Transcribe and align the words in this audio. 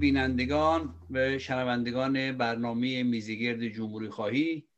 به 0.00 0.06
بینندگان 0.06 0.94
و 1.10 1.38
شنوندگان 1.38 2.36
برنامه 2.36 3.02
میزیگرد 3.02 3.68
جمهوری 3.68 4.08
خواهی 4.08 4.68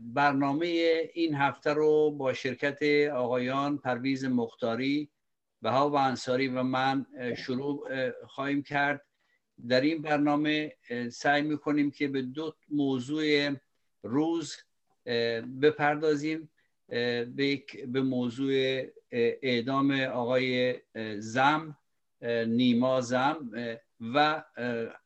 برنامه 0.00 0.66
این 1.14 1.34
هفته 1.34 1.72
رو 1.72 2.10
با 2.10 2.32
شرکت 2.32 3.08
آقایان 3.12 3.78
پرویز 3.78 4.24
مختاری 4.24 5.10
بها 5.62 5.90
و 5.90 5.94
انصاری 5.94 6.48
و 6.48 6.62
من 6.62 7.06
شروع 7.36 8.10
خواهیم 8.26 8.62
کرد. 8.62 9.02
در 9.68 9.80
این 9.80 10.02
برنامه 10.02 10.76
سعی 11.12 11.42
می‌کنیم 11.42 11.90
که 11.90 12.08
به 12.08 12.22
دو 12.22 12.56
موضوع 12.68 13.50
روز 14.02 14.56
بپردازیم. 15.62 16.50
به 17.86 18.02
موضوع 18.04 18.82
اعدام 19.42 19.90
آقای 20.00 20.74
زم 21.18 21.76
نیما 22.46 23.00
زم. 23.00 23.50
و 24.00 24.44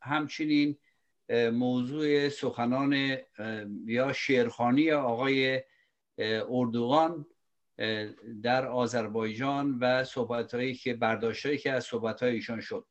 همچنین 0.02 0.76
موضوع 1.52 2.28
سخنان 2.28 3.18
یا 3.86 4.12
شیرخانی 4.12 4.90
آقای 4.90 5.62
اردوغان 6.48 7.26
در 8.42 8.66
آذربایجان 8.66 9.78
و 9.80 10.04
صحبت 10.04 10.74
که 10.82 10.94
برداشت 10.94 11.56
که 11.56 11.72
از 11.72 11.84
صحبت 11.84 12.22
ایشان 12.22 12.60
شد. 12.60 12.86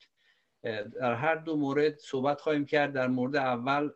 در 0.64 1.14
هر 1.14 1.36
دو 1.36 1.56
مورد 1.56 1.98
صحبت 1.98 2.42
خواهیم 2.42 2.66
کرد. 2.66 2.94
در 2.94 3.08
مورد 3.08 3.36
اول 3.36 3.90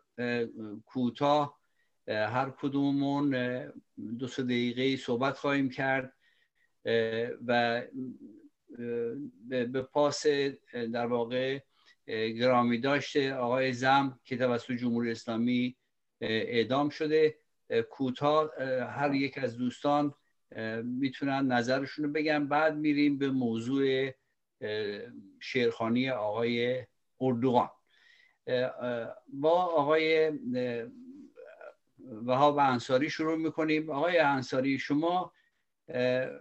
کوتاه 0.84 1.60
هر 2.08 2.50
کدومون 2.50 3.30
دو 4.18 4.26
سه 4.26 4.42
دقیقه 4.42 4.96
صحبت 4.96 5.36
خواهیم 5.36 5.70
کرد. 5.70 6.12
و 7.46 7.82
به 9.48 9.82
پاس 9.92 10.26
در 10.92 11.06
واقع 11.06 11.60
گرامی 12.06 12.78
داشته. 12.78 13.34
آقای 13.34 13.72
زم 13.72 14.20
که 14.24 14.36
توسط 14.36 14.72
جمهوری 14.72 15.10
اسلامی 15.10 15.76
اعدام 16.20 16.88
شده. 16.88 17.38
کوتاه 17.90 18.50
هر 18.88 19.14
یک 19.14 19.38
از 19.38 19.56
دوستان 19.56 20.14
می‌تونن 20.84 21.52
نظرشون 21.52 22.04
رو 22.04 22.12
بگن. 22.12 22.46
بعد 22.46 22.76
میریم 22.76 23.18
به 23.18 23.30
موضوع 23.30 24.10
شیرخانی 25.40 26.10
آقای 26.10 26.86
اردوغان. 27.20 27.70
با 29.28 29.52
آقای 29.52 30.32
وهاب 32.24 32.58
انصاری 32.58 33.10
شروع 33.10 33.36
می‌کنیم. 33.36 33.90
آقای 33.90 34.18
انصاری 34.18 34.78
شما 34.78 35.32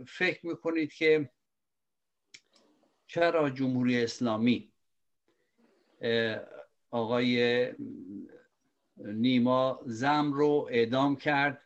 فکر 0.07 0.47
می‌کنید 0.47 0.93
که 0.93 1.29
چرا 3.07 3.49
جمهوری 3.49 4.03
اسلامی 4.03 4.72
آقای 6.91 7.69
نیما 8.97 9.79
زم 9.85 10.33
رو 10.33 10.67
اعدام 10.71 11.15
کرد. 11.15 11.61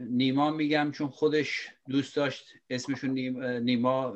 نیما 0.00 0.50
میگم 0.50 0.90
چون 0.92 1.08
خودش 1.08 1.68
دوست 1.88 2.16
داشت 2.16 2.54
اسمشون 2.70 3.10
نیما 3.58 4.14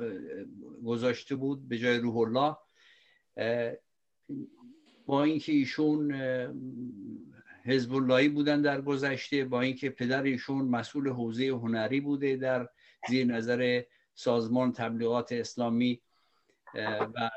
گذاشته 0.85 1.35
بود 1.35 1.69
به 1.69 1.79
جای 1.79 1.99
روح 1.99 2.17
الله. 2.17 2.57
با 5.07 5.25
اینکه 5.25 5.53
ایشون 5.53 6.13
حزب 7.65 7.95
اللهی 7.95 8.29
بودن 8.29 8.63
در 8.63 8.81
گذشته 8.81 9.45
با 9.45 9.61
اینکه 9.61 9.91
پدر 9.91 10.23
ایشون 10.23 10.65
مسئول 10.65 11.09
حوزه 11.09 11.49
هنری 11.49 12.01
بوده 12.01 12.37
در 12.37 12.69
زیر 13.09 13.27
نظر 13.27 13.83
سازمان 14.15 14.73
تبلیغات 14.73 15.33
اسلامی 15.33 16.01
و 16.75 17.31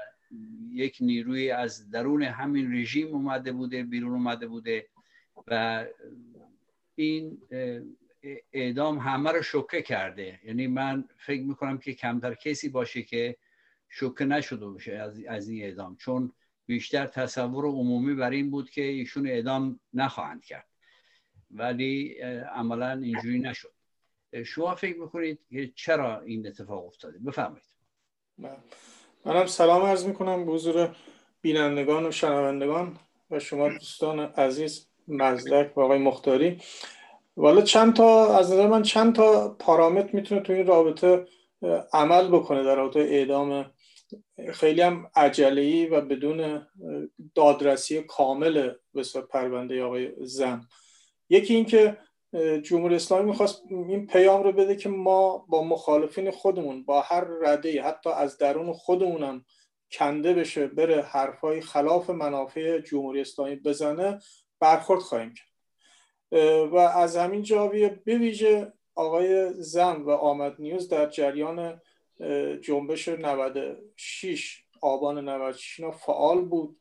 یک 0.72 0.98
نیروی 1.02 1.52
از 1.52 1.90
درون 1.90 2.24
همین 2.24 2.74
رژیم 2.74 3.08
اومده 3.08 3.52
بوده 3.52 3.84
بیرون 3.84 4.12
اومده 4.12 4.48
بوده 4.48 4.88
و 5.48 5.86
این 6.96 7.42
اعدام 8.54 8.98
همه 8.98 9.32
رو 9.32 9.42
شوکه 9.42 9.82
کرده. 9.82 10.40
یعنی 10.44 10.68
من 10.68 11.10
فکر 11.18 11.44
می‌کنم 11.44 11.78
که 11.78 11.94
کمتر 11.94 12.34
کسی 12.34 12.70
باشه 12.70 13.04
که 13.04 13.38
شوکه 13.90 14.26
نشده 14.26 14.66
باشه 14.66 14.94
از, 14.94 15.24
از 15.24 15.50
این 15.50 15.64
اعدام. 15.64 15.96
چون 15.96 16.32
بیشتر 16.66 17.08
تصور 17.08 17.66
عمومی 17.66 18.16
بر 18.16 18.30
این 18.32 18.52
بود 18.52 18.70
که 18.70 18.82
ایشون 18.82 19.28
اعدام 19.28 19.80
نخواهند 19.94 20.46
کرد. 20.46 20.68
ولی 21.52 22.14
عملا 22.54 22.92
اینجوری 22.92 23.40
نشد. 23.40 23.74
شما 24.46 24.76
فکر 24.76 25.00
می‌کنید 25.00 25.40
که 25.50 25.72
چرا 25.76 26.22
این 26.22 26.48
اتفاق 26.48 26.86
افتاده؟ 26.86 27.20
بفرمایید. 27.20 27.66
بله. 28.38 28.58
منم 29.26 29.46
سلام 29.46 29.82
عرض 29.82 30.06
می‌کنم 30.06 30.46
به 30.46 30.52
حضور 30.52 30.96
بینندگان 31.42 32.06
و 32.06 32.12
شنوندگان 32.12 32.98
و 33.32 33.40
شما 33.40 33.70
دوستان 33.70 34.20
عزیز 34.20 34.88
مزدک 35.08 35.78
و 35.78 35.82
آقای 35.82 35.98
مختاری. 35.98 36.62
والا 37.38 37.62
چند 37.62 37.96
تا 37.96 38.38
از 38.38 38.52
نظر 38.52 38.68
من 38.68 38.82
چند 38.82 39.16
تا 39.16 39.56
پارامتر 39.60 40.10
می‌تونه 40.14 40.42
تو 40.42 40.54
این 40.54 40.68
رابطه 40.68 41.26
عمل 41.94 42.28
بکنه 42.28 42.64
در 42.64 42.76
رابطه 42.76 43.00
اعدام. 43.00 43.72
خیلی 44.54 44.82
هم 44.82 45.12
عجله 45.16 45.90
و 45.90 46.02
بدون 46.02 46.68
دادرسی 47.36 48.02
کامل 48.02 48.72
به 48.94 49.04
پرونده 49.30 49.84
آقای 49.84 50.12
زن. 50.22 50.68
یکی 51.30 51.56
اینکه 51.56 51.98
جمهوری 52.64 52.96
اسلامی 52.96 53.30
می‌خواست 53.30 53.64
این 53.70 54.08
پیام 54.08 54.44
رو 54.44 54.52
بده 54.52 54.76
که 54.76 54.90
ما 54.90 55.38
با 55.38 55.64
مخالفین 55.64 56.32
خودمون 56.32 56.84
با 56.84 57.02
هر 57.02 57.28
رده 57.42 57.84
حتی 57.84 58.10
از 58.10 58.38
درون 58.38 58.74
خودمونم 58.74 59.46
کنده 59.92 60.34
بشه 60.34 60.68
بره 60.68 61.02
حرفای 61.02 61.62
خلاف 61.62 62.10
منافع 62.10 62.80
جمهوری 62.80 63.22
اسلامی 63.22 63.56
بزنه 63.56 64.20
برخورد 64.60 65.02
خواهیم 65.02 65.34
کرد. 65.34 65.54
و 66.72 66.76
از 66.76 67.18
همین 67.18 67.42
جاویه 67.42 68.02
بویژه 68.06 68.74
آقای 68.96 69.54
زن 69.54 70.02
و 70.02 70.10
آمد 70.10 70.56
نیوز 70.60 70.90
در 70.90 71.10
جریان 71.10 71.82
جنبش 72.62 73.10
96 73.10 74.64
آبان 74.82 75.30
96 75.30 75.82
فعال 76.06 76.46
بود 76.46 76.80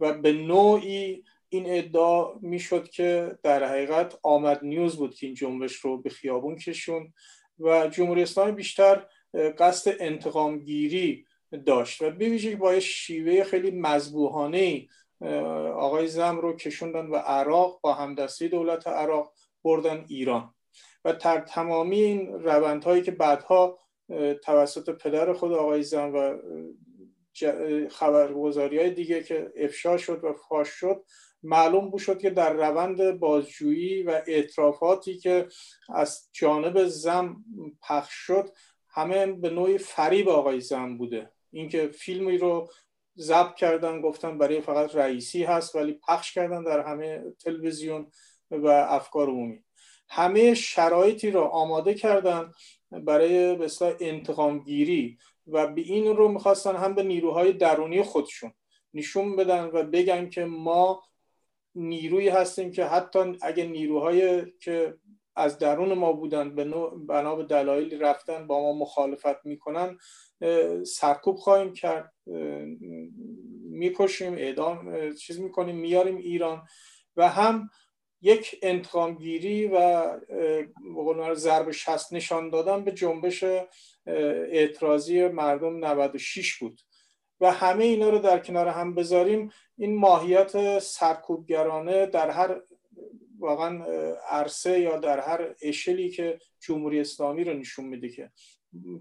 و 0.00 0.12
به 0.12 0.32
نوعی 0.32 1.24
این 1.52 1.64
ادعا 1.66 2.34
می‌شد 2.40 2.88
که 2.88 3.38
در 3.42 3.64
حقیقت 3.64 4.18
آمد 4.22 4.60
نیوز 4.62 4.96
بود 4.96 5.14
که 5.14 5.26
این 5.26 5.34
جنبش 5.34 5.76
رو 5.76 6.02
به 6.02 6.10
خیابون 6.10 6.56
کشون 6.56 7.12
و 7.58 7.88
جمهوری 7.88 8.22
اسلامی 8.22 8.52
بیشتر 8.52 9.06
قصد 9.58 9.96
انتقام 10.00 10.58
گیری 10.58 11.26
داشت 11.66 12.02
و 12.02 12.10
به 12.10 12.56
با 12.56 12.80
شیوه 12.80 13.44
خیلی 13.44 13.70
مذبوحانه 13.70 14.86
آقای 15.76 16.08
زم 16.08 16.36
رو 16.36 16.56
کشوندن 16.56 17.06
و 17.06 17.16
عراق 17.16 17.80
با 17.82 17.94
همدستی 17.94 18.48
دولت 18.48 18.86
عراق 18.86 19.32
بردن 19.64 20.04
ایران. 20.08 20.54
و 21.04 21.12
در 21.12 21.40
تمامی 21.40 22.00
این 22.00 22.32
روندهایی 22.32 23.02
که 23.02 23.10
بعدها 23.10 23.78
توسط 24.44 24.90
پدر 24.90 25.32
خود 25.32 25.52
آقای 25.52 25.82
زم 25.82 26.14
و 26.14 26.38
خبرگزاری 27.90 28.78
های 28.78 28.90
دیگه 28.90 29.22
که 29.22 29.52
افشا 29.56 29.96
شد 29.96 30.24
و 30.24 30.32
فاش 30.32 30.68
شد 30.68 31.04
معلوم 31.42 31.90
بود 31.90 32.00
شد 32.00 32.18
که 32.18 32.30
در 32.30 32.52
روند 32.52 33.10
بازجویی 33.10 34.02
و 34.02 34.22
اعترافاتی 34.26 35.18
که 35.18 35.48
از 35.94 36.28
جانب 36.32 36.84
زم 36.84 37.36
پخش 37.82 38.14
شد 38.14 38.50
همه 38.88 39.26
به 39.26 39.50
نوعی 39.50 39.78
فریب 39.78 40.28
آقای 40.28 40.60
زم 40.60 40.98
بوده. 40.98 41.30
اینکه 41.50 41.88
فیلمی 41.88 42.38
رو 42.38 42.68
ضبط 43.18 43.54
کردن 43.54 44.00
گفتن 44.00 44.38
برای 44.38 44.60
فقط 44.60 44.96
رئیسی 44.96 45.44
هست 45.44 45.76
ولی 45.76 45.92
پخش 46.08 46.34
کردن 46.34 46.64
در 46.64 46.80
همه 46.80 47.22
تلویزیون 47.44 48.10
و 48.50 48.66
افکار 48.66 49.28
عمومی. 49.28 49.64
همه 50.08 50.54
شرایطی 50.54 51.30
رو 51.30 51.40
آماده 51.40 51.94
کردن 51.94 52.52
برای 52.90 53.56
بسیار 53.56 53.96
انتقام 54.00 54.58
گیری 54.58 55.18
و 55.46 55.66
به 55.66 55.80
این 55.80 56.16
رو 56.16 56.28
می‌خواستن 56.28 56.76
هم 56.76 56.94
به 56.94 57.02
نیروهای 57.02 57.52
درونی 57.52 58.02
خودشون 58.02 58.52
نشون 58.94 59.36
بدن 59.36 59.64
و 59.64 59.82
بگن 59.82 60.28
که 60.28 60.44
ما 60.44 61.02
نیرویی 61.74 62.28
هستیم 62.28 62.70
که 62.70 62.84
حتی 62.84 63.38
اگه 63.42 63.64
نیروهای 63.64 64.46
که 64.60 64.94
از 65.36 65.58
درون 65.58 65.92
ما 65.92 66.12
بودن 66.12 66.54
به 66.54 66.64
بنا 67.08 67.36
به 67.36 67.44
دلایلی 67.44 67.96
رفتن 67.96 68.46
با 68.46 68.60
ما 68.60 68.72
مخالفت 68.72 69.46
می‌کنن 69.46 69.98
سرکوب 70.86 71.36
خواهیم 71.36 71.72
کرد 71.72 72.12
می‌کشیم 73.70 74.34
اعدام 74.34 75.12
چیز 75.14 75.40
می‌کنیم 75.40 75.76
میاریم 75.76 76.16
ایران 76.16 76.62
و 77.16 77.28
هم 77.28 77.70
یک 78.22 78.58
انتقامگیری 78.62 79.66
و 79.66 80.02
ضرب 81.34 81.70
شست 81.70 82.12
نشان 82.12 82.50
دادن 82.50 82.84
به 82.84 82.92
جنبش 82.92 83.44
اعتراضی 84.06 85.28
مردم 85.28 85.76
96 85.76 86.54
بود. 86.58 86.80
و 87.42 87.52
همه 87.52 87.84
اینا 87.84 88.10
رو 88.10 88.18
در 88.18 88.38
کنار 88.38 88.68
هم 88.68 88.94
بذاریم. 88.94 89.50
این 89.78 89.98
ماهیت 89.98 90.78
سرکوبگرانه 90.78 92.06
در 92.06 92.30
هر 92.30 92.60
واقعا 93.38 93.84
عرصه 94.30 94.80
یا 94.80 94.96
در 94.96 95.20
هر 95.20 95.54
اشلی 95.62 96.10
که 96.10 96.38
جمهوری 96.60 97.00
اسلامی 97.00 97.44
رو 97.44 97.54
نشون 97.54 97.84
میده 97.84 98.08
که 98.08 98.30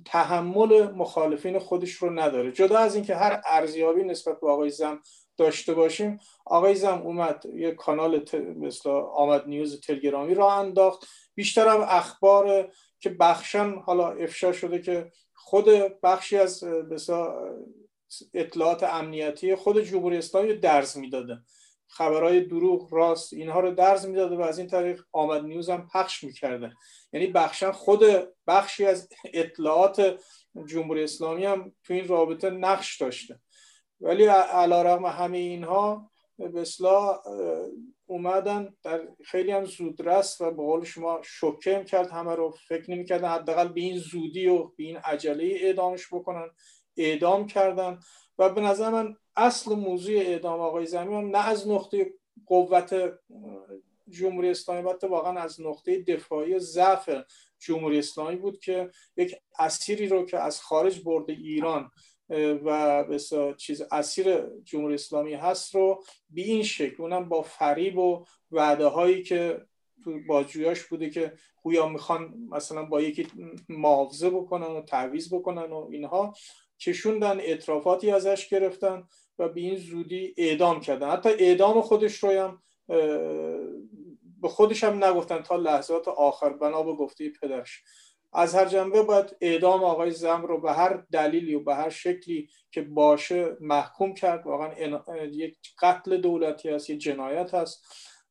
تحمل 0.05 0.91
مخالفین 0.91 1.59
خودش 1.59 1.91
رو 1.91 2.09
نداره. 2.09 2.51
جدا 2.51 2.77
از 2.77 2.95
اینکه 2.95 3.15
هر 3.15 3.41
ارزیابی 3.45 4.03
نسبت 4.03 4.39
به 4.39 4.49
آقای 4.49 4.69
زم 4.69 4.99
داشته 5.37 5.73
باشیم 5.73 6.19
آقای 6.45 6.75
زم 6.75 7.01
اومد 7.01 7.45
یه 7.55 7.71
کانال 7.71 8.25
مثل 8.57 8.89
آمد 8.89 9.47
نیوز 9.47 9.81
تلگرامی 9.81 10.33
را 10.33 10.53
انداخت. 10.53 11.07
بیشتر 11.35 11.67
هم 11.67 11.85
اخبار 11.87 12.71
که 12.99 13.09
بخشن 13.09 13.75
حالا 13.79 14.11
افشا 14.11 14.51
شده 14.51 14.79
که 14.79 15.11
خود 15.33 15.65
بخشی 16.03 16.37
از 16.37 16.63
اطلاعات 18.33 18.83
امنیتی 18.83 19.55
خود 19.55 19.81
جمهوری 19.81 20.17
اسلامی 20.17 20.53
درز 20.53 20.97
می‌داده. 20.97 21.37
خبرهای 21.87 22.41
دروغ 22.41 22.93
راست 22.93 23.33
اینها 23.33 23.59
رو 23.59 23.71
درز 23.71 24.05
می‌داده 24.05 24.35
و 24.35 24.41
از 24.41 24.59
این 24.59 24.67
طریق 24.67 25.01
آمد 25.11 25.43
نیوز 25.43 25.69
هم 25.69 25.87
پخش 25.93 26.23
می‌کرده. 26.23 26.71
یعنی 27.13 27.27
بخشا 27.27 27.71
خود 27.71 28.03
بخشی 28.47 28.85
از 28.85 29.09
اطلاعات 29.33 30.19
جمهوری 30.65 31.03
اسلامی 31.03 31.45
هم 31.45 31.73
تو 31.83 31.93
این 31.93 32.07
رابطه 32.07 32.49
نقش 32.49 33.01
داشته. 33.01 33.39
ولی 34.01 34.25
علا 34.25 34.81
رقم 34.81 35.05
همه 35.05 35.37
اینها 35.37 36.11
به 36.37 36.65
اومدن 38.05 38.75
در 38.83 39.07
خیلی 39.25 39.51
هم 39.51 39.65
زودرس 39.65 40.41
و 40.41 40.51
به 40.51 40.63
قول 40.63 40.83
شما 40.83 41.21
شوکه 41.23 41.83
کرد 41.83 42.11
همه 42.11 42.35
رو 42.35 42.55
فکر 42.67 42.91
نمی‌کردن 42.91 43.29
حداقل 43.29 43.67
به 43.67 43.81
این 43.81 43.97
زودی 43.97 44.47
و 44.47 44.63
به 44.63 44.83
این 44.83 44.97
عجله 44.97 45.57
اعدامش 45.61 46.07
بکنن. 46.13 46.49
اعدام 46.97 47.47
کردن 47.47 47.99
و 48.37 48.49
به 48.49 48.61
نظر 48.61 48.89
من 48.89 49.15
اصل 49.35 49.75
موضوع 49.75 50.15
اعدام 50.15 50.59
آقای 50.59 50.85
زمین 50.85 51.17
هم 51.17 51.35
نه 51.35 51.47
از 51.47 51.67
نقطه 51.67 52.13
قوت 52.45 53.13
جمهوری 54.09 54.49
اسلامی 54.49 54.81
بلکه 54.81 55.07
واقعا 55.07 55.39
از 55.39 55.61
نقطه 55.61 56.01
دفاعی 56.01 56.59
ضعف 56.59 57.09
جمهوری 57.59 57.99
اسلامی 57.99 58.35
بود 58.35 58.59
که 58.59 58.89
یک 59.17 59.35
اسیری 59.59 60.07
رو 60.07 60.25
که 60.25 60.39
از 60.39 60.61
خارج 60.61 61.03
برده 61.03 61.33
ایران 61.33 61.91
و 62.65 63.03
به 63.03 63.19
چیز 63.57 63.81
اسیر 63.91 64.41
جمهوری 64.63 64.93
اسلامی 64.93 65.33
هست 65.33 65.75
رو 65.75 66.03
به 66.29 66.41
این 66.41 66.63
شکل 66.63 67.03
اونم 67.03 67.29
با 67.29 67.41
فریب 67.41 67.97
و 67.97 68.25
وعده 68.51 68.85
هایی 68.85 69.23
که 69.23 69.65
تو 70.03 70.19
بازجویاش 70.27 70.83
بوده 70.83 71.09
که 71.09 71.33
گویا 71.63 71.87
می‌خوان 71.87 72.33
مثلا 72.49 72.85
با 72.85 73.01
یکی 73.01 73.27
معاوضه 73.69 74.29
بکنن 74.29 74.67
و 74.67 74.81
تعویض 74.81 75.33
بکنن 75.33 75.71
و 75.71 75.87
اینها. 75.91 76.33
کشوندن 76.81 77.37
اطرافاتی 77.39 78.11
ازش 78.11 78.49
گرفتن 78.49 79.03
و 79.39 79.49
به 79.49 79.61
این 79.61 79.75
زودی 79.75 80.33
اعدام 80.37 80.79
کردن. 80.79 81.09
حتی 81.09 81.29
اعدام 81.29 81.81
خودش 81.81 82.23
رو 82.23 82.29
هم 82.29 82.61
به 84.41 84.47
خودش 84.47 84.83
هم 84.83 85.03
نگفتن 85.03 85.41
تا 85.41 85.55
لحظات 85.55 86.07
آخر. 86.07 86.49
بنا 86.49 86.83
به 86.83 86.93
گفته 86.93 87.29
پدرش. 87.41 87.83
از 88.33 88.55
هر 88.55 88.65
جنبه 88.65 89.03
باید 89.03 89.35
اعدام 89.41 89.83
آقای 89.83 90.11
زم 90.11 90.41
رو 90.41 90.61
به 90.61 90.71
هر 90.71 91.03
دلیلی 91.11 91.55
و 91.55 91.63
به 91.63 91.75
هر 91.75 91.89
شکلی 91.89 92.49
که 92.71 92.81
باشه 92.81 93.57
محکوم 93.59 94.13
کرد. 94.13 94.45
واقعا 94.45 94.73
یک 95.25 95.57
قتل 95.81 96.17
دولتی 96.17 96.69
است 96.69 96.89
یک 96.89 96.99
جنایت 96.99 97.53
هست. 97.53 97.85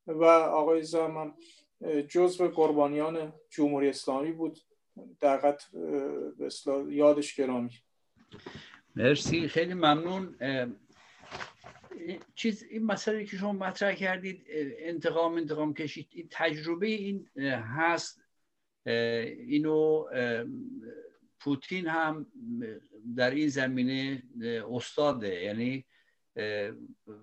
و 0.07 0.25
آقای 0.25 0.83
زم 0.83 1.17
هم 1.17 1.35
قربانیان 2.55 3.33
جمهوری 3.51 3.89
اسلامی 3.89 4.33
بود. 4.33 4.59
در 5.21 5.57
یادش 6.89 7.35
گرامی. 7.35 7.71
مرسی 8.97 9.49
خیلی 9.49 9.75
ممنون. 9.75 10.37
چیز 12.35 12.63
این 12.63 12.85
مسئله 12.85 13.25
که 13.25 13.37
شما 13.37 13.53
مطرح 13.53 13.95
کردید 13.95 14.47
انتقام 14.79 15.35
انتقام 15.35 15.75
کشید 15.75 16.09
این 16.11 16.29
تجربه 16.31 16.87
این 16.87 17.29
هست. 17.77 18.23
اینو 18.87 20.05
پوتین 21.41 21.87
هم 21.87 22.27
در 23.17 23.31
این 23.31 23.49
زمینه 23.49 24.23
استاده. 24.71 25.43
یعنی 25.43 25.85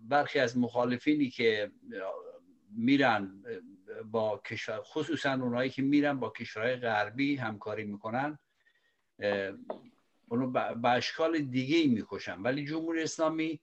برخی 0.01 0.39
از 0.39 0.57
مخالفینی 0.57 1.29
که 1.29 1.71
میرن 2.71 3.43
با 4.11 4.41
کشور 4.45 4.81
خصوصا 4.83 5.33
اونایی 5.33 5.69
که 5.69 5.81
میرن 5.81 6.19
با 6.19 6.29
کشورهای 6.29 6.75
غربی 6.75 7.35
همکاری 7.35 7.83
می‌کنن 7.83 8.39
اونو 10.27 10.51
به 10.51 10.89
اشکال 10.89 11.39
دیگه 11.39 11.77
ای 11.77 11.87
می‌کشن. 11.87 12.41
ولی 12.41 12.65
جمهوری 12.65 13.03
اسلامی 13.03 13.59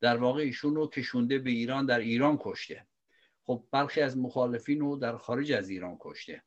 در 0.00 0.16
واقع 0.16 0.42
ایشون 0.42 0.74
رو 0.74 0.86
کشونده 0.86 1.38
به 1.38 1.50
ایران 1.50 1.86
در 1.86 1.98
ایران 1.98 2.38
کشته. 2.40 2.86
خب 3.44 3.64
برخی 3.72 4.00
از 4.00 4.18
مخالفین 4.18 4.80
رو 4.80 4.96
در 4.96 5.16
خارج 5.16 5.52
از 5.52 5.68
ایران 5.68 5.96
کشته. 6.00 6.42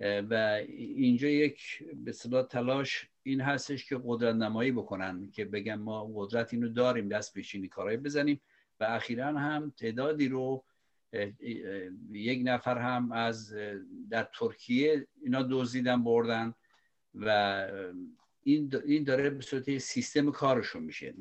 و 0.00 0.34
اینجا 0.76 1.28
یک 1.28 1.84
به 1.94 2.12
صدا 2.12 2.42
تلاش 2.42 3.08
این 3.22 3.40
هستش 3.40 3.88
که 3.88 4.00
قدرت 4.04 4.34
نمایی 4.34 4.72
بکنن 4.72 5.30
که 5.30 5.44
بگن 5.44 5.74
ما 5.74 6.12
قدرت 6.14 6.54
اینو 6.54 6.68
داریم 6.68 7.08
دست 7.08 7.38
بشینی 7.38 7.68
کارهای 7.68 7.96
بزنیم. 7.96 8.40
و 8.80 8.84
اخیرا 8.84 9.26
هم 9.26 9.72
تعدادی 9.76 10.28
رو 10.28 10.64
یک 12.12 12.40
نفر 12.44 12.78
هم 12.78 13.12
از 13.12 13.54
در 14.10 14.28
ترکیه 14.34 15.06
اینا 15.22 15.42
دزدیدن 15.50 16.04
بردن 16.04 16.54
و 17.14 17.68
این 18.42 19.04
داره 19.04 19.30
به 19.30 19.42
صورت 19.42 19.78
سیستم 19.78 20.30
کارشون 20.30 20.82
میشه. 20.82 21.14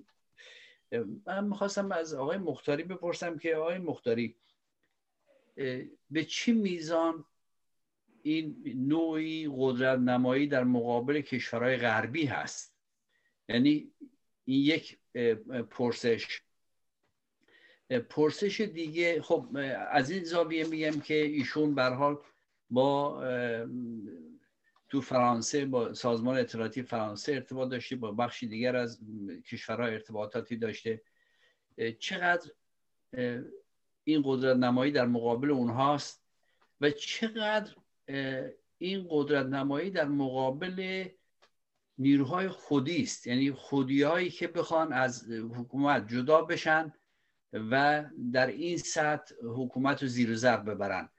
من 1.26 1.48
می‌خواستم 1.48 1.92
از 1.92 2.14
آقای 2.14 2.38
مختاری 2.38 2.84
بپرسم 2.84 3.38
که 3.38 3.56
آقای 3.56 3.78
مختاری 3.78 4.36
به 6.12 6.26
چی 6.28 6.52
میزان 6.52 7.26
این 8.22 8.64
نوعی 8.88 9.50
قدرت 9.58 10.00
نمایی 10.00 10.48
در 10.48 10.64
مقابل 10.64 11.22
کشورهای 11.22 11.78
غربی 11.78 12.26
هست؟ 12.26 12.76
یعنی 13.50 13.92
این 14.46 14.66
یک 14.66 14.98
پرسش. 15.70 16.42
پرسش 18.10 18.62
دیگه 18.62 19.22
خب 19.22 19.48
از 19.92 20.10
این 20.10 20.24
زاویه 20.24 20.68
میگم 20.68 21.00
که 21.00 21.14
ایشون 21.14 21.76
به 21.76 21.84
حال 21.84 22.18
با 22.70 23.22
تو 24.90 25.02
فرانسه 25.02 25.66
با 25.66 25.94
سازمان 25.94 26.38
اطلاعاتی 26.38 26.84
فرانسه 26.84 27.34
ارتباط 27.34 27.70
داشته 27.70 27.96
با 27.96 28.12
بخشی 28.12 28.48
دیگر 28.48 28.76
از 28.76 29.00
کشورها 29.46 29.88
ارتباطاتی 29.88 30.58
داشته. 30.58 31.02
چقدر 32.00 32.52
این 34.04 34.22
قدرت 34.26 34.58
نمایی 34.58 34.92
در 34.92 35.06
مقابل 35.06 35.52
اونهاست 35.52 36.24
و 36.82 36.90
چقدر 36.90 37.76
این 38.78 39.08
قدرت 39.10 39.46
نمایی 39.46 39.90
در 39.90 40.06
مقابل 40.06 41.06
نیروهای 41.98 42.48
خودی 42.48 43.02
است. 43.02 43.28
یعنی 43.28 43.52
خودیهایی 43.52 44.30
که 44.30 44.48
بخوان 44.48 44.94
از 44.94 45.32
حکومت 45.32 46.08
جدا 46.08 46.42
بشن 46.42 46.94
و 47.54 48.06
در 48.34 48.48
این 48.48 48.78
سطح 48.78 49.36
حکومت 49.44 50.02
رو 50.02 50.08
زیر 50.08 50.36
ضرب 50.36 50.70
ببرن. 50.70 51.10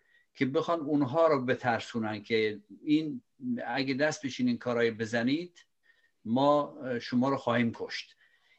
که 0.41 0.47
بخوان 0.47 0.81
اونها 0.81 1.27
رو 1.27 1.45
بترسونن 1.45 2.23
که 2.23 2.61
این 2.83 3.23
اگه 3.67 3.95
دست 3.95 4.27
بشین 4.27 4.49
این 4.49 4.59
کارهای 4.59 4.91
بزنید 4.91 5.67
ما 6.25 6.79
شما 7.01 7.29
رو 7.29 7.37
خواهیم 7.37 7.73
کشت. 7.75 8.17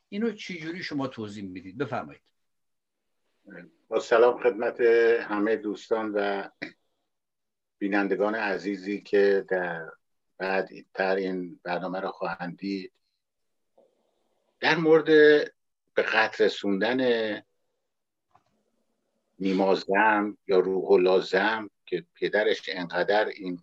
اینو 0.09 0.31
چجوری 0.31 0.83
شما 0.83 1.07
توضیح 1.07 1.43
می‌دید؟ 1.43 1.77
بفرمایید. 1.77 2.21
با 3.89 3.99
سلام 3.99 4.43
خدمت 4.43 4.81
همه 5.21 5.55
دوستان 5.55 6.11
و 6.11 6.49
بینندگان 7.77 8.35
عزیزی 8.35 9.01
که 9.01 9.45
در 9.49 9.91
بعد 10.37 10.69
تر 10.93 11.15
این 11.15 11.59
برنامه 11.63 11.99
رو 11.99 12.11
خواهند 12.11 12.59
در 14.59 14.75
مورد 14.75 15.05
به 15.93 16.01
قطر 16.13 16.45
رسوندن 16.45 17.41
نیمازم 19.39 20.37
یا 20.47 20.59
روح 20.59 20.99
لازم 20.99 21.70
که 21.91 22.05
پدرش 22.15 22.61
انقدر 22.67 23.25
این 23.27 23.61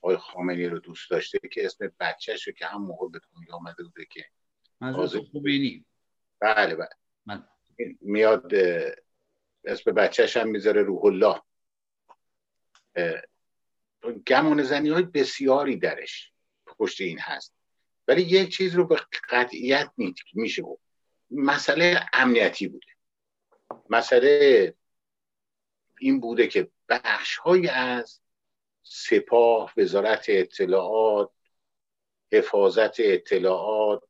آقای 0.00 0.16
خامنی 0.16 0.66
رو 0.66 0.78
دوست 0.78 1.10
داشته 1.10 1.38
که 1.52 1.64
اسم 1.64 1.92
بچهش 2.00 2.46
رو 2.46 2.52
که 2.52 2.66
هم 2.66 2.82
موقع 2.82 3.08
به 3.08 3.20
دنیا 3.34 3.54
آمده 3.54 3.82
بوده 3.82 4.04
که 4.10 4.24
خوبینی 5.32 5.84
بله 6.40 6.74
بله. 6.74 6.88
من. 7.26 7.48
میاد 8.00 8.54
اسم 9.64 9.92
بچهش 9.92 10.36
هم 10.36 10.48
می‌ذاره 10.48 10.82
روح 10.82 11.04
الله. 11.04 11.42
گمان 14.26 14.62
زنی 14.62 14.88
های 14.88 15.02
بسیاری 15.02 15.76
درش 15.76 16.32
پشت 16.66 17.00
این 17.00 17.18
هست. 17.18 17.54
ولی 18.08 18.22
یک 18.22 18.56
چیز 18.56 18.74
رو 18.74 18.86
به 18.86 19.00
قطعیت 19.30 19.90
میشه 20.34 20.62
گفت. 20.62 20.82
مسئله 21.30 22.06
امنیتی 22.12 22.68
بوده. 22.68 22.86
مسئله 23.90 24.74
این 26.00 26.20
بوده 26.20 26.46
که 26.46 26.70
بخش 26.88 27.38
از 27.70 28.20
سپاه 28.82 29.72
وزارت 29.76 30.24
اطلاعات 30.28 31.30
حفاظت 32.32 33.00
اطلاعات 33.00 34.02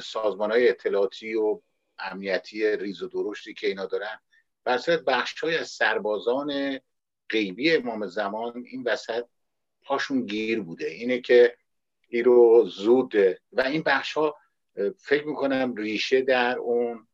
سازمان 0.00 0.50
های 0.50 0.68
اطلاعاتی 0.68 1.34
و 1.34 1.60
امنیتی 1.98 2.76
ریز 2.76 3.02
و 3.02 3.08
درشتی 3.08 3.54
که 3.54 3.66
اینا 3.66 3.86
دارن 3.86 4.20
بر 4.64 4.78
بخش 5.06 5.40
های 5.40 5.56
از 5.56 5.68
سربازان 5.68 6.80
غیبی 7.30 7.76
امام 7.76 8.06
زمان 8.06 8.64
این 8.66 8.82
وسط 8.82 9.24
پاشون 9.82 10.26
گیر 10.26 10.60
بوده. 10.60 10.86
اینه 10.86 11.20
که 11.20 11.56
این 12.08 12.24
رو 12.24 12.64
زود 12.68 13.14
و 13.52 13.60
این 13.60 13.82
بخش 13.82 14.12
ها 14.12 14.36
فکر 14.98 15.26
می‌کنم 15.26 15.74
ریشه 15.74 16.22
در 16.22 16.58
اون 16.58 17.06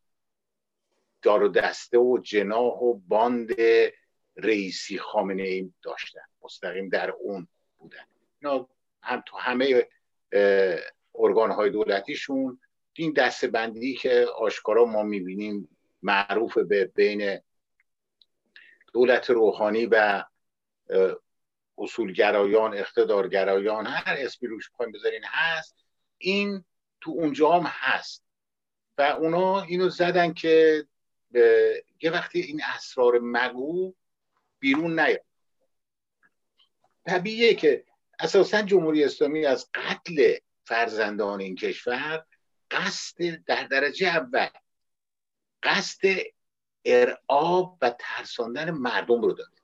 دار 1.22 1.42
و 1.42 1.48
دسته 1.48 1.98
و 1.98 2.18
جناح 2.18 2.74
و 2.74 2.94
باند 3.08 3.50
رئیسی 4.36 4.98
خامنه 4.98 5.42
ای 5.42 5.72
داشتن. 5.82 6.20
مستقیم 6.42 6.88
در 6.88 7.10
اون 7.10 7.48
بودن. 7.78 8.04
اینا 8.42 8.68
هم 9.02 9.22
تو 9.26 9.36
همه 9.36 9.88
ارگان 11.14 11.50
های 11.50 11.70
دولتیشون 11.70 12.60
این 12.92 13.12
دسته 13.12 13.46
بندی 13.46 13.94
که 13.94 14.26
آشکارا 14.36 14.84
ما 14.84 15.02
می‌بینیم 15.02 15.68
معروف 16.02 16.58
به 16.58 16.84
بین 16.84 17.40
دولت 18.92 19.30
روحانی 19.30 19.86
و 19.86 20.24
اصولگرایان 21.78 22.74
اقتدارگرایان 22.74 23.86
هر 23.86 24.16
اسمی 24.18 24.48
روش 24.48 24.70
بخوایم 24.70 24.92
بذارین 24.92 25.22
هست. 25.24 25.76
این 26.18 26.64
تو 27.00 27.10
اونجا 27.10 27.50
هم 27.50 27.66
هست. 27.66 28.24
و 28.98 29.02
اونا 29.02 29.62
اینو 29.62 29.88
زدن 29.88 30.32
که 30.32 30.84
یه 32.02 32.10
وقتی 32.10 32.40
این 32.40 32.62
اسرار 32.64 33.18
مگو 33.22 33.94
بیرون 34.58 35.00
نیاد. 35.00 35.24
طبیعیه 37.06 37.54
که 37.54 37.84
اساسا 38.18 38.62
جمهوری 38.62 39.04
اسلامی 39.04 39.46
از 39.46 39.70
قتل 39.74 40.34
فرزندان 40.64 41.40
این 41.40 41.56
کشور 41.56 42.24
قصد 42.70 43.44
در 43.46 43.64
درجه 43.64 44.06
اول 44.06 44.48
قصد 45.62 46.08
ارعاب 46.84 47.78
و 47.82 47.94
ترساندن 47.98 48.70
مردم 48.70 49.22
رو 49.22 49.32
داده. 49.32 49.56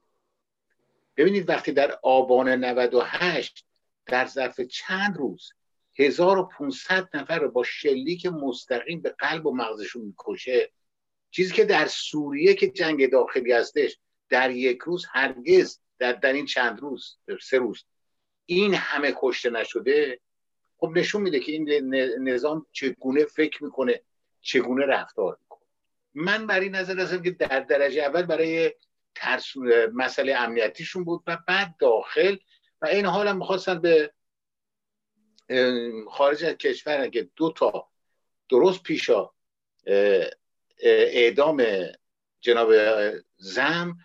ببینید 1.17 1.49
وقتی 1.49 1.73
در 1.73 1.99
آبان 2.03 2.49
98 2.49 3.67
در 4.07 4.27
ظرف 4.27 4.61
چند 4.61 5.17
روز 5.17 5.53
1500 5.99 7.09
نفر 7.15 7.39
رو 7.39 7.51
با 7.51 7.65
شلیک 7.65 8.27
مستقیم 8.27 9.01
به 9.01 9.11
قلب 9.19 9.47
و 9.47 9.55
مغزشون 9.55 10.03
می‌کشه 10.03 10.73
چیزی 11.31 11.55
که 11.55 11.65
در 11.65 11.87
سوریه 11.87 12.55
که 12.55 12.71
جنگ 12.71 13.11
داخلی 13.11 13.53
هستش 13.53 13.99
در 14.29 14.51
یک 14.51 14.79
روز 14.79 15.07
هرگز 15.11 15.79
در, 15.99 16.13
در 16.13 16.33
این 16.33 16.47
چند 16.47 16.81
روز 16.81 17.17
سه 17.43 17.59
روز 17.59 17.85
این 18.47 18.75
همه 18.75 19.15
کشته 19.17 19.51
نشده. 19.51 20.21
خب 20.79 20.93
نشون 20.95 21.23
میده 21.23 21.41
که 21.41 21.53
این 21.53 21.95
نظام 22.29 22.67
چگونه 22.73 23.25
فکر 23.25 23.65
می‌کنه 23.65 24.03
چگونه 24.41 24.87
رفتار 24.87 25.39
می‌کنه. 25.41 25.69
من 26.15 26.47
بر 26.47 26.61
این 26.61 26.75
نظر 26.75 27.01
هستم 27.01 27.23
که 27.23 27.31
در 27.31 27.61
درجه 27.61 28.03
اول 28.03 28.23
برای 28.23 28.73
ترس 29.15 29.57
مسئله 29.95 30.35
امنیتیشون 30.35 31.05
بود 31.05 31.23
و 31.27 31.39
بعد 31.49 31.75
داخل 31.79 32.37
و 32.83 32.87
این 32.87 33.07
حال 33.07 33.29
هم 33.29 33.39
می‌خواستن 33.39 33.81
به 33.81 34.13
خارج 36.11 36.45
از 36.45 36.55
کشور 36.55 37.09
که 37.09 37.29
دو 37.37 37.53
تا 37.53 37.89
درست 38.49 38.83
پیشا 38.83 39.31
اعدام 40.81 41.65
جناب 42.41 42.73
زم 43.37 43.97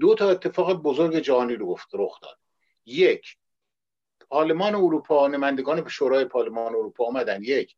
دو 0.00 0.14
تا 0.14 0.30
اتفاق 0.30 0.72
بزرگ 0.72 1.18
جهانی 1.18 1.54
رو 1.54 1.66
گفت 1.66 1.88
رخ 1.92 2.20
داد. 2.20 2.38
یک 2.86 3.36
پارلمان 4.30 4.74
اروپا 4.74 5.28
نمایندگان 5.28 5.80
به 5.80 5.90
شورای 5.90 6.24
پارلمان 6.24 6.74
اروپا 6.74 7.04
آمدن. 7.04 7.42
یک 7.42 7.76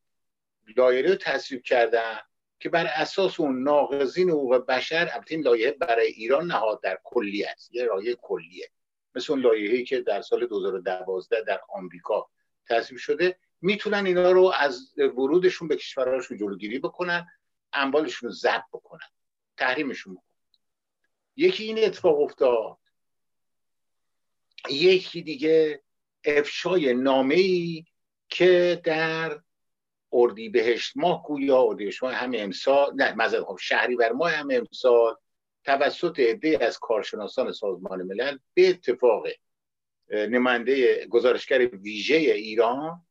لایحه 0.76 1.08
رو 1.08 1.14
تصویب 1.14 1.62
کردن 1.62 2.18
که 2.60 2.68
بر 2.68 2.86
اساس 2.86 3.40
اون 3.40 3.62
ناقضین 3.62 4.30
حقوق 4.30 4.66
بشر 4.66 5.10
البته 5.12 5.34
این 5.34 5.44
لایحه 5.44 5.72
برای 5.72 6.06
ایران 6.06 6.46
نهاد 6.46 6.82
در 6.82 6.98
کلی 7.04 7.44
است 7.44 7.74
یه 7.74 7.84
لایحه 7.84 8.14
کلیه. 8.14 8.70
مثل 9.14 9.32
اون 9.32 9.42
لایحه‌ای 9.42 9.84
که 9.84 10.00
در 10.00 10.22
سال 10.22 10.46
2012 10.46 11.42
در 11.42 11.60
آمریکا 11.68 12.28
تصویب 12.68 13.00
شده. 13.00 13.38
می‌تونن 13.60 14.06
اینا 14.06 14.32
رو 14.32 14.52
از 14.58 14.98
ورودشون 14.98 15.68
به 15.68 15.76
کشورهاشون 15.76 16.38
جلوگیری 16.38 16.78
بکنن. 16.78 17.26
اموالشون 17.72 18.28
رو 18.28 18.34
ضبط 18.34 18.64
بکنن. 18.72 19.08
تحریمشون 19.56 20.14
بکنن. 20.14 20.26
یکی 21.36 21.64
این 21.64 21.84
اتفاق 21.84 22.20
افتاد. 22.20 22.78
یکی 24.70 25.22
دیگه 25.22 25.82
افشای 26.24 26.94
نامه 26.94 27.34
ای 27.34 27.84
که 28.28 28.80
در 28.84 29.40
بهشت 30.52 30.96
ماه 30.96 31.22
گویا 31.22 31.62
اردیبهشت 31.62 32.02
ماه 32.02 32.14
همه 32.14 32.38
امسال 32.38 32.94
نه 32.94 33.14
مذارت 33.14 33.44
خب 33.44 33.58
شهری 33.60 33.96
بر 33.96 34.12
ماه 34.12 34.30
همه 34.30 34.54
امسال 34.54 35.16
توسط 35.64 36.20
عده 36.20 36.58
از 36.60 36.78
کارشناسان 36.78 37.52
سازمان 37.52 38.02
ملل 38.02 38.38
به 38.54 38.68
اتفاق 38.68 39.26
نماینده 40.10 41.06
گزارشگر 41.06 41.58
ویژه 41.66 42.14
ایران 42.14 43.06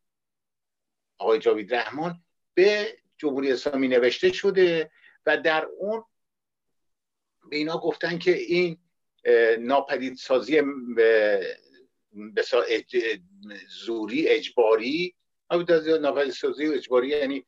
آقای 1.17 1.39
جاوید 1.39 1.75
رحمان 1.75 2.23
به 2.53 2.97
جمهوری 3.21 3.51
اسلامی 3.51 3.87
نوشته 3.87 4.31
شده 4.31 4.91
و 5.25 5.37
در 5.37 5.65
اون 5.79 6.03
به 7.49 7.55
اینا 7.55 7.77
گفتن 7.77 8.17
که 8.17 8.31
این 8.31 8.77
ناپدید 9.59 10.15
سازی 10.15 10.61
زوری 13.85 14.27
اجباری 14.27 15.15
ناپدید 16.01 16.33
سازی 16.33 16.65
اجباری 16.65 17.07
یعنی 17.07 17.45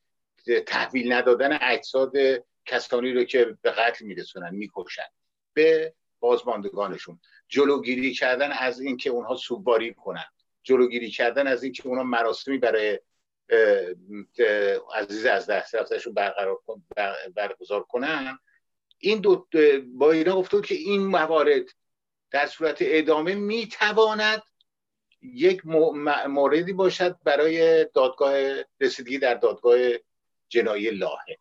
تحویل 0.65 1.13
ندادن 1.13 1.58
اجساد 1.62 2.13
کسانی 2.65 3.13
رو 3.13 3.24
که 3.24 3.58
به 3.62 3.72
قتل 3.72 4.06
میرسونن 4.06 4.56
می‌کشن 4.56 5.08
به 5.53 5.94
بازماندگانشون. 6.20 7.20
جلوگیری 7.48 8.13
کردن 8.13 8.51
از 8.51 8.82
اینکه 8.82 9.10
اونها 9.10 9.36
سوگواری 9.36 9.94
کنن. 9.94 10.25
جلوگیری 10.63 11.10
کردن 11.12 11.48
از 11.48 11.63
اینکه 11.63 11.88
اونها 11.88 12.03
مراسمی 12.03 12.58
برای 12.58 13.00
عزیز 14.95 15.25
از 15.25 15.45
دست 15.45 15.75
رفتشون 15.75 16.13
برقرار 16.13 16.59
برگزار 17.35 17.83
کنن. 17.83 18.39
این 18.97 19.19
دو 19.19 19.47
با 19.93 20.12
اینا 20.12 20.35
گفته 20.35 20.62
که 20.62 20.75
این 20.75 21.01
موارد 21.07 21.65
در 22.31 22.47
صورت 22.47 22.77
ادامه 22.81 23.35
می‌تواند 23.35 24.41
یک 25.21 25.62
موردی 26.27 26.73
باشد 26.73 27.17
برای 27.23 27.85
دادگاه 27.85 28.33
رسیدگی 28.79 29.17
در 29.17 29.33
دادگاه 29.33 29.77
جنایی 30.50 30.89
لاهه. 30.91 31.38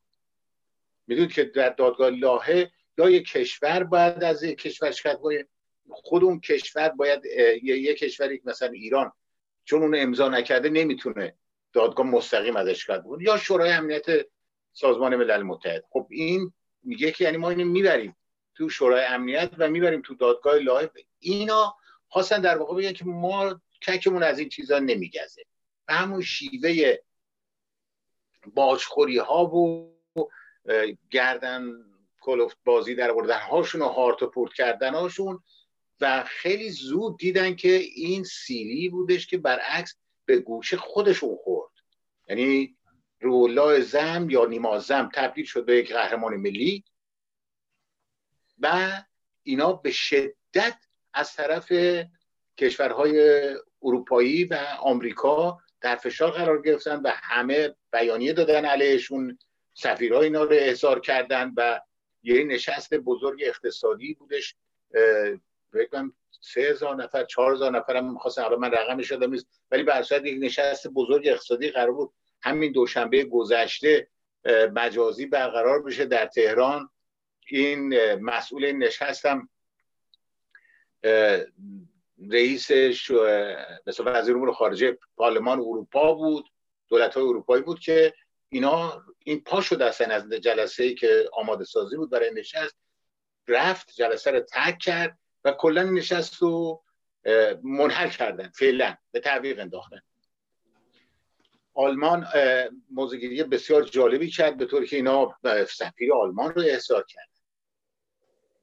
می‌دونید 1.07 1.33
که 1.33 1.45
در 1.45 1.69
دادگاه 1.69 2.11
لاهه 2.11 2.71
یا 2.99 3.11
یک 3.11 3.29
کشور 3.29 3.85
باید 3.85 4.25
از 4.25 4.43
یک 4.43 4.59
کشور 4.59 4.91
شکایت 4.91 5.47
خود 5.91 6.25
اون 6.25 6.41
کشور 6.41 6.89
باید 6.89 7.25
یک 7.63 7.99
کشوری 7.99 8.43
مثلا 8.45 8.69
ایران 8.69 9.13
چون 9.65 9.83
اون 9.83 9.95
امضا 9.95 10.29
نکرده 10.29 10.69
نمی‌تونه 10.69 11.35
دادگاه 11.73 12.07
مستقیم 12.07 12.57
ازش 12.57 12.83
شکایت 12.83 13.03
کنه 13.03 13.25
یا 13.25 13.37
شورای 13.37 13.73
امنیت 13.73 14.07
سازمان 14.73 15.17
ملل 15.17 15.43
متحد. 15.43 15.85
خب 15.91 16.07
این 16.11 16.53
میگه 16.83 17.11
که 17.11 17.25
یعنی 17.25 17.37
ما 17.37 17.51
اینو 17.51 17.65
می‌بریم 17.65 18.17
تو 18.55 18.69
شورای 18.69 19.05
امنیت 19.05 19.51
و 19.59 19.69
می‌بریم 19.71 20.03
تو 20.03 20.15
دادگاه 20.15 20.59
لاهه 20.59 20.91
اینا 21.19 21.77
خواستن 22.09 22.41
در 22.41 22.59
واقع 22.59 22.77
بگن 22.77 22.93
که 22.93 23.05
ما 23.05 23.61
ککمون 23.87 24.23
از 24.23 24.39
این 24.39 24.49
چیزا 24.49 24.79
نمیگزه. 24.79 25.43
و 25.89 25.95
همون 25.95 26.23
شیوه 26.23 26.97
باجخوری 28.55 29.19
ها 29.19 29.45
و 29.45 29.93
گردن 31.11 31.73
کلفت 32.21 32.57
بازی 32.65 32.95
در 32.95 33.13
بردن 33.13 33.41
هاشون 33.41 33.83
و 33.83 33.89
هارت 33.89 34.23
و 34.23 34.27
پورت 34.27 34.53
کردن 34.53 34.95
هاشون 34.95 35.43
و 36.01 36.25
خیلی 36.27 36.71
زود 36.71 37.19
دیدن 37.19 37.57
که 37.57 37.69
این 37.95 38.25
سیلی 38.25 38.89
بودش 38.89 39.27
که 39.27 39.39
برعکس 39.39 39.97
به 40.25 40.39
گوش 40.39 40.75
خودشون 40.75 41.37
خورد. 41.37 41.73
یعنی 42.29 42.77
رولا 43.21 43.81
زم 43.81 44.27
یا 44.31 44.45
نیما 44.45 44.79
زم 44.79 45.11
تبدیل 45.15 45.45
شد 45.45 45.65
به 45.65 45.77
یک 45.77 45.93
قهرمان 45.93 46.37
ملی 46.37 46.85
و 48.59 48.93
اینا 49.43 49.73
به 49.73 49.91
شدت 49.91 50.79
از 51.15 51.33
طرف 51.33 51.73
کشورهای 52.59 53.49
اروپایی 53.83 54.45
و 54.45 54.55
آمریکا 54.81 55.59
در 55.81 55.97
فشار 55.97 56.31
قرار 56.31 56.63
گرفتن 56.63 56.97
و 56.97 57.11
همه 57.15 57.75
بیانیه 57.93 58.33
دادن 58.33 58.65
علیهشون. 58.65 59.39
سفیرها 59.75 60.21
اینا 60.21 60.43
رو 60.43 60.53
احضار 60.53 61.01
کردن 61.01 61.53
و 61.57 61.81
یه 62.23 62.45
نشست 62.45 62.95
بزرگ 62.95 63.43
اقتصادی 63.47 64.15
بودش. 64.15 64.57
بگم 65.73 66.13
سه 66.41 66.61
هزار 66.61 66.97
نفر 66.97 67.25
چهار 67.25 67.53
هزار 67.53 67.71
نفر 67.71 67.97
هم 67.97 68.13
می‌خواستن 68.13 68.43
حالا 68.43 68.57
من 68.57 68.71
رقمش 68.71 69.11
یادم 69.11 69.31
نیست 69.31 69.47
ولی 69.71 69.83
به 69.83 69.93
یک 70.25 70.37
نشست 70.43 70.89
بزرگ 70.89 71.29
اقتصادی 71.29 71.71
قرار 71.71 71.93
بود 71.93 72.13
همین 72.43 72.73
دوشنبه 72.73 73.25
گذشته 73.25 74.09
مجازی 74.73 75.27
برقرار 75.27 75.83
بشه 75.83 76.05
در 76.05 76.27
تهران. 76.27 76.91
این 77.47 78.15
مسئول 78.15 78.65
این 78.65 78.79
نشست 78.79 79.27
هم 79.27 79.49
رئیس 82.31 82.71
مثل 83.87 84.03
وزیر 84.07 84.37
امور 84.37 84.53
خارجه 84.53 84.99
پارلمان 85.17 85.59
اروپا 85.59 86.15
بود 86.15 86.49
دولت 86.89 87.15
های 87.15 87.25
اروپایی 87.25 87.63
بود 87.63 87.81
که 87.81 88.15
اینا 88.49 89.03
این 89.19 89.41
پا 89.41 89.61
شده 89.61 89.85
از 89.85 89.99
جلسه 90.43 90.85
ای 90.85 90.95
که 90.95 91.31
آماده 91.33 91.65
سازی 91.65 91.97
بود 91.97 92.11
برای 92.11 92.31
نشست 92.35 92.77
رفت 93.49 93.95
جلسه 93.95 94.31
رو 94.31 94.41
ترک 94.41 94.79
کرد. 94.79 95.19
و 95.45 95.53
کلا 95.53 95.83
نشست 95.83 96.43
و 96.43 96.83
منحل 97.63 98.09
کردن 98.09 98.49
فعلا 98.49 98.97
به 99.13 99.21
تعویق 99.21 99.59
انداختن. 99.59 100.01
آلمان 101.75 102.27
موزگیری 102.91 103.43
بسیار 103.43 103.83
جالبی 103.83 104.31
کرد 104.31 104.57
به 104.57 104.67
طوری 104.67 104.87
که 104.87 104.97
اینا 104.97 105.37
سفیر 105.69 106.15
آلمان 106.15 106.55
رو 106.55 106.63
احضار 106.63 107.05
کرد 107.09 107.29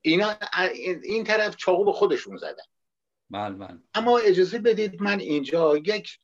اینا 0.02 0.36
این 1.04 1.24
طرف 1.24 1.56
چاقو 1.56 1.86
به 1.86 1.92
خودشون 1.92 2.38
زدن. 2.38 2.64
بله 3.30 3.56
بله. 3.56 3.80
اما 3.94 4.18
اجازه 4.18 4.60
بدید 4.60 5.02
من 5.02 5.20
اینجا 5.20 5.78
یک 5.78 6.20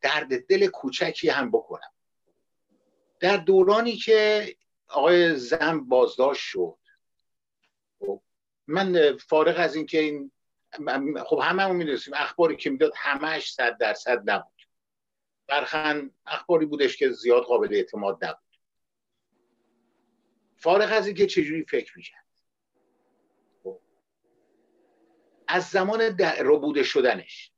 درد 0.00 0.46
دل 0.46 0.66
کوچکی 0.66 1.28
هم 1.28 1.50
بکنم. 1.50 1.92
در 3.20 3.36
دورانی 3.36 3.96
که 3.96 4.48
آقای 4.88 5.36
زم 5.36 5.88
بازداشت 5.88 6.42
شد 6.42 6.79
من 8.70 9.16
فارغ 9.16 9.54
از 9.58 9.74
اینکه 9.74 9.98
این 9.98 10.32
خب 11.26 11.40
همه 11.42 11.62
همون 11.62 11.76
می‌دونستیم 11.76 12.14
اخباری 12.16 12.56
که 12.56 12.70
می‌داد 12.70 12.92
همهش 12.96 13.52
صد 13.52 13.78
درصد 13.78 14.30
نبود. 14.30 14.66
برخن 15.46 16.10
اخباری 16.26 16.66
بودش 16.66 16.96
که 16.96 17.10
زیاد 17.10 17.42
قابل 17.42 17.74
اعتماد 17.74 18.24
نبود. 18.24 18.58
فارغ 20.56 20.92
از 20.92 21.06
اینکه 21.06 21.26
چجوری 21.26 21.64
فکر 21.64 21.96
می‌کرد. 21.96 22.26
از 25.48 25.64
زمان 25.64 26.00
ربوده 26.20 26.82
شدنش 26.82 27.52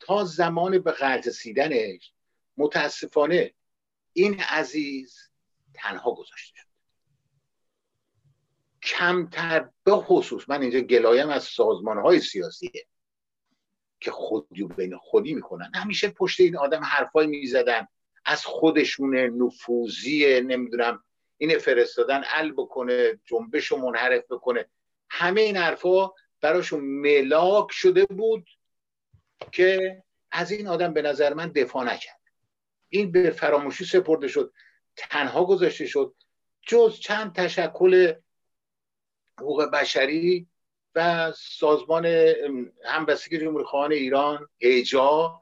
تا 0.00 0.24
زمان 0.24 0.78
به 0.78 0.92
قرض 0.92 1.28
سیدنش 1.28 2.12
متاسفانه 2.56 3.54
این 4.12 4.40
عزیز 4.40 5.30
تنها 5.74 6.14
گذاشته 6.14 6.59
کمتر 8.98 9.68
به 9.84 9.92
خصوص 9.92 10.42
من 10.48 10.62
اینجا 10.62 10.80
گلایم 10.80 11.28
از 11.28 11.44
سازمان 11.44 11.98
های 11.98 12.20
سیاسیه 12.20 12.86
که 14.00 14.10
خودی 14.10 14.64
بین 14.64 14.96
خودی 14.96 15.34
می‌کنن. 15.34 15.72
همیشه 15.74 16.08
پشت 16.08 16.40
این 16.40 16.56
آدم 16.56 16.84
حرفای 16.84 17.26
می‌زدن. 17.26 17.86
از 18.24 18.44
خودشون 18.44 19.16
نفوذی 19.16 20.40
نمی‌دونم 20.40 21.04
اینه 21.36 21.58
فرستادن 21.58 22.22
ال 22.26 22.52
بکنه 22.52 23.20
جنبش 23.24 23.66
رو 23.66 23.76
منحرف 23.76 24.24
بکنه. 24.30 24.66
همه 25.10 25.40
این 25.40 25.56
حرفا 25.56 26.10
براشون 26.40 26.80
ملاک 26.80 27.72
شده 27.72 28.04
بود 28.04 28.48
که 29.52 30.02
از 30.30 30.50
این 30.50 30.68
آدم 30.68 30.92
به 30.92 31.02
نظر 31.02 31.34
من 31.34 31.48
دفاع 31.48 31.84
نکرد. 31.84 32.20
این 32.88 33.12
به 33.12 33.30
فراموشی 33.30 33.84
سپرده 33.84 34.28
شد 34.28 34.52
تنها 34.96 35.44
گذاشته 35.44 35.86
شد 35.86 36.14
جز 36.62 37.00
چند 37.00 37.32
تشکل 37.32 38.14
حقوق 39.40 39.64
بشری 39.64 40.46
و 40.94 41.32
سازمان 41.32 42.06
همبستگی 42.84 43.38
جمهوری 43.38 43.64
خواهان 43.64 43.92
ایران 43.92 44.48
ایجا 44.58 45.40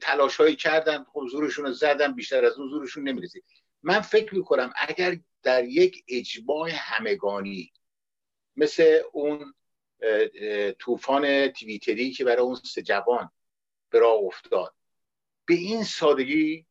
تلاش 0.00 0.36
هایی 0.36 0.56
کردن 0.56 1.06
حضورشون 1.12 1.64
رو 1.64 1.72
زدن 1.72 2.12
بیشتر 2.14 2.44
از 2.44 2.52
حضورشون 2.58 3.08
نمی‌رسید 3.08 3.44
من 3.82 4.00
فکر 4.00 4.34
می‌کنم 4.34 4.72
اگر 4.76 5.18
در 5.42 5.64
یک 5.64 6.04
اجماع 6.08 6.70
همگانی 6.72 7.72
مثل 8.56 9.00
اون 9.12 9.54
طوفان 10.78 11.48
تویتری 11.48 12.10
که 12.10 12.24
برای 12.24 12.42
اون 12.42 12.54
سه 12.54 12.82
جوان 12.82 13.30
به 13.90 13.98
راه 13.98 14.18
افتاد 14.22 14.74
به 15.46 15.54
این 15.54 15.84
سادگی 15.84 16.66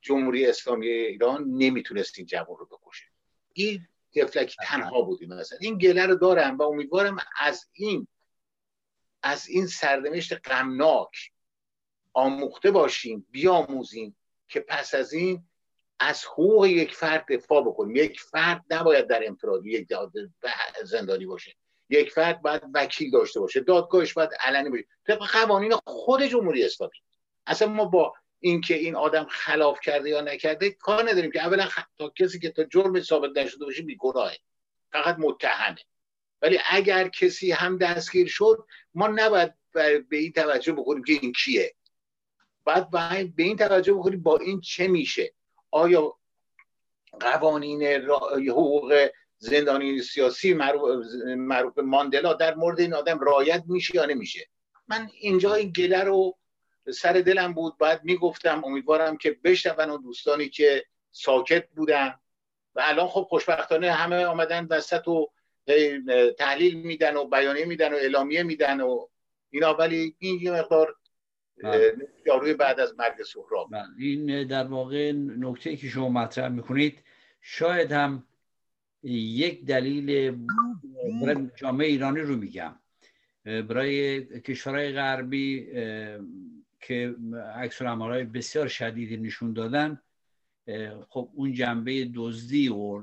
جمهوری 0.00 0.46
اسلامی 0.46 0.88
ایران 0.88 1.44
نمی‌تونست 1.48 2.18
این 2.18 2.26
جوان 2.26 2.58
رو 2.58 2.66
بکشه. 2.66 3.04
این 3.52 3.88
تفلکی 4.14 4.56
تنها 4.62 5.02
بودیم. 5.02 5.28
مثلا 5.28 5.58
این 5.60 5.78
گله 5.78 6.06
رو 6.06 6.14
دارم 6.14 6.58
و 6.58 6.62
امیدوارم 6.62 7.16
از 7.40 7.68
این 7.72 8.06
از 9.22 9.48
این 9.48 9.66
سرنوشت 9.66 10.48
غمناک 10.48 11.30
آموخته 12.12 12.70
باشیم 12.70 13.26
بیاموزیم 13.30 14.16
که 14.48 14.60
پس 14.60 14.94
از 14.94 15.12
این 15.12 15.44
از 16.00 16.24
حقوق 16.24 16.66
یک 16.66 16.94
فرد 16.94 17.26
دفاع 17.32 17.62
بکنیم. 17.62 17.96
یک 17.96 18.20
فرد 18.20 18.64
نباید 18.70 19.06
در 19.06 19.26
انفرادی 19.26 19.70
یک 19.70 19.88
زندانی 20.84 21.26
باشه. 21.26 21.54
یک 21.88 22.12
فرد 22.12 22.42
باید 22.42 22.62
وکیل 22.74 23.10
داشته 23.10 23.40
باشه. 23.40 23.60
دادگاهش 23.60 24.12
باید 24.12 24.30
علنی 24.40 24.70
باشه. 24.70 24.84
طبق 25.06 25.26
قوانین 25.32 25.72
خود 25.86 26.22
جمهوری 26.22 26.64
اسلامی. 26.64 26.92
اصلا 27.46 27.68
ما 27.68 27.84
با 27.84 28.14
اینکه 28.44 28.74
این 28.74 28.96
آدم 28.96 29.26
خلاف 29.30 29.80
کرده 29.80 30.10
یا 30.10 30.20
نکرده 30.20 30.70
کار 30.70 31.10
نداریم 31.10 31.30
که 31.30 31.44
اولا 31.44 31.68
تا 31.98 32.12
کسی 32.18 32.38
که 32.38 32.50
تا 32.50 32.64
جرم 32.64 33.00
ثابت 33.00 33.38
نشده 33.38 33.64
باشه 33.64 33.82
بیگناهه. 33.82 34.36
فقط 34.92 35.16
متهمه. 35.18 35.78
ولی 36.42 36.58
اگر 36.70 37.08
کسی 37.08 37.52
هم 37.52 37.78
دستگیر 37.78 38.26
شد 38.28 38.66
ما 38.94 39.06
نباید 39.06 39.52
به 39.72 40.04
این 40.10 40.32
توجه 40.32 40.72
بکنیم 40.72 41.04
که 41.04 41.12
این 41.12 41.32
کیه. 41.32 41.74
باید 42.64 42.90
به 43.36 43.42
این 43.42 43.56
توجه 43.56 43.92
بکنیم 43.92 44.22
با 44.22 44.38
این 44.38 44.60
چه 44.60 44.88
میشه. 44.88 45.34
آیا 45.70 46.18
قوانین 47.20 47.82
حقوق 48.48 49.08
زندانی 49.38 50.02
سیاسی 50.02 50.54
معروف 51.36 51.78
ماندلا 51.78 52.32
در 52.32 52.54
مورد 52.54 52.80
این 52.80 52.94
آدم 52.94 53.18
رایت 53.18 53.64
میشه 53.66 53.96
یا 53.96 54.04
نمیشه؟ 54.04 54.48
من 54.88 55.08
اینجا 55.20 55.54
این 55.54 55.70
گله 55.70 56.04
رو 56.04 56.38
سر 56.90 57.12
دلم 57.12 57.52
بود. 57.52 57.78
باید 57.78 58.00
می‌گفتم 58.04 58.62
امیدوارم 58.64 59.16
که 59.16 59.36
بشنون 59.44 59.90
و 59.90 59.98
دوستانی 59.98 60.48
که 60.48 60.84
ساکت 61.10 61.68
بودن. 61.68 62.14
و 62.74 62.82
الان 62.84 63.08
خب 63.08 63.26
خوشبختانه 63.28 63.92
همه 63.92 64.24
آمدن 64.24 64.66
وسط 64.70 65.08
و 65.08 65.30
تحلیل 66.38 66.74
میدن 66.74 67.16
و 67.16 67.24
بیانیه 67.24 67.64
میدن 67.64 67.92
و 67.92 67.96
اعلامیه 67.96 68.42
میدن 68.42 68.80
و 68.80 69.06
اینا. 69.50 69.74
ولی 69.74 70.16
این 70.18 70.40
یه 70.42 70.52
مقدار 70.52 70.96
یاروی 72.26 72.54
بعد 72.54 72.80
از 72.80 72.94
مرگ 72.98 73.22
سهراب. 73.22 73.70
بله. 73.70 73.82
این 73.98 74.46
در 74.46 74.64
واقع 74.64 75.12
نکته 75.12 75.76
که 75.76 75.88
شما 75.88 76.08
مطرح 76.08 76.48
می‌کنید 76.48 76.98
شاید 77.40 77.92
هم 77.92 78.26
یک 79.02 79.64
دلیل 79.64 80.30
برای 81.22 81.48
جامعه 81.56 81.86
ایرانی 81.88 82.20
رو 82.20 82.36
میگم. 82.36 82.78
برای 83.44 84.24
کشورهای 84.40 84.92
غربی 84.92 85.68
که 86.82 87.14
عکس 87.54 87.82
های 87.82 88.24
بسیار 88.24 88.68
شدیدی 88.68 89.16
نشون 89.16 89.52
دادن 89.52 90.00
خب 91.08 91.30
اون 91.34 91.52
جنبه 91.52 92.10
دزدی 92.14 92.68
و 92.68 93.02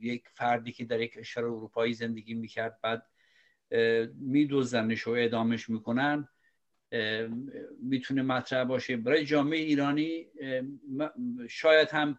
یک 0.00 0.24
فردی 0.34 0.72
که 0.72 0.84
در 0.84 1.00
یک 1.00 1.12
کشور 1.12 1.44
اروپایی 1.44 1.94
زندگی 1.94 2.34
می‌کرد 2.34 2.78
بعد 2.82 3.06
میدوزنش 4.14 5.06
و 5.06 5.10
اعدامش 5.10 5.68
می‌کنن. 5.70 6.28
می‌تونه 7.82 8.22
مطرح 8.22 8.64
باشه. 8.64 8.96
برای 8.96 9.24
جامعه 9.24 9.58
ایرانی 9.58 10.26
شاید 11.48 11.88
هم 11.88 12.18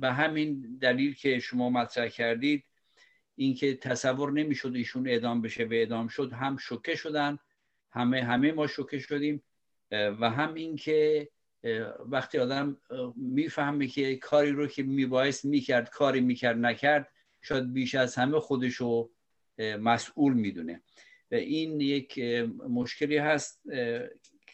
به 0.00 0.12
همین 0.12 0.78
دلیل 0.80 1.14
که 1.14 1.38
شما 1.38 1.70
مطرح 1.70 2.08
کردید 2.08 2.64
اینکه 3.36 3.74
تصور 3.74 4.32
نمی‌شد 4.32 4.72
ایشون 4.74 5.08
اعدام 5.08 5.42
بشه 5.42 5.64
و 5.64 5.72
اعدام 5.72 6.08
شد 6.08 6.32
هم 6.32 6.56
شوکه 6.56 6.94
شدن 6.94 7.38
همه 7.90 8.22
همه 8.22 8.52
ما 8.52 8.66
شوکه 8.66 8.98
شدیم. 8.98 9.42
و 9.92 10.30
هم 10.30 10.54
اینکه 10.54 11.28
وقتی 12.06 12.38
آدم 12.38 12.76
می‌فهمه 13.16 13.86
که 13.86 14.16
کاری 14.16 14.50
رو 14.50 14.66
که 14.66 14.82
میبایست 14.82 15.44
می‌کرد 15.44 15.90
کاری 15.90 16.20
می‌کرد 16.20 16.58
نکرد 16.58 17.08
شاید 17.42 17.72
بیش 17.72 17.94
از 17.94 18.14
همه 18.14 18.40
خودشو 18.40 19.10
مسئول 19.58 20.32
می‌دونه. 20.32 20.82
و 21.30 21.34
این 21.34 21.80
یک 21.80 22.18
مشکلی 22.68 23.16
هست 23.16 23.62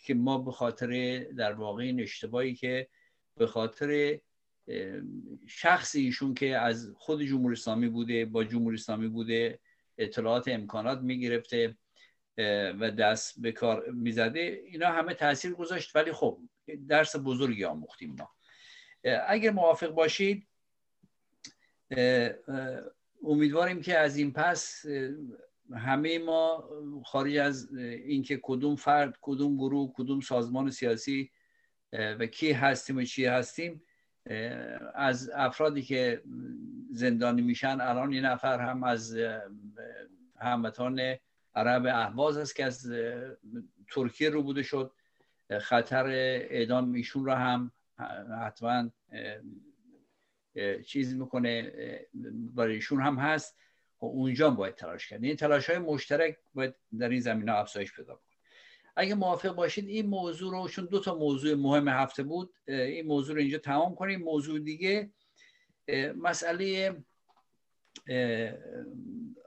که 0.04 0.14
ما 0.14 0.38
به 0.38 0.52
خاطر 0.52 1.18
در 1.18 1.52
واقع 1.52 1.82
این 1.82 2.00
اشتباهی 2.00 2.54
که 2.54 2.88
به 3.36 3.46
خاطر 3.46 4.20
شخص 5.46 5.96
ایشون 5.96 6.34
که 6.34 6.58
از 6.58 6.92
خود 6.96 7.22
جمهوری 7.22 7.52
اسلامی 7.52 7.88
بوده 7.88 8.24
با 8.24 8.44
جمهوری 8.44 8.74
اسلامی 8.74 9.08
بوده 9.08 9.58
اطلاعات 9.98 10.48
امکانات 10.48 11.00
می‌گرفته. 11.00 11.76
و 12.80 12.90
دست 12.90 13.40
به 13.42 13.52
کار 13.52 13.90
می‌زده. 13.90 14.62
اینا 14.66 14.86
همه 14.88 15.14
تاثیر 15.14 15.52
گذاشت 15.52 15.96
ولی 15.96 16.12
خب 16.12 16.38
درس 16.88 17.16
بزرگی 17.24 17.64
آموختیم 17.64 18.16
ما. 18.18 18.30
اگر 19.28 19.50
موافق 19.50 19.88
باشید 19.88 20.46
امیدواریم 23.24 23.82
که 23.82 23.98
از 23.98 24.16
این 24.16 24.32
پس 24.32 24.84
همه 25.76 26.18
ما 26.18 26.70
خارج 27.04 27.36
از 27.36 27.74
اینکه 27.76 28.40
کدوم 28.42 28.76
فرد 28.76 29.18
کدوم 29.20 29.56
گروه 29.56 29.92
کدوم 29.94 30.20
سازمان 30.20 30.70
سیاسی 30.70 31.30
و 31.92 32.26
کی 32.26 32.52
هستیم 32.52 32.96
و 32.96 33.02
چی 33.02 33.24
هستیم 33.24 33.82
از 34.94 35.30
افرادی 35.34 35.82
که 35.82 36.22
زندانی 36.90 37.42
میشن 37.42 37.80
الان 37.80 38.12
یه 38.12 38.20
نفر 38.20 38.60
هم 38.60 38.84
از 38.84 39.16
هموطان 40.40 41.16
عرب 41.54 41.86
اهواز 41.86 42.36
است 42.36 42.56
که 42.56 42.64
از 42.64 42.92
ترکیه 43.90 44.30
رو 44.30 44.42
بوده 44.42 44.62
شد. 44.62 44.92
خطر 45.60 46.06
اعدام 46.50 46.92
ایشون 46.92 47.24
را 47.24 47.36
هم 47.36 47.72
حتما 48.42 48.90
چیز 50.86 51.14
می‌کنه 51.14 51.72
برای 52.54 52.74
ایشون 52.74 53.00
هم 53.00 53.16
هست. 53.16 53.58
و 54.00 54.04
اونجا 54.06 54.50
باید 54.50 54.74
تلاش 54.74 55.08
کرد. 55.08 55.24
این 55.24 55.36
تلاش 55.36 55.70
های 55.70 55.78
مشترک 55.78 56.38
باید 56.54 56.74
در 56.98 57.08
این 57.08 57.20
زمینه 57.20 57.52
افزایش 57.52 57.92
پیدا 57.92 58.14
کنه 58.14 58.28
اگه 58.96 59.14
موافق 59.14 59.54
باشید 59.54 59.88
این 59.88 60.06
موضوع 60.06 60.52
رو 60.52 60.68
چون 60.68 60.84
دو 60.84 61.00
تا 61.00 61.14
موضوع 61.14 61.54
مهم 61.54 61.88
هفته 61.88 62.22
بود 62.22 62.54
این 62.66 63.06
موضوع 63.06 63.34
رو 63.34 63.40
اینجا 63.40 63.58
تمام 63.58 63.94
کنیم. 63.94 64.20
موضوع 64.20 64.58
دیگه 64.58 65.10
مسئله 66.16 66.96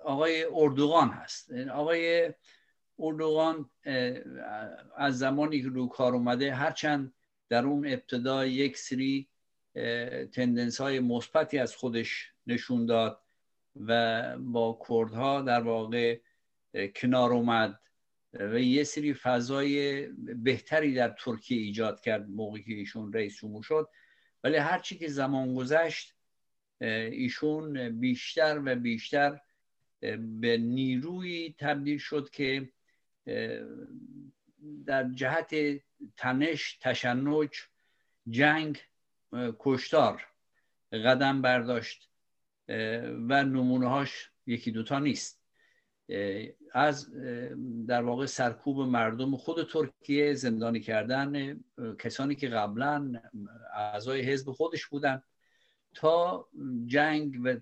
آقای 0.03 0.45
اردوغان 0.53 1.09
هست. 1.09 1.51
آقای 1.51 2.33
اردوغان 2.99 3.69
از 4.97 5.19
زمانی 5.19 5.61
که 5.61 5.67
رو 5.67 5.87
کار 5.87 6.13
اومده 6.13 6.53
هرچند 6.53 7.13
در 7.49 7.65
اون 7.65 7.87
ابتدا 7.87 8.45
یک 8.45 8.77
سری 8.77 9.27
تندنس 10.33 10.81
های 10.81 10.99
مثبتی 10.99 11.57
از 11.57 11.75
خودش 11.75 12.31
نشون 12.47 12.85
داد 12.85 13.21
و 13.75 14.37
با 14.37 14.79
کردها 14.89 15.41
در 15.41 15.61
واقع 15.61 16.19
کنار 16.95 17.33
اومد 17.33 17.79
و 18.33 18.59
یه 18.59 18.83
سری 18.83 19.13
فضای 19.13 20.07
بهتری 20.35 20.93
در 20.93 21.09
ترکیه 21.09 21.57
ایجاد 21.57 22.01
کرد 22.01 22.29
موقعی 22.29 22.63
که 22.63 22.73
ایشون 22.73 23.13
رئیس 23.13 23.37
جمهور 23.37 23.63
شد. 23.63 23.89
ولی 24.43 24.57
هرچی 24.57 24.97
که 24.97 25.07
زمان 25.07 25.55
گذشت 25.55 26.15
ایشون 26.81 27.99
بیشتر 27.99 28.61
و 28.65 28.75
بیشتر 28.75 29.39
به 30.39 30.57
نیروی 30.57 31.55
تبدیل 31.57 31.97
شد 31.97 32.29
که 32.29 32.69
در 34.85 35.09
جهت 35.09 35.55
تنش 36.17 36.77
تشنج 36.81 37.49
جنگ 38.29 38.79
کشتار 39.59 40.27
قدم 40.91 41.41
برداشت 41.41 42.09
و 43.27 43.43
نمونه 43.43 43.89
هاش 43.89 44.29
یکی 44.45 44.71
دوتا 44.71 44.99
نیست. 44.99 45.41
از 46.73 47.11
در 47.87 48.03
واقع 48.03 48.25
سرکوب 48.25 48.79
مردم 48.79 49.37
خود 49.37 49.67
ترکیه 49.67 50.33
زندانی 50.33 50.79
کردن 50.79 51.59
کسانی 51.99 52.35
که 52.35 52.49
قبلا 52.49 53.21
اعضای 53.75 54.21
حزب 54.21 54.51
خودش 54.51 54.85
بودن 54.85 55.23
تا 55.93 56.47
جنگ 56.85 57.39
و 57.43 57.55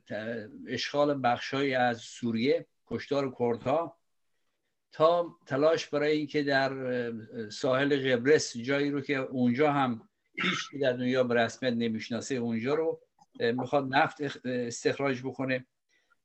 اشغال 0.68 1.20
بخشهایی 1.24 1.76
از 1.76 1.98
سوریه 1.98 2.66
کشتار 2.88 3.36
کردها 3.40 3.98
تا 4.92 5.38
تلاش 5.46 5.88
برای 5.88 6.18
اینکه 6.18 6.44
در 6.44 7.12
ساحل 7.50 8.12
قبرس 8.12 8.58
جایی 8.58 8.92
رو 8.92 9.02
که 9.02 9.18
اونجا 9.18 9.72
هم 9.72 10.10
هیچ 10.34 10.82
در 10.82 10.94
دنیا 10.94 11.24
به 11.24 11.36
رسمیت 11.36 11.74
نمی‌شناسه 11.74 12.36
اونجا 12.36 12.74
رو 12.74 13.02
می‌خواد 13.40 13.96
نفت 13.96 14.46
استخراج 14.46 15.22
بکنه. 15.22 15.66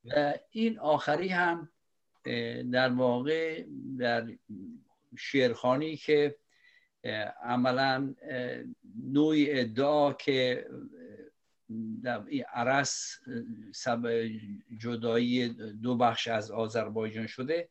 و 0.05 0.35
این 0.51 0.79
آخری 0.79 1.29
هم 1.29 1.69
در 2.73 2.89
واقع 2.89 3.65
در 3.99 4.29
شیرخانی 5.19 5.97
که 5.97 6.37
عملا 7.43 8.15
نوعی 9.05 9.61
ادعا 9.61 10.13
که 10.13 10.67
عرس 12.55 13.19
سب 13.75 14.31
جدایی 14.79 15.49
دو 15.83 15.97
بخش 15.97 16.29
از 16.29 16.51
آذربایجان 16.51 17.27
شده. 17.27 17.69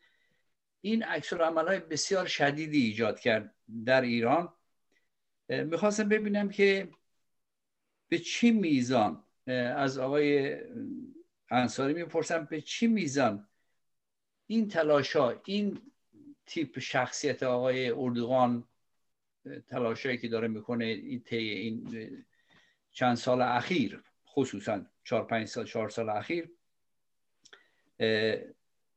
این 0.81 1.03
عکس 1.03 1.33
های 1.33 1.79
بسیار 1.79 2.25
شدیدی 2.25 2.85
ایجاد 2.85 3.19
کرد 3.19 3.55
در 3.85 4.01
ایران. 4.01 4.53
می‌خواستم 5.49 6.09
ببینم 6.09 6.49
که 6.49 6.91
به 8.09 8.19
چی 8.19 8.51
میزان 8.51 9.23
از 9.75 9.97
آقای 9.97 10.57
انصاری 11.49 11.93
می‌پرسم 11.93 12.45
به 12.45 12.61
چی 12.61 12.87
میزان 12.87 13.47
این 14.47 14.67
تلاشا 14.67 15.41
این 15.45 15.81
تیپ 16.45 16.79
شخصیت 16.79 17.43
آقای 17.43 17.89
اردوغان 17.89 18.67
تلاشایی 19.67 20.17
که 20.17 20.27
داره 20.27 20.47
می‌کنه 20.47 20.85
این 20.85 21.23
این 21.31 22.25
چند 22.93 23.15
سال 23.15 23.41
اخیر 23.41 24.03
خصوصا 24.27 24.85
چهار 25.03 25.23
پنج 25.27 25.47
سال 25.47 25.65
چهار 25.65 25.89
سال 25.89 26.09
اخیر 26.09 26.49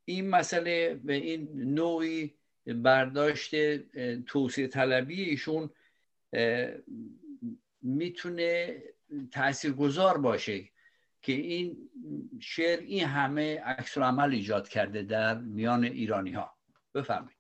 این 0.05 0.31
مسئله 0.31 0.95
به 0.95 1.15
این 1.15 1.49
نوعی 1.75 2.35
برداشت 2.67 3.77
توصیه 4.19 4.67
طلبی 4.69 5.23
ایشون 5.23 5.71
می‌تونه 7.83 8.83
گذار 9.77 10.19
باشه 10.19 10.69
که 11.23 11.33
این 11.33 11.91
شعر 12.41 12.79
این 12.81 13.05
همه 13.05 13.61
عکس 13.61 13.99
عمل 13.99 14.31
ایجاد 14.31 14.69
کرده 14.69 15.03
در 15.03 15.39
میان 15.39 15.85
ایرانی 15.85 16.33
ها 16.33 16.57
بفرمایید 16.95 17.37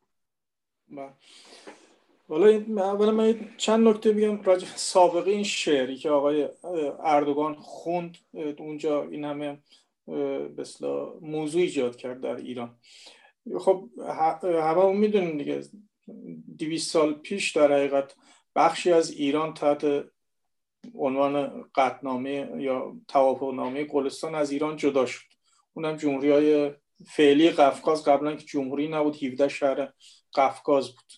بله. 2.28 2.64
اولا 2.68 3.10
من 3.10 3.54
چند 3.56 3.88
نکته 3.88 4.12
بگم 4.12 4.42
راجع 4.42 4.66
سابقه 4.66 5.30
این 5.30 5.44
شعری 5.44 5.96
که 5.96 6.10
آقای 6.10 6.48
اردوگان 7.04 7.54
خوند 7.54 8.16
اونجا 8.58 9.02
این 9.02 9.24
همه 9.24 9.58
بسلا 10.58 11.14
موضوع 11.20 11.62
ایجاد 11.62 11.96
کرد 11.96 12.20
در 12.20 12.36
ایران 12.36 12.78
خب 13.58 13.88
همه 14.42 14.92
می‌دونیم 14.92 15.38
دیگه 15.38 15.60
دیویس 16.56 16.90
سال 16.90 17.14
پیش 17.14 17.56
در 17.56 17.72
حقیقت 17.72 18.14
بخشی 18.56 18.92
از 18.92 19.10
ایران 19.10 19.54
تحت 19.54 20.04
عنوان 20.94 21.64
قطنامه 21.74 22.48
یا 22.58 22.96
توافقنامه 23.08 23.84
گلستان 23.84 24.34
از 24.34 24.50
ایران 24.50 24.76
جدا 24.76 25.06
شد 25.06 25.26
اونم 25.74 25.96
جمهوری 25.96 26.30
های 26.30 26.72
فعلی 27.06 27.50
قفقاز 27.50 28.04
قبلا 28.04 28.36
که 28.36 28.44
جمهوری 28.44 28.88
نبود 28.88 29.22
17 29.22 29.48
شهر 29.48 29.92
قفقاز 30.34 30.88
بود 30.88 31.12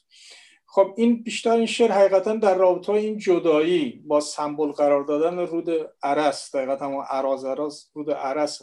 خب 0.71 0.95
این 0.97 1.23
بیشتر 1.23 1.51
این 1.51 1.67
شعر 1.67 1.93
حقیقتا 1.93 2.35
در 2.35 2.55
رابطه 2.55 2.93
این 2.93 3.19
جدایی 3.19 4.03
با 4.07 4.21
سمبل 4.21 4.73
قرار 4.73 5.05
دادن 5.05 5.39
رود 5.39 5.71
عرس 6.03 6.57
دقیقا 6.57 6.77
همون 6.77 7.05
عراز 7.11 7.45
عراز 7.45 7.91
رود 7.95 8.11
عرس 8.11 8.63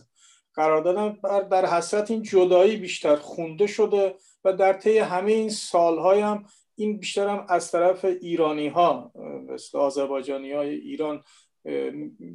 قرار 0.53 0.81
دادن. 0.81 1.17
در 1.49 1.65
حسرت 1.65 2.11
این 2.11 2.23
جدایی 2.23 2.77
بیشتر 2.77 3.15
خونده 3.15 3.67
شده 3.67 4.15
و 4.43 4.53
در 4.53 4.73
طی 4.73 4.97
همه 4.97 5.31
این 5.31 5.49
سالهای 5.49 6.19
هم 6.19 6.45
این 6.75 6.97
بیشتر 6.97 7.27
هم 7.27 7.45
از 7.49 7.71
طرف 7.71 8.05
ایرانی 8.05 8.67
ها 8.67 9.11
مثل 9.49 9.77
آذربایجانی 9.77 10.51
های 10.51 10.69
ایران 10.69 11.23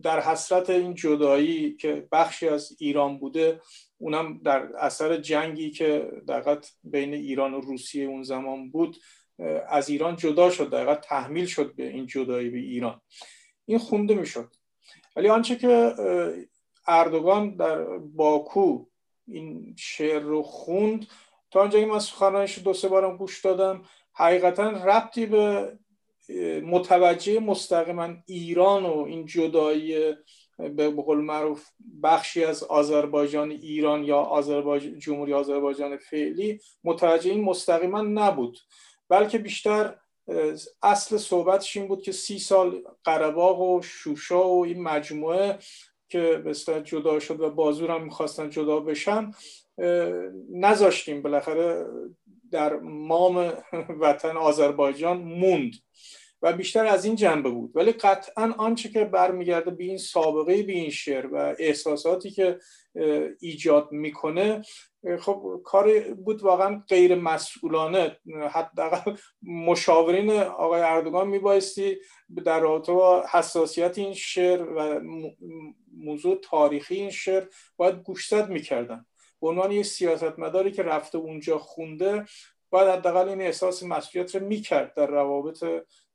در 0.03 0.21
حسرت 0.21 0.71
این 0.71 0.95
جدایی 0.95 1.77
که 1.77 2.09
بخشی 2.13 2.49
از 2.49 2.73
ایران 2.79 3.19
بوده 3.19 3.61
اونم 3.99 4.41
در 4.45 4.77
اثر 4.79 5.17
جنگی 5.17 5.71
که 5.71 6.11
دقیقا 6.29 6.57
بین 6.85 7.15
ایران 7.15 7.55
و 7.55 7.61
روسیه 7.61 8.05
اون 8.05 8.23
زمان 8.23 8.71
بود 8.71 8.97
از 9.69 9.89
ایران 9.89 10.17
جدا 10.17 10.51
شد 10.51 10.71
دقیقا 10.71 10.95
تحمیل 10.95 11.47
شد 11.47 11.75
به 11.75 11.89
این 11.89 12.07
جدایی 12.07 12.51
به 12.51 12.59
ایران. 12.59 13.01
این 13.67 13.79
خونده 13.79 14.15
می‌شد. 14.15 14.55
ولی 15.17 15.29
آنچه 15.29 15.57
که 15.57 15.95
اردوگان 16.87 17.57
در 17.57 17.85
باکو 17.99 18.87
این 19.29 19.75
شعر 19.79 20.21
رو 20.21 20.43
خوند 20.43 21.07
تا 21.51 21.61
آنجایی 21.61 21.85
من 21.85 21.99
سخنانش 21.99 22.59
دو 22.59 22.73
سه 22.73 22.89
بارم 22.89 23.17
گوش 23.17 23.41
دادم 23.41 23.83
حقیقتا 24.13 24.71
ربطی 24.71 25.27
به 25.27 25.79
متوجه 26.65 27.41
مستقیما 27.41 28.09
ایران 28.27 28.87
و 28.87 28.99
این 28.99 29.27
جدایی 29.27 30.15
به 30.59 30.91
قول 30.91 31.19
معروف 31.19 31.67
بخشی 32.03 32.45
از 32.45 32.63
آذربایجان 32.63 33.51
ایران 33.51 34.05
یا 34.05 34.19
آذربایجان 34.19 34.99
جمهوری 34.99 35.33
آذربایجان 35.33 35.97
فعلی 35.97 36.61
متوجه 36.85 37.31
این 37.31 37.45
مستقیما 37.45 38.03
نبود. 38.03 38.59
بلکه 39.11 39.39
بیشتر 39.39 39.95
اصل 40.83 41.17
صحبتش 41.17 41.77
این 41.77 41.89
بود 41.89 42.03
که 42.03 42.13
سی 42.13 42.39
سال 42.39 42.83
قرباغ 43.05 43.61
و 43.61 43.83
شوشا 43.83 44.49
و 44.49 44.65
این 44.65 44.83
مجموعه 44.83 45.59
که 46.09 46.43
به 46.45 46.55
جدا 46.85 47.21
شد 47.21 47.41
و 47.41 47.51
بازور 47.51 47.91
هم 47.91 48.05
می‌خواستن 48.05 48.51
جدا 48.51 48.81
بشن 48.81 49.31
نذاشتیم. 50.53 51.23
بالاخره 51.23 51.87
در 52.51 52.77
مام 52.77 53.37
وطن 54.01 54.37
آذربایجان 54.37 55.19
موند 55.19 55.73
و 56.43 56.53
بیشتر 56.53 56.87
از 56.87 57.05
این 57.05 57.17
جنبه 57.17 57.51
بود. 57.51 57.71
ولی 57.75 57.93
قطعا 57.93 58.55
آنچه 58.59 58.89
که 58.89 59.05
برمیگرده 59.05 59.71
به 59.71 59.85
این 59.85 59.99
سابقه 59.99 60.63
به 60.63 60.73
این 60.73 60.91
شعر 60.91 61.27
و 61.27 61.55
احساساتی 61.59 62.31
که 62.31 62.59
ایجاد 63.41 63.93
می‌کنه 63.93 64.63
خب 65.21 65.61
کار 65.65 66.01
بود 66.01 66.43
واقعا 66.43 66.83
غیر 66.89 67.15
مسئولانه. 67.15 68.17
حداقل 68.51 69.17
مشاورین 69.43 70.31
آقای 70.41 70.81
اردوگان 70.81 71.29
میبایستی 71.29 71.97
در 72.45 72.61
رابطه 72.61 72.93
با 72.93 73.25
حساسیت 73.33 73.99
این 73.99 74.15
شعر 74.15 74.63
و 74.63 75.01
موضوع 75.97 76.41
تاریخی 76.43 76.95
این 76.95 77.11
شعر 77.11 77.45
باید 77.77 78.03
گوشزد 78.03 78.49
می‌کردن. 78.49 79.07
به 79.41 79.49
عنوان 79.49 79.73
یک 79.73 79.87
سیاستمداری 79.87 80.73
که 80.73 80.83
رفته 80.83 81.19
اونجا 81.19 81.59
خونده 81.59 82.25
باید 82.71 82.89
حداقل 82.89 83.29
این 83.29 83.41
احساس 83.41 83.83
مسئولیت 83.83 84.37
رو 84.37 84.47
می‌کرد 84.47 84.95
در 84.95 85.07
روابط 85.07 85.65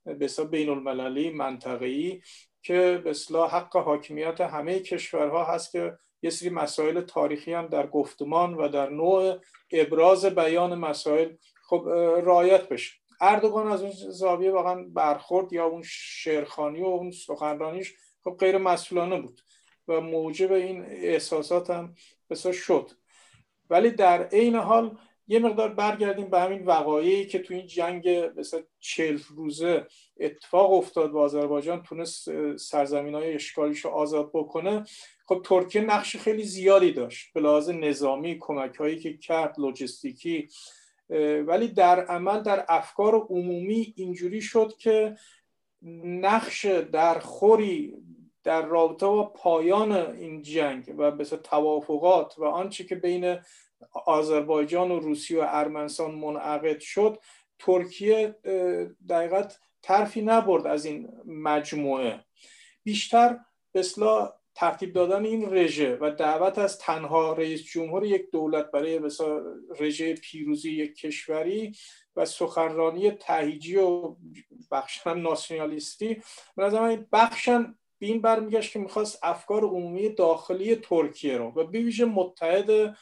بسیار 0.05 0.47
بین 0.47 0.69
المللی 0.69 1.29
منطقه‌ای 1.29 2.21
که 2.63 3.01
به 3.03 3.09
اصلاح 3.09 3.55
حق 3.55 3.77
حاکمیت 3.77 4.41
همه 4.41 4.79
کشورها 4.79 5.43
هست 5.43 5.71
که 5.71 5.97
یه 6.21 6.29
سری 6.29 6.49
مسائل 6.49 7.01
تاریخی 7.01 7.53
هم 7.53 7.67
در 7.67 7.87
گفتمان 7.87 8.53
و 8.53 8.67
در 8.67 8.89
نوع 8.89 9.39
ابراز 9.71 10.25
بیان 10.25 10.75
مسائل 10.75 11.33
خب 11.69 11.83
رایت 12.23 12.69
بشه. 12.69 12.93
اردوغان 13.21 13.67
از 13.67 13.81
اون 13.81 13.91
زاویه 13.91 14.51
واقعا 14.51 14.85
برخورد 14.93 15.53
یا 15.53 15.65
اون 15.65 15.81
شعرخانی 15.85 16.81
و 16.81 16.85
اون 16.85 17.11
سخنرانیش 17.11 17.93
خب 18.23 18.37
غیر 18.39 18.57
مسئولانه 18.57 19.21
بود 19.21 19.41
و 19.87 20.01
موجب 20.01 20.51
این 20.51 20.85
احساسات 20.85 21.69
هم 21.69 21.95
بسیار 22.29 22.53
شد. 22.53 22.91
ولی 23.69 23.91
در 23.91 24.23
عین 24.23 24.55
حال 24.55 24.97
یه 25.27 25.39
مقدار 25.39 25.73
برگردیم 25.73 26.29
به 26.29 26.39
همین 26.39 26.65
وقایعی 26.65 27.25
که 27.25 27.39
تو 27.39 27.53
این 27.53 27.67
جنگ 27.67 28.09
مثلا 28.37 28.61
چل 28.79 29.19
روزه 29.35 29.87
اتفاق 30.19 30.73
افتاد 30.73 31.11
و 31.11 31.17
آذربایجان 31.17 31.83
تونست 31.83 32.55
سرزمین 32.57 33.15
های 33.15 33.33
اشکالیش 33.33 33.79
رو 33.79 33.91
آزاد 33.91 34.31
بکنه. 34.33 34.83
خب 35.27 35.41
ترکیه 35.45 35.81
نقش 35.81 36.15
خیلی 36.17 36.43
زیادی 36.43 36.91
داشت 36.91 37.33
به 37.33 37.41
لحاظ 37.41 37.69
نظامی 37.69 38.37
کمک 38.39 38.75
هایی 38.75 38.99
که 38.99 39.17
کرد 39.17 39.59
لوجستیکی. 39.59 40.47
ولی 41.45 41.67
در 41.67 42.05
عمل 42.05 42.41
در 42.41 42.65
افکار 42.69 43.15
عمومی 43.15 43.93
اینجوری 43.97 44.41
شد 44.41 44.73
که 44.77 45.15
نقش 46.03 46.65
در 46.65 47.19
خوری 47.19 47.93
در 48.43 48.65
رابطه 48.65 49.05
با 49.05 49.23
پایان 49.23 49.91
این 49.91 50.41
جنگ 50.41 50.93
و 50.97 51.11
به 51.11 51.25
توافقات 51.25 52.35
و 52.37 52.43
آنچه 52.43 52.83
که 52.83 52.95
بین 52.95 53.37
آذربایجان 54.05 54.91
و 54.91 54.99
روسیه 54.99 55.39
و 55.39 55.45
ارمنستان 55.47 56.15
منعقد 56.15 56.79
شد. 56.79 57.17
ترکیه 57.59 58.35
دقیقت 59.09 59.59
طرفی 59.81 60.21
نبرد 60.21 60.67
از 60.67 60.85
این 60.85 61.09
مجموعه. 61.25 62.25
بیشتر 62.83 63.39
به 63.71 63.83
ترتیب 64.55 64.93
دادن 64.93 65.25
این 65.25 65.53
رژه 65.53 65.97
و 66.01 66.11
دعوت 66.11 66.57
از 66.57 66.79
تنها 66.79 67.33
رئیس 67.33 67.63
جمهور 67.63 68.05
یک 68.05 68.31
دولت 68.31 68.71
برای 68.71 68.99
مثلا 68.99 69.41
رژه 69.79 70.13
پیروزی 70.13 70.71
یک 70.71 70.95
کشوری 70.95 71.71
و 72.15 72.25
سخنرانی 72.25 73.11
تهیجی 73.11 73.75
و 73.75 74.15
بخشن 74.71 75.19
ناسیونالیستی 75.19 76.21
نظر 76.57 76.97
بخشن 77.11 77.75
به 77.99 78.07
این 78.07 78.21
برمیگشت 78.21 78.73
که 78.73 78.79
می‌خواست 78.79 79.19
افکار 79.23 79.63
عمومی 79.63 80.09
داخلی 80.09 80.75
ترکیه 80.75 81.37
رو 81.37 81.45
و 81.45 81.63
بویژه 81.63 82.05
متحد 82.05 82.97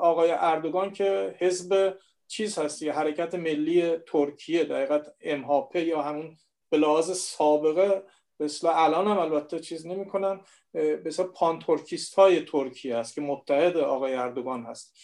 آقای 0.00 0.30
اردوگان 0.30 0.92
که 0.92 1.34
حزب 1.38 1.98
چیز 2.28 2.58
هستی 2.58 2.88
حرکت 2.88 3.34
ملی 3.34 3.96
ترکیه 3.96 4.64
دقیقت 4.64 5.14
امهاپه 5.20 5.84
یا 5.84 6.02
همون 6.02 6.36
به 6.70 6.78
لحاظ 6.78 7.18
سابقه 7.18 8.02
به 8.38 8.48
الان 8.64 9.06
هم 9.06 9.18
البته 9.18 9.60
چیز 9.60 9.86
نمی‌کنن 9.86 10.40
به 10.72 11.10
پانتورکیست 11.34 12.14
های 12.14 12.40
ترکیه 12.40 12.96
است 12.96 13.14
که 13.14 13.20
متحد 13.20 13.76
آقای 13.76 14.14
اردوگان 14.14 14.62
هست. 14.62 14.96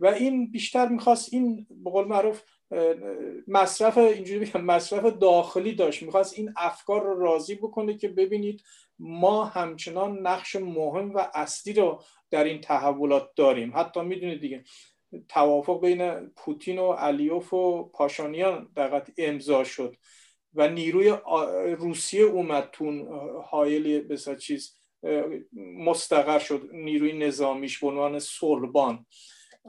و 0.00 0.06
این 0.06 0.50
بیشتر 0.50 0.88
می‌خواست 0.88 1.34
این 1.34 1.66
به 1.70 1.90
قول 1.90 2.04
معروف 2.04 2.42
مصرف 3.48 3.98
اینجوری 3.98 4.46
بگم 4.46 4.64
مصرف 4.64 5.04
داخلی 5.04 5.74
داشت. 5.74 6.02
می‌خواست 6.02 6.38
این 6.38 6.52
افکار 6.56 7.02
رو 7.02 7.18
راضی 7.18 7.54
بکنه 7.54 7.96
که 7.96 8.08
ببینید 8.08 8.62
ما 8.98 9.44
همچنان 9.44 10.18
نقش 10.18 10.56
مهم 10.56 11.14
و 11.14 11.26
اصلی 11.34 11.72
رو 11.72 12.02
در 12.30 12.44
این 12.44 12.60
تحولات 12.60 13.30
داریم. 13.36 13.72
حتی 13.76 14.00
می‌دونید 14.00 14.40
دیگه 14.40 14.64
توافق 15.28 15.80
بین 15.80 16.28
پوتین 16.36 16.78
و 16.78 16.92
علیوف 16.92 17.52
و 17.52 17.90
پاشانیان 17.94 18.68
دقیقا 18.76 19.00
امضا 19.18 19.64
شد 19.64 19.96
و 20.54 20.68
نیروی 20.68 21.14
روسیه 21.78 22.22
اومد 22.22 22.70
تون 22.72 23.08
حایل 23.44 24.00
بسا 24.00 24.34
چیز 24.34 24.76
مستقر 25.78 26.38
شد. 26.38 26.68
نیروی 26.72 27.12
نظامیش 27.12 27.78
به 27.78 27.86
عنوان 27.86 28.18
صلحبان. 28.18 29.06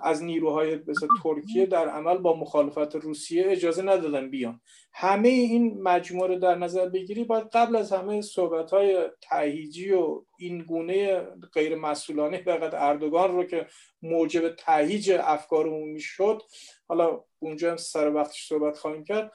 از 0.04 0.24
نیروهای 0.24 0.80
مثل 0.88 1.08
ترکیه 1.24 1.66
در 1.66 1.90
عمل 1.90 2.18
با 2.18 2.36
مخالفت 2.36 2.96
روسیه 2.96 3.44
اجازه 3.48 3.82
ندادن 3.82 4.30
بیان. 4.30 4.62
همه 4.94 5.30
این 5.30 5.82
مجموعه 5.82 6.28
رو 6.28 6.40
در 6.40 6.56
نظر 6.56 6.90
بگیری 6.90 7.24
باید 7.24 7.48
قبل 7.48 7.76
از 7.76 7.94
همه 7.94 8.22
صحبت 8.22 8.72
های 8.72 9.10
تهیجی 9.22 9.92
و 9.92 10.26
این 10.40 10.64
گونه 10.64 11.28
غیر 11.54 11.76
مسئولانه 11.76 12.38
فقط 12.38 12.74
اردوگان 12.74 13.36
رو 13.36 13.44
که 13.44 13.68
موجب 14.02 14.56
تهیج 14.56 15.12
افکار 15.24 15.68
عمومی 15.68 16.00
شد 16.00 16.42
حالا 16.88 17.24
اونجا 17.40 17.72
هم 17.72 17.78
سر 17.78 18.14
وقتش 18.14 18.48
صحبت 18.48 18.78
خواهیم 18.78 19.04
کرد 19.04 19.32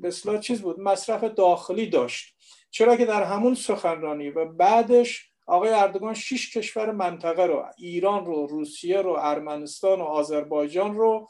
به 0.00 0.38
چیز 0.40 0.62
بود؟ 0.62 0.80
مصرف 0.80 1.24
داخلی 1.24 1.86
داشت. 1.86 2.36
چرا 2.70 2.96
که 2.96 3.06
در 3.06 3.22
همون 3.22 3.54
سخنرانی 3.54 4.30
و 4.30 4.44
بعدش 4.44 5.29
آقای 5.50 5.70
اردوگان 5.70 6.14
شش 6.14 6.56
کشور 6.56 6.90
منطقه 6.90 7.46
رو 7.46 7.66
ایران 7.78 8.26
رو 8.26 8.46
روسیه 8.46 9.02
رو 9.02 9.16
ارمنستان 9.18 10.00
و 10.00 10.04
آذربایجان 10.04 10.94
رو 10.94 11.28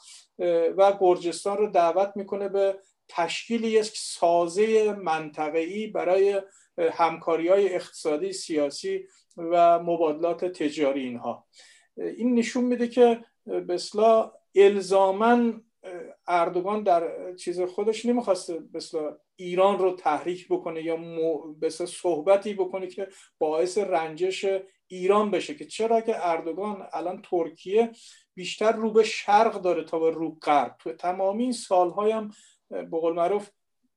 و 0.76 0.92
گرجستان 1.00 1.56
رو 1.56 1.66
دعوت 1.66 2.12
می‌کنه 2.16 2.48
به 2.48 2.78
تشکیل 3.08 3.64
یک 3.64 3.92
سازه 3.94 4.92
منطقه‌ای 4.92 5.86
برای 5.86 6.42
همکاری 6.78 7.48
های 7.48 7.74
اقتصادی 7.74 8.32
سیاسی 8.32 9.06
و 9.36 9.78
مبادلات 9.78 10.44
تجاری 10.44 11.00
اینها. 11.00 11.46
این 11.96 12.34
نشون 12.34 12.64
میده 12.64 12.88
که 12.88 13.24
به 13.46 13.74
اصلاح 13.74 14.32
الزامن 14.54 15.64
اردوگان 16.26 16.82
در 16.82 17.34
چیز 17.34 17.60
خودش 17.60 18.06
نمی‌خواسته 18.06 18.62
مثلا 18.74 19.16
ایران 19.40 19.78
رو 19.78 19.92
تحریک 19.92 20.48
بکنه 20.48 20.82
یا 20.82 20.96
مثلا 21.62 21.86
صحبتی 21.86 22.54
بکنه 22.54 22.86
که 22.86 23.08
باعث 23.38 23.78
رنجش 23.78 24.46
ایران 24.86 25.30
بشه 25.30 25.54
که 25.54 25.64
چرا 25.64 26.00
که 26.00 26.28
اردوگان 26.28 26.86
الان 26.92 27.22
ترکیه 27.22 27.92
بیشتر 28.34 28.72
رو 28.72 28.90
به 28.90 29.02
شرق 29.02 29.60
داره 29.60 29.84
تا 29.84 29.98
به 29.98 30.10
رو 30.10 30.38
غرب. 30.42 30.76
تو 30.78 30.92
تمامی 30.92 31.42
این 31.42 31.52
سالهای 31.52 32.12
هم 32.12 32.30
به 32.70 32.98
قول 33.00 33.12
معروف 33.12 33.50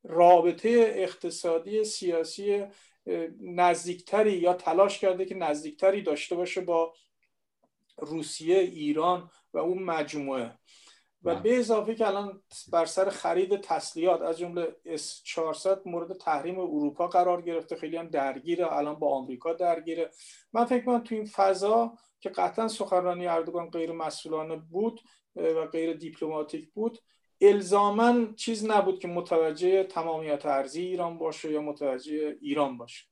رابطه 0.04 0.94
اقتصادی 0.96 1.84
سیاسی 1.84 2.66
نزدیکتری 3.42 4.34
یا 4.34 4.54
تلاش 4.54 5.00
کرده 5.00 5.26
که 5.26 5.36
نزدیکتری 5.36 6.02
داشته 6.02 6.36
باشه 6.36 6.62
با 6.62 6.94
روسیه 7.98 8.58
ایران 8.58 9.30
و 9.54 9.58
اون 9.58 9.84
مجموعه. 9.84 10.52
و 11.24 11.36
به 11.36 11.58
اضافه 11.60 11.96
که 11.96 12.08
الان 12.08 12.44
بر 12.72 12.86
سر 12.86 13.10
خرید 13.10 13.62
تسلیحات 13.62 14.22
از 14.22 14.38
جمله 14.38 14.76
اس 14.86 15.22
400 15.24 15.82
مورد 15.86 16.18
تحریم 16.18 16.60
اروپا 16.60 17.08
قرار 17.08 17.42
گرفته. 17.42 17.76
خیلی 17.76 17.98
هم 17.98 18.08
درگیره. 18.08 18.74
الان 18.74 18.96
با 18.96 19.16
آمریکا 19.16 19.54
درگیره. 19.54 20.12
من 20.54 20.66
فکر 20.66 20.86
کنم 20.86 21.04
تو 21.04 21.16
این 21.16 21.26
فضا 21.26 21.98
که 22.20 22.30
قطعا 22.30 22.68
سخنرانی 22.68 23.28
اردوگان 23.28 23.70
غیر 23.70 23.92
مسئولانه 23.92 24.56
بود 24.56 25.02
و 25.36 25.68
غیر 25.68 25.94
دیپلماتیک 25.94 26.70
بود 26.74 27.00
الزاما 27.42 28.34
چیز 28.36 28.66
نبود 28.66 29.00
که 29.00 29.08
متوجه 29.08 29.84
تمامیت 29.84 30.46
ارزی 30.46 30.82
ایران 30.82 31.18
باشه 31.18 31.52
یا 31.52 31.62
متوجه 31.62 32.38
ایران 32.42 32.78
باشه. 32.78 33.06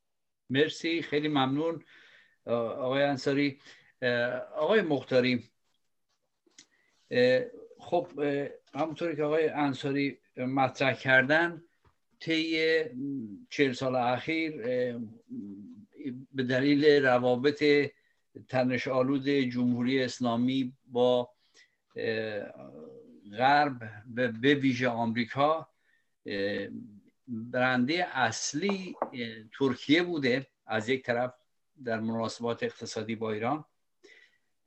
مرسی. 0.50 1.02
خیلی 1.02 1.28
ممنون. 1.28 1.84
آقای 2.45 3.04
انصاری. 3.04 3.60
آقای 4.56 4.82
مختاری 4.82 5.43
خب 7.82 8.08
همونطوری 8.74 9.15
که 9.15 9.24
آقای 9.24 9.50
انصاری 9.50 10.17
مطرح 10.38 10.94
کردن 10.94 11.63
طی 12.20 12.84
چهل 13.50 13.72
سال 13.72 13.96
اخیر 13.96 14.52
به 16.32 16.44
دلیل 16.44 16.86
روابط 16.86 17.63
تنش 18.48 18.88
آلود 18.88 19.30
جمهوری 19.30 20.04
اسلامی 20.04 20.74
با 20.88 21.30
غرب 23.38 23.91
به 24.36 24.54
ویژه 24.54 24.88
آمریکا 24.88 25.67
برنده 27.28 28.17
اصلی 28.17 28.96
ترکیه 29.60 30.04
بوده 30.04 30.48
از 30.65 30.89
یک 30.89 31.04
طرف 31.04 31.34
در 31.86 32.00
مناسبات 32.00 32.63
اقتصادی 32.63 33.15
با 33.15 33.32
ایران. 33.32 33.65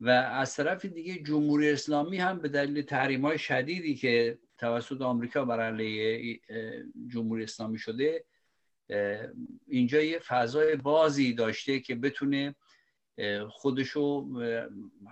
و 0.00 0.08
از 0.10 0.56
طرف 0.56 0.84
دیگه 0.84 1.22
جمهوری 1.22 1.70
اسلامی 1.70 2.16
هم 2.16 2.38
به 2.38 2.48
دلیل 2.48 2.82
تحریم 2.82 3.24
های 3.24 3.38
شدیدی 3.38 3.94
که 3.94 4.38
توسط 4.58 5.00
آمریکا 5.00 5.44
بر 5.44 5.60
علیه 5.60 6.40
جمهوری 7.08 7.42
اسلامی 7.42 7.78
شده 7.78 8.24
اینجا 9.68 10.02
یه 10.02 10.18
فضای 10.18 10.76
بازی 10.76 11.32
داشته 11.32 11.80
که 11.80 11.94
بتونه 11.94 12.54
خودشو 13.48 14.28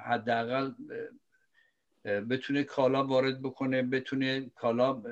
حداقل 0.05 0.73
بتونه 2.05 2.62
کالا 2.62 3.07
وارد 3.07 3.42
بکنه 3.42 3.83
بتونه 3.83 4.51
کالا 4.51 5.03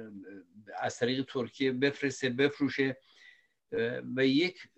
از 0.81 0.99
طریق 0.99 1.27
ترکیه 1.29 1.73
بفرسته 1.73 2.31
بفروشه 2.31 2.97
و 4.17 4.27
یک 4.27 4.69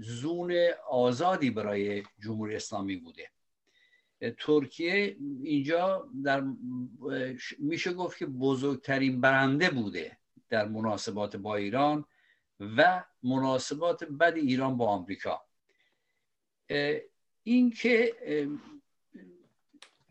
زون 0.00 0.54
آزادی 0.90 1.50
برای 1.50 2.02
جمهوری 2.18 2.56
اسلامی 2.56 2.96
بوده. 2.96 3.30
ترکیه 4.30 5.16
اینجا 5.42 6.08
در 6.24 6.44
میشه 7.58 7.92
گفت 7.92 8.18
که 8.18 8.26
بزرگترین 8.26 9.20
برنده 9.20 9.70
بوده 9.70 10.18
در 10.48 10.68
مناسبات 10.68 11.36
با 11.36 11.56
ایران 11.56 12.04
و 12.60 13.04
مناسبات 13.22 14.04
بد 14.04 14.34
ایران 14.36 14.76
با 14.76 14.86
آمریکا. 14.86 15.44
اینکه 17.42 18.14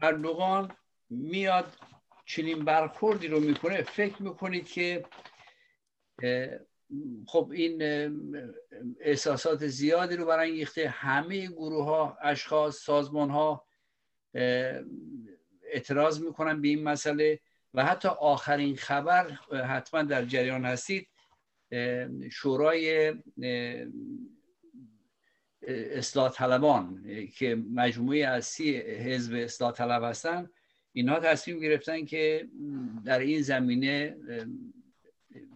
اردوغان 0.01 0.75
میاد 1.09 1.73
چنین 2.25 2.65
برخوردی 2.65 3.27
رو 3.27 3.39
می‌کنه 3.39 3.81
فکر 3.81 4.23
می‌کنید 4.23 4.69
که 4.69 5.05
خب 7.27 7.51
این 7.53 7.81
احساسات 8.99 9.67
زیادی 9.67 10.15
رو 10.15 10.25
برانگیخته 10.25 10.89
همه 10.89 11.47
گروه 11.47 11.85
ها 11.85 12.17
اشخاص 12.21 12.77
سازمان 12.77 13.29
ها 13.29 13.65
اعتراض 15.63 16.21
می‌کنن 16.21 16.61
به 16.61 16.67
این 16.67 16.83
مسئله 16.83 17.39
و 17.73 17.85
حتی 17.85 18.07
آخرین 18.07 18.75
خبر 18.75 19.29
حتما 19.67 20.03
در 20.03 20.25
جریان 20.25 20.65
هستید. 20.65 21.07
شورای 22.31 23.13
اصلاح 25.67 26.31
طلبان 26.31 27.05
که 27.37 27.55
مجموعه 27.55 28.27
اصلی 28.27 28.77
حزب 28.77 29.33
اصلاح 29.35 29.71
طلب 29.71 30.03
هستن 30.03 30.49
اینها 30.93 31.19
تصمیم 31.19 31.59
گرفتن 31.59 32.05
که 32.05 32.49
در 33.05 33.19
این 33.19 33.41
زمینه 33.41 34.17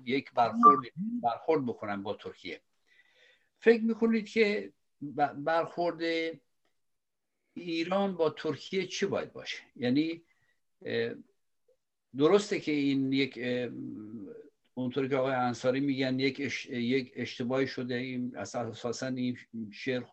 یک 0.06 0.34
برخورد 0.34 0.80
برخورد 1.24 1.66
بکنن 1.66 2.04
با 2.04 2.14
ترکیه. 2.14 2.62
فکر 3.60 3.84
می‌کنید 3.84 4.30
که 4.30 4.74
برخورد 5.38 6.02
ایران 7.56 8.16
با 8.16 8.30
ترکیه 8.30 8.86
چی 8.86 9.06
باید 9.06 9.34
باشه؟ 9.34 9.58
یعنی 9.76 10.24
درسته 12.18 12.60
که 12.60 12.72
این 12.72 13.14
یک 13.14 13.40
اونطوری 14.74 15.10
که 15.10 15.16
آقای 15.16 15.34
انصاری 15.34 15.80
میگن 15.80 16.20
یک, 16.20 16.40
یک 16.70 17.12
اشتباهی 17.16 17.68
شده 17.68 17.96
این 17.96 18.38
اساسا 18.38 19.08
این 19.08 19.38
شعر 19.72 20.04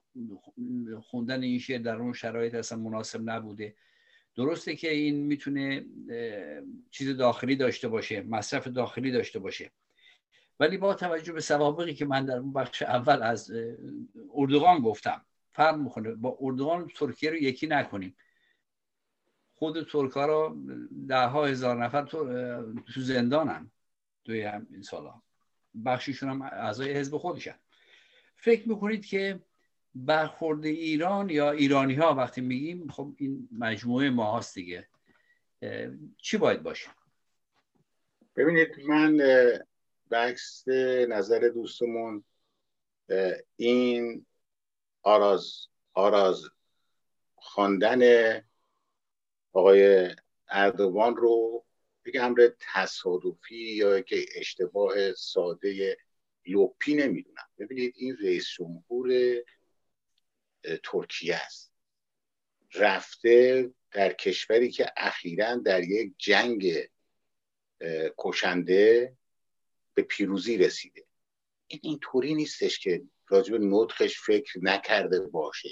خوندن 1.01 1.43
این 1.43 1.59
شعر 1.59 1.79
در 1.79 1.97
اون 1.97 2.13
شرایط 2.13 2.55
اصلا 2.55 2.79
مناسب 2.79 3.31
نبوده. 3.31 3.75
درسته 4.37 4.77
که 4.77 4.91
این 4.91 5.27
می‌تونه 5.27 5.87
چیز 6.91 7.17
داخلی 7.17 7.57
داشته 7.57 7.89
باشه 7.89 8.23
مصرف 8.23 8.67
داخلی 8.67 9.11
داشته 9.11 9.39
باشه. 9.39 9.71
ولی 10.61 10.77
با 10.77 10.95
توجه 10.95 11.33
به 11.33 11.41
سوابقی 11.41 11.95
که 11.95 12.05
من 12.05 12.25
در 12.25 12.37
اون 12.37 12.53
بخش 12.53 12.83
اول 12.83 13.23
از 13.23 13.53
اردوغان 14.35 14.81
گفتم 14.81 15.25
فرق 15.53 15.77
می‌کنه. 15.77 16.15
با 16.15 16.38
اردوغان 16.41 16.88
ترکیه 16.88 17.31
رو 17.31 17.37
یکی 17.37 17.67
نکنیم. 17.67 18.17
خود 19.55 19.87
ترک 19.88 20.12
ها 20.12 20.27
رو 20.27 20.57
ده 21.09 21.27
ها 21.27 21.47
هزار 21.47 21.85
نفر 21.85 22.03
تو 22.03 23.01
زندانن. 23.01 23.71
توی 24.25 24.47
این 24.47 24.83
سالا 24.83 25.23
بخشیشون 25.85 26.29
هم 26.29 26.43
اعضای 26.43 26.93
حزب 26.93 27.17
خودشن. 27.17 27.55
فکر 28.37 28.69
می‌کنید 28.69 29.07
که 29.07 29.41
برخورد 29.95 30.65
ایران 30.65 31.31
یا 31.31 31.51
ایرانی 31.51 31.95
ها 31.95 32.15
وقتی 32.15 32.41
میگیم 32.41 32.88
خب 32.88 33.15
این 33.17 33.49
مجموعه 33.53 34.11
ما 34.11 34.38
هست 34.38 34.55
دیگه. 34.55 34.88
چی 36.17 36.37
باید 36.37 36.62
باشه؟ 36.62 36.91
ببینید 38.37 38.69
من 38.88 39.17
بکس 40.11 40.69
نظر 41.09 41.51
دوستمون 41.55 42.25
این 43.57 44.27
آراز 45.03 45.67
آراز 45.95 46.45
خواندن 47.35 48.03
آقای 49.53 50.11
اردوان 50.49 51.17
رو 51.17 51.65
یک 52.07 52.17
امر 52.21 52.49
تصادفی 52.61 53.57
یا 53.57 54.01
که 54.01 54.27
اشتباه 54.35 55.12
ساده 55.12 55.99
لپی 56.47 56.95
نمی‌دونم. 56.95 57.49
ببینید 57.59 57.95
این 57.97 58.17
رئیس 58.17 58.49
جمهور 58.49 59.12
ترکیه 60.85 61.37
است. 61.37 61.73
رفته 62.75 63.71
در 63.91 64.12
کشوری 64.12 64.71
که 64.71 64.93
اخیرا 64.97 65.57
در 65.57 65.83
یک 65.83 66.15
جنگ 66.19 66.88
کشنده 68.19 69.17
به 69.95 70.03
پیروزی 70.03 70.59
رسیده. 70.59 71.07
این 71.67 71.81
اینطوری 71.83 72.35
نیستش 72.35 72.79
که 72.79 73.03
راجب 73.33 73.55
نطخش 73.55 74.21
فکر 74.21 74.59
نکرده 74.62 75.21
باشه 75.21 75.68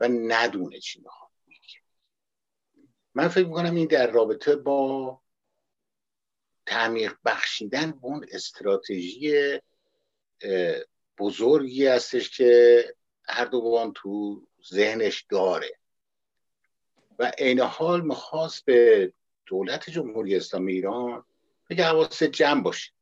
و 0.00 0.08
ندونه 0.08 0.80
چی 0.80 1.00
می‌خواد. 1.00 1.30
من 3.14 3.28
فکر 3.28 3.46
می‌کنم 3.46 3.74
این 3.74 3.86
در 3.86 4.10
رابطه 4.10 4.56
با 4.56 5.20
تعمیق 6.66 7.14
بخشیدن 7.24 7.90
به 7.90 8.04
اون 8.06 8.26
استراتژی 8.30 9.58
بزرگی 11.18 11.86
هستش 11.86 12.36
که 12.36 12.84
اردوغان 13.28 13.92
تو 13.92 14.42
ذهنش 14.72 15.26
داره. 15.28 15.78
و 17.18 17.32
عین 17.38 17.60
حال 17.60 18.00
می‌خواست 18.00 18.64
به 18.64 19.12
دولت 19.46 19.90
جمهوری 19.90 20.36
اسلامی 20.36 20.72
ایران 20.72 21.24
بگه 21.70 21.84
حواست 21.84 22.24
جمع 22.24 22.62
باشه. 22.62 22.92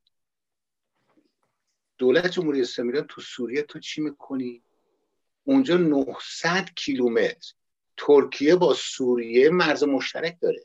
دولت 2.01 2.27
جمهوری 2.27 2.61
اسلامی 2.61 3.03
تو 3.09 3.21
سوریه 3.21 3.63
تو 3.63 3.79
چی 3.79 4.01
می‌کنی؟ 4.01 4.63
اونجا 5.45 5.77
900 5.77 6.69
کیلومتر. 6.77 7.53
ترکیه 7.97 8.57
با 8.57 8.75
سوریه 8.75 9.51
مرز 9.51 9.85
مشترک 9.85 10.39
داره. 10.41 10.65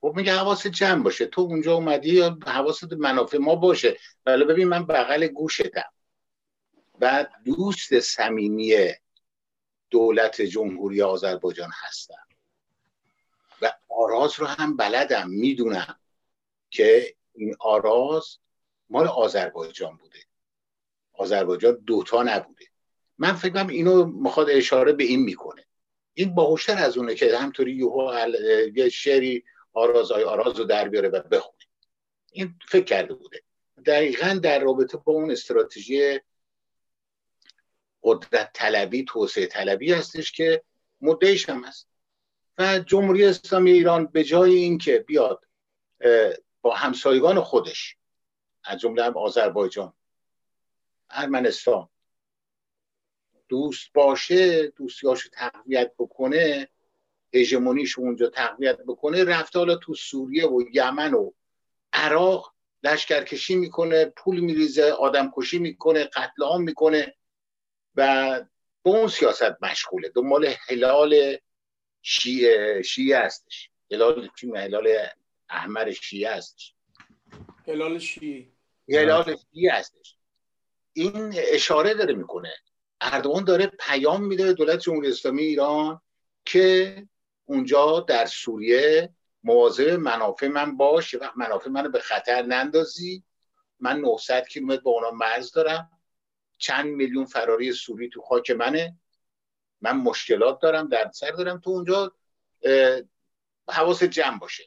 خب 0.00 0.12
میگه 0.16 0.32
حواست 0.32 0.66
جمع 0.66 1.02
باشه. 1.02 1.26
تو 1.26 1.40
اونجا 1.40 1.74
اومدی 1.74 2.14
یا 2.14 2.38
حواست 2.46 2.92
منافع 2.92 3.38
ما 3.38 3.54
باشه؟ 3.54 3.98
ولی 4.26 4.44
ببین 4.44 4.68
من 4.68 4.86
بغل 4.86 5.26
گوشتم. 5.26 5.92
و 7.00 7.26
دوست 7.44 8.00
صمیمی 8.00 8.74
دولت 9.90 10.42
جمهوری 10.42 11.02
آذربایجان 11.02 11.70
هستم. 11.74 12.26
و 13.62 13.72
آراز 13.88 14.40
رو 14.40 14.46
هم 14.46 14.76
بلدم. 14.76 15.30
می‌دونم 15.30 16.00
که 16.70 17.14
این 17.34 17.56
آراز 17.60 18.38
مال 18.94 19.06
آذربایجان 19.06 19.96
بوده. 19.96 20.18
آذربایجان 21.12 21.74
دوتا 21.86 22.22
نبوده. 22.22 22.64
من 23.18 23.32
فکر 23.32 23.52
کنم 23.52 23.68
اینو 23.68 24.04
می‌خواد 24.04 24.50
اشاره 24.50 24.92
به 24.92 25.04
این 25.04 25.20
می‌کنه. 25.22 25.66
این 26.14 26.34
باهوشتر 26.34 26.78
از 26.78 26.98
اونه 26.98 27.14
که 27.14 27.38
همطوری 27.38 27.76
یهو 27.76 28.28
یه 28.74 28.88
شعری 28.88 29.44
آرازای 29.72 30.24
آراز 30.24 30.58
رو 30.58 30.64
در 30.64 30.88
بیاره 30.88 31.08
و 31.08 31.22
بخونه. 31.22 31.64
این 32.32 32.54
فکر 32.68 32.84
کرده 32.84 33.14
بوده. 33.14 33.42
دقیقا 33.86 34.40
در 34.42 34.58
رابطه 34.58 34.96
با 34.96 35.12
اون 35.12 35.30
استراتژی 35.30 36.20
قدرت 38.02 38.50
طلبی 38.54 39.04
توسعه 39.04 39.46
طلبی 39.46 39.92
هستش 39.92 40.32
که 40.32 40.62
مدعیش 41.00 41.48
هم 41.48 41.64
هست. 41.64 41.88
و 42.58 42.78
جمهوری 42.78 43.24
اسلامی 43.24 43.72
ایران 43.72 44.06
به 44.06 44.24
جای 44.24 44.54
اینکه 44.54 44.98
بیاد 44.98 45.44
با 46.62 46.74
همسایگان 46.74 47.40
خودش 47.40 47.96
از 48.64 48.80
جمله 48.80 49.04
هم 49.04 49.16
آذربایجان 49.16 49.92
ارمنستان. 51.10 51.88
دوست 53.48 53.92
باشه 53.92 54.66
دوستیاشو 54.66 55.28
تقویت 55.32 55.92
بکنه 55.98 56.68
هژمونیش 57.34 57.98
اونجا 57.98 58.28
تقویت 58.28 58.78
بکنه 58.80 59.24
رفته 59.24 59.58
حالا 59.58 59.76
تو 59.76 59.94
سوریه 59.94 60.46
و 60.46 60.62
یمن 60.72 61.14
و 61.14 61.30
عراق 61.92 62.54
لشکرکشی 62.82 63.54
می‌کنه 63.54 64.04
پول 64.04 64.40
میریزه 64.40 64.90
آدم 64.90 65.32
کشی 65.36 65.58
می‌کنه 65.58 66.04
قتل 66.04 66.42
عام 66.42 66.62
می‌کنه 66.62 67.14
و 67.94 68.40
به 68.82 68.90
اون 68.90 69.08
سیاست 69.08 69.62
مشغوله. 69.62 70.08
دنبال 70.08 70.54
هلال 70.68 71.36
شیعه, 72.02 72.82
شیعه 72.82 73.18
هستش. 73.18 73.70
هلال 73.90 74.30
هلال 74.56 74.88
احمر 75.48 75.92
شیعه 75.92 76.34
هستش. 76.34 76.74
هلال 77.66 77.98
شیعه. 77.98 78.53
هلال 78.88 79.36
شیعه 79.52 79.72
هستش. 79.72 80.16
این 80.92 81.34
اشاره 81.36 81.94
داره 81.94 82.14
می‌کنه. 82.14 82.52
اردوان 83.00 83.44
داره 83.44 83.66
پیام 83.66 84.24
میده 84.24 84.52
دولت 84.52 84.80
جمهوری 84.80 85.08
اسلامی 85.08 85.42
ایران 85.42 86.00
که 86.44 86.96
اونجا 87.44 88.00
در 88.00 88.26
سوریه 88.26 89.14
مواظب 89.42 89.90
منافع 89.90 90.48
من 90.48 90.76
باش 90.76 91.14
وقت 91.14 91.36
منافع 91.36 91.70
منو 91.70 91.88
به 91.88 92.00
خطر 92.00 92.42
نندازی. 92.42 93.24
من 93.80 94.00
900 94.00 94.46
کیلومتر 94.48 94.82
با 94.82 94.90
اونا 94.90 95.10
مرز 95.10 95.52
دارم. 95.52 95.90
چند 96.58 96.86
میلیون 96.86 97.24
فراری 97.24 97.72
سوری 97.72 98.08
تو 98.08 98.22
خاک 98.22 98.50
منه. 98.50 98.98
من 99.80 99.96
مشکلات 99.96 100.60
دارم 100.60 100.88
در 100.88 101.10
سر 101.14 101.30
دارم. 101.30 101.60
تو 101.60 101.70
اونجا 101.70 102.12
حواس 103.68 104.02
جمع 104.02 104.38
باشه. 104.38 104.64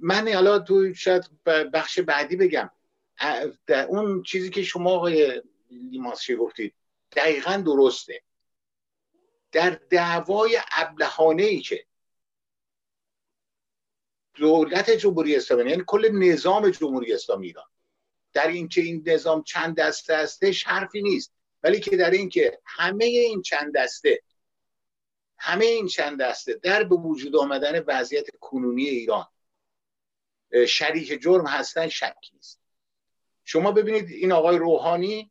من 0.00 0.28
حالا 0.28 0.58
تو 0.58 0.94
شاید 0.94 1.44
بخش 1.44 1.98
بعدی 1.98 2.36
بگم. 2.36 2.70
اون 3.88 4.22
چیزی 4.22 4.50
که 4.50 4.62
شما 4.62 4.90
آقای 4.90 5.42
لیماسچی 5.70 6.36
گفتید 6.36 6.74
دقیقا 7.12 7.62
درسته. 7.66 8.22
در 9.52 9.70
دعوای 9.90 10.58
ابلهانه 10.72 11.42
ای 11.42 11.60
که 11.60 11.86
دولت 14.34 14.90
جمهوری 14.90 15.36
اسلامی 15.36 15.70
یعنی 15.70 15.82
کل 15.86 16.10
نظام 16.12 16.70
جمهوری 16.70 17.14
اسلامی 17.14 17.46
ایران 17.46 17.64
در 18.32 18.48
اینکه 18.48 18.80
این 18.80 19.02
نظام 19.06 19.42
چند 19.42 19.76
دسته 19.76 20.16
هستش 20.16 20.64
حرفی 20.64 21.02
نیست. 21.02 21.32
ولی 21.62 21.80
که 21.80 21.96
در 21.96 22.10
اینکه 22.10 22.58
همه 22.64 23.04
این 23.04 23.42
چند 23.42 23.76
دسته 23.76 24.22
همه 25.38 25.64
این 25.64 25.86
چند 25.86 26.20
دسته 26.20 26.54
در 26.54 26.84
به 26.84 26.96
وجود 26.96 27.36
آمدن 27.36 27.84
وضعیت 27.86 28.26
کنونی 28.40 28.84
ایران 28.84 29.26
شریک 30.68 31.22
جرم 31.22 31.46
هستن 31.46 31.88
شکی 31.88 32.30
نیست. 32.34 32.60
شما 33.44 33.72
ببینید 33.72 34.10
این 34.10 34.32
آقای 34.32 34.58
روحانی 34.58 35.30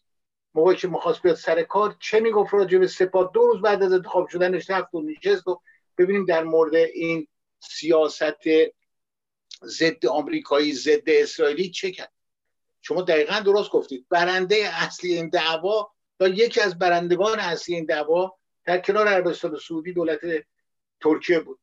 موقعی 0.54 0.76
که 0.76 0.88
می‌خواست 0.88 1.22
بیاد 1.22 1.36
سر 1.36 1.64
کار 1.64 1.96
چه 2.00 2.20
می‌گفت 2.20 2.54
راجع 2.54 2.78
به 2.78 2.88
سپاه؟ 2.88 3.32
دو 3.34 3.42
روز 3.42 3.62
بعد 3.62 3.84
از 3.84 3.94
انتخاب 3.94 4.28
شدنش 4.28 4.70
رفت 4.70 4.94
و 4.94 5.02
نشست 5.02 5.48
و 5.48 5.62
ببینیم 5.98 6.26
در 6.26 6.44
مورد 6.44 6.76
این 6.76 7.28
سیاست 7.60 8.44
ضد 9.64 10.06
آمریکایی 10.06 10.74
ضد 10.74 11.04
اسرائیلی 11.08 11.70
چه 11.70 11.92
کرد. 11.92 12.12
شما 12.82 13.02
دقیقا 13.02 13.40
درست 13.40 13.72
گفتید. 13.72 14.06
برنده 14.10 14.56
اصلی 14.74 15.14
این 15.14 15.30
دعوا 15.30 15.92
یا 16.20 16.28
یکی 16.28 16.62
از 16.62 16.80
برندگان 16.80 17.40
اصلی 17.40 17.76
این 17.76 17.86
دعوا 17.86 18.38
در 18.66 18.78
کنار 18.80 19.08
عربستان 19.08 19.60
سعودی 19.68 19.94
دولت 19.94 20.20
ترکیه 21.02 21.40
بود. 21.40 21.60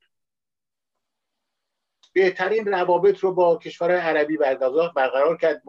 بهترین 2.13 2.65
روابط 2.65 3.19
رو 3.19 3.33
با 3.33 3.57
کشورهای 3.57 3.99
عربی 3.99 4.37
برقرار 4.37 5.37
کرد 5.37 5.61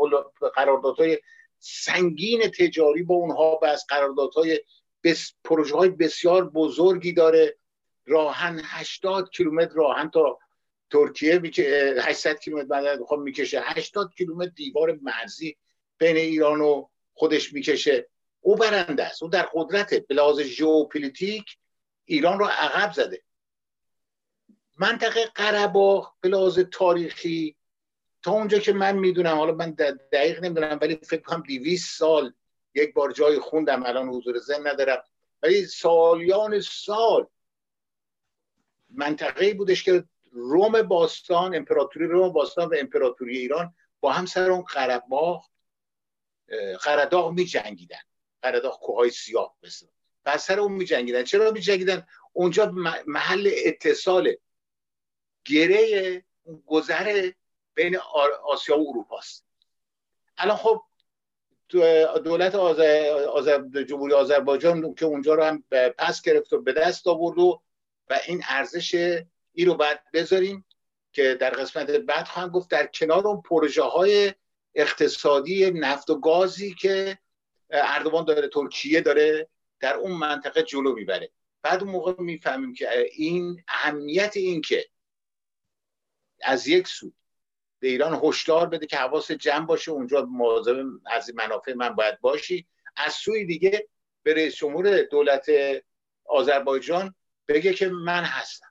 قراردادهای 0.55 1.19
سنگین 1.59 2.41
تجاری 2.59 3.03
با 3.03 3.15
اونها 3.15 3.57
بس 3.57 3.85
قراردادهای 3.89 4.61
بس 5.05 5.33
پروژه 5.45 5.77
های 5.77 5.89
بسیار 5.89 6.51
بزرگی 6.51 7.13
داره. 7.13 7.57
راهن 8.07 8.61
80 8.65 9.31
کیلومتر 9.31 9.75
راهن 9.75 10.11
تا 10.11 10.39
ترکیه 10.91 11.43
800 12.01 12.39
کیلومتر 12.39 12.67
بعد 12.67 13.03
خب 13.03 13.17
می‌کشه. 13.17 13.63
80 13.65 14.15
کیلومتر 14.17 14.51
دیوار 14.57 14.99
مرزی 15.03 15.57
بین 15.99 16.17
ایران 16.17 16.61
و 16.61 16.89
خودش 17.15 17.53
می‌کشه. 17.53 18.09
او 18.41 18.57
برنده 18.57 19.05
است. 19.05 19.23
او 19.23 19.29
در 19.29 19.49
قدرت 19.55 19.95
به 19.95 20.15
لحاظ 20.15 20.41
ژئوپلیتیک 20.41 21.45
ایران 22.05 22.39
رو 22.39 22.45
عقب 22.45 22.93
زده. 22.93 23.23
منطقه 24.77 25.27
قرباغ 25.27 26.13
به 26.21 26.29
لحاظ 26.29 26.59
تاریخی 26.59 27.57
تا 28.23 28.33
اونجا 28.33 28.59
که 28.59 28.73
من 28.73 28.97
می‌دونم 28.97 29.37
حالا 29.37 29.53
من 29.53 29.71
دقیق 30.13 30.45
نمی‌دونم 30.45 30.79
ولی 30.83 30.97
فکر 30.97 31.23
کنم 31.23 31.43
200 31.43 31.99
سال 31.99 32.33
یک 32.75 32.95
بار 32.95 33.13
جای 33.13 33.39
خوندم 33.39 33.83
الان 33.83 34.09
حضور 34.09 34.39
زن 34.39 34.67
ندارم. 34.67 35.03
ولی 35.43 35.67
سالیان 35.67 36.61
سال 36.61 37.27
منطقه 38.91 39.55
بودش 39.55 39.85
که 39.85 40.05
روم 40.33 40.83
باستان 40.83 41.55
امپراتوری 41.55 42.07
روم 42.07 42.29
باستان 42.29 42.69
و 42.69 42.75
امپراتوری 42.79 43.39
ایران 43.39 43.75
با 44.01 44.13
هم 44.13 44.27
سر 44.27 44.51
اون 44.51 44.63
قرباغ 44.63 45.45
قرداغ 46.83 47.33
می 47.33 47.45
جنگیدن 47.45 47.99
قرداغ 48.43 48.81
کوههای 48.81 49.11
سیاه 49.11 49.57
مثل 49.63 49.87
و 50.27 50.39
سر 50.39 50.61
اون 50.61 50.73
می 50.73 50.85
جنگیدن 50.85 51.23
چرا 51.25 51.51
می 51.51 51.61
جنگیدن 51.61 52.07
اونجا 52.33 52.73
محل 53.07 53.51
اتصال 53.65 54.37
گره 55.45 56.25
گذر 56.67 57.31
بین 57.75 57.97
آسیا 58.45 58.79
و 58.79 58.89
اروپا 58.89 59.19
است 59.19 59.45
الان 60.37 60.57
خب 60.57 60.83
دولت 62.25 62.55
آزر... 62.55 63.85
جمهوری 63.89 64.15
آذربایجان 64.15 64.95
که 64.95 65.05
اونجا 65.05 65.35
رو 65.35 65.45
هم 65.45 65.65
پس 65.99 66.23
گرفت 66.23 66.53
و 66.53 66.63
به 66.63 66.73
دست 66.73 67.07
آورد 67.07 67.39
و 67.39 67.63
و 68.11 68.19
این 68.29 68.43
ارزش 68.49 68.95
ای 69.53 69.65
رو 69.65 69.75
باید 69.75 69.99
بذاریم 70.13 70.65
که 71.13 71.35
در 71.35 71.51
قسمت 71.51 71.91
بعد 71.91 72.27
خواهم 72.27 72.49
گفت 72.49 72.71
در 72.71 72.87
کنار 72.87 73.27
اون 73.27 73.43
پروژه 73.43 73.83
های 73.83 74.35
اقتصادی 74.75 75.71
نفت 75.71 76.11
و 76.11 76.21
گازی 76.21 76.75
که 76.75 77.19
اردوان 77.71 78.25
داره 78.25 78.49
ترکیه 78.49 79.01
داره 79.01 79.49
در 79.81 79.95
اون 79.95 80.13
منطقه 80.13 80.63
جلو 80.63 80.95
می‌بره. 80.95 81.31
بعد 81.63 81.83
اون 81.83 81.93
موقع 81.93 82.23
می‌فهمیم 82.23 82.75
که 82.75 83.11
این 83.13 83.63
اهمیت 83.69 84.37
این 84.37 84.61
که 84.61 84.87
از 86.45 86.69
یک 86.69 86.89
سو. 86.89 87.13
به 87.81 87.89
ایران 87.89 88.21
هشدار 88.23 88.69
بده 88.69 88.87
که 88.87 88.97
حواس 88.97 89.31
جمع 89.31 89.67
باشه 89.67 89.91
اونجا 89.91 90.25
مواظب 90.25 90.85
از 91.07 91.35
منافع 91.35 91.75
من 91.75 91.89
باید 91.89 92.21
باشی. 92.21 92.67
از 92.97 93.13
سوی 93.13 93.45
دیگه 93.45 93.89
به 94.23 94.35
رئیس 94.35 94.57
جمهور 94.57 95.03
دولت 95.03 95.47
آذربایجان 96.25 97.15
بگه 97.49 97.75
که 97.75 97.89
من 97.89 98.25
هستم. 98.25 98.67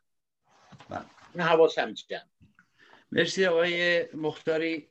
بله. 0.89 1.05
این 1.33 1.43
حواسم 1.43 1.93
جمع. 1.93 2.21
مرسی 3.11 3.45
آقای 3.45 4.05
مختاری. 4.13 4.89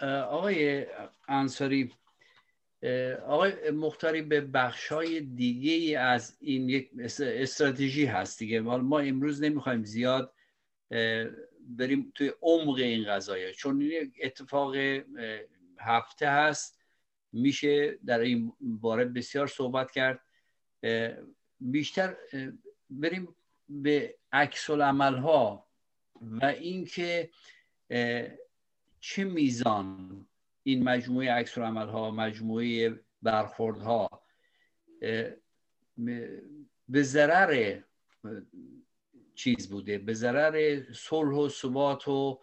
آقای 0.00 0.86
انصاری 1.28 1.92
آقای 3.26 3.70
مختاری 3.70 4.22
به 4.22 4.40
بخش 4.40 4.92
های 4.92 5.20
دیگه 5.20 5.98
از 5.98 6.36
این 6.40 6.68
یک 6.68 6.90
استراتژی 7.20 8.06
هست 8.06 8.38
دیگه. 8.38 8.60
ما 8.60 8.98
امروز 8.98 9.42
نمی‌خوایم 9.42 9.84
زیاد 9.84 10.33
بریم 11.68 12.12
توی 12.14 12.32
عمق 12.42 12.74
این 12.74 13.04
قضایه. 13.04 13.52
چون 13.52 13.80
این 13.80 14.12
اتفاق 14.22 14.74
هفته 15.78 16.30
هست 16.30 16.80
میشه 17.32 17.98
در 18.06 18.20
این 18.20 18.52
باره 18.60 19.04
بسیار 19.04 19.46
صحبت 19.46 19.90
کرد. 19.90 20.20
بیشتر 21.60 22.16
بریم 22.90 23.34
به 23.68 24.14
عکس 24.32 24.70
عمل 24.70 25.14
ها 25.14 25.66
و 26.20 26.44
اینکه 26.44 27.30
چه 29.00 29.24
میزان 29.24 30.26
این 30.62 30.84
مجموعه 30.84 31.32
عکس 31.32 31.58
عمل 31.58 31.88
ها 31.88 32.10
مجموعه 32.10 33.00
برخورد 33.22 33.78
ها 33.78 34.22
به 36.88 37.02
ضرر 37.02 37.80
چیز 39.34 39.68
بوده. 39.68 39.98
به 39.98 40.14
ضرر 40.14 40.82
صلح 40.92 41.36
و 41.36 41.48
ثبات 41.48 42.08
و 42.08 42.40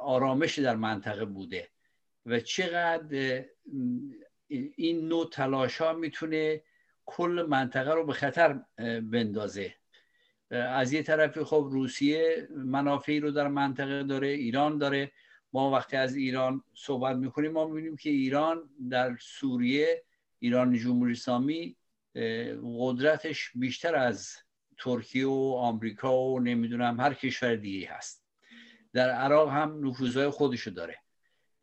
آرامش 0.00 0.58
در 0.58 0.76
منطقه 0.76 1.24
بوده. 1.24 1.68
و 2.26 2.40
چقدر 2.40 3.44
این 4.76 5.08
نوع 5.08 5.30
تلاش 5.32 5.76
ها 5.76 5.92
می‌تونه 5.92 6.62
کل 7.06 7.46
منطقه 7.48 7.94
رو 7.94 8.06
به 8.06 8.12
خطر 8.12 8.60
بندازه. 9.10 9.74
از 10.50 10.92
یه 10.92 11.02
طرفی 11.02 11.44
خب 11.44 11.68
روسیه 11.70 12.48
منافعی 12.50 13.20
رو 13.20 13.30
در 13.30 13.48
منطقه 13.48 14.02
داره 14.02 14.28
ایران 14.28 14.78
داره. 14.78 15.12
ما 15.52 15.70
وقتی 15.70 15.96
از 15.96 16.16
ایران 16.16 16.64
صحبت 16.74 17.16
می‌کنیم 17.16 17.52
ما 17.52 17.66
می‌بینیم 17.66 17.96
که 17.96 18.10
ایران 18.10 18.70
در 18.90 19.16
سوریه 19.20 20.04
ایران 20.38 20.78
جمهوری 20.78 21.12
اسلامی 21.12 21.76
قدرتش 22.78 23.50
بیشتر 23.54 23.94
از 23.94 24.36
ترکیه 24.78 25.26
و 25.26 25.54
آمریکا 25.58 26.22
و 26.22 26.40
نمی‌دونم 26.40 27.00
هر 27.00 27.14
کشور 27.14 27.56
دیگه 27.56 27.88
هست. 27.90 28.26
در 28.92 29.10
عراق 29.10 29.48
هم 29.48 29.88
نفوذهای 29.88 30.30
خودشو 30.30 30.70
داره. 30.70 30.98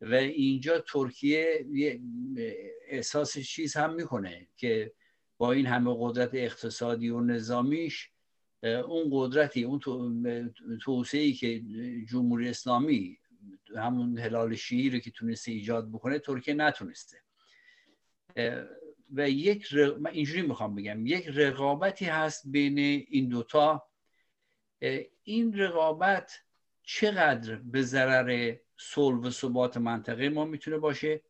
و 0.00 0.14
اینجا 0.14 0.78
ترکیه 0.78 1.66
احساس 2.88 3.38
چیز 3.38 3.76
هم 3.76 3.94
می‌کنه 3.94 4.48
که 4.56 4.92
با 5.38 5.52
این 5.52 5.66
همه 5.66 5.96
قدرت 5.98 6.30
اقتصادی 6.34 7.08
و 7.08 7.20
نظامیش 7.20 8.10
اون 8.62 9.08
قدرتی 9.10 9.64
اون 9.64 9.80
توسعه 10.84 11.32
که 11.32 11.62
جمهوری 12.10 12.48
اسلامی 12.48 13.18
همون 13.76 14.18
هلال 14.18 14.54
شیعی 14.54 14.90
رو 14.90 14.98
که 14.98 15.10
تونسته 15.10 15.52
ایجاد 15.52 15.92
بکنه 15.92 16.18
ترکیه 16.18 16.54
نتونسته. 16.54 17.16
و 19.14 19.30
یک 19.30 19.74
من 19.74 20.10
اینجوری 20.10 20.42
می‌خوام 20.42 20.74
بگم 20.74 21.06
یک 21.06 21.26
رقابتی 21.28 22.04
هست 22.04 22.42
بین 22.46 22.78
این 22.78 23.28
دوتا. 23.28 23.88
این 25.22 25.58
رقابت 25.58 26.40
چقدر 26.82 27.54
به 27.54 27.82
ضرر 27.82 28.56
صلح 28.76 29.18
و 29.18 29.30
ثبات 29.30 29.76
منطقه 29.76 30.28
ما 30.28 30.44
می‌تونه 30.44 30.78
باشه 30.78 31.22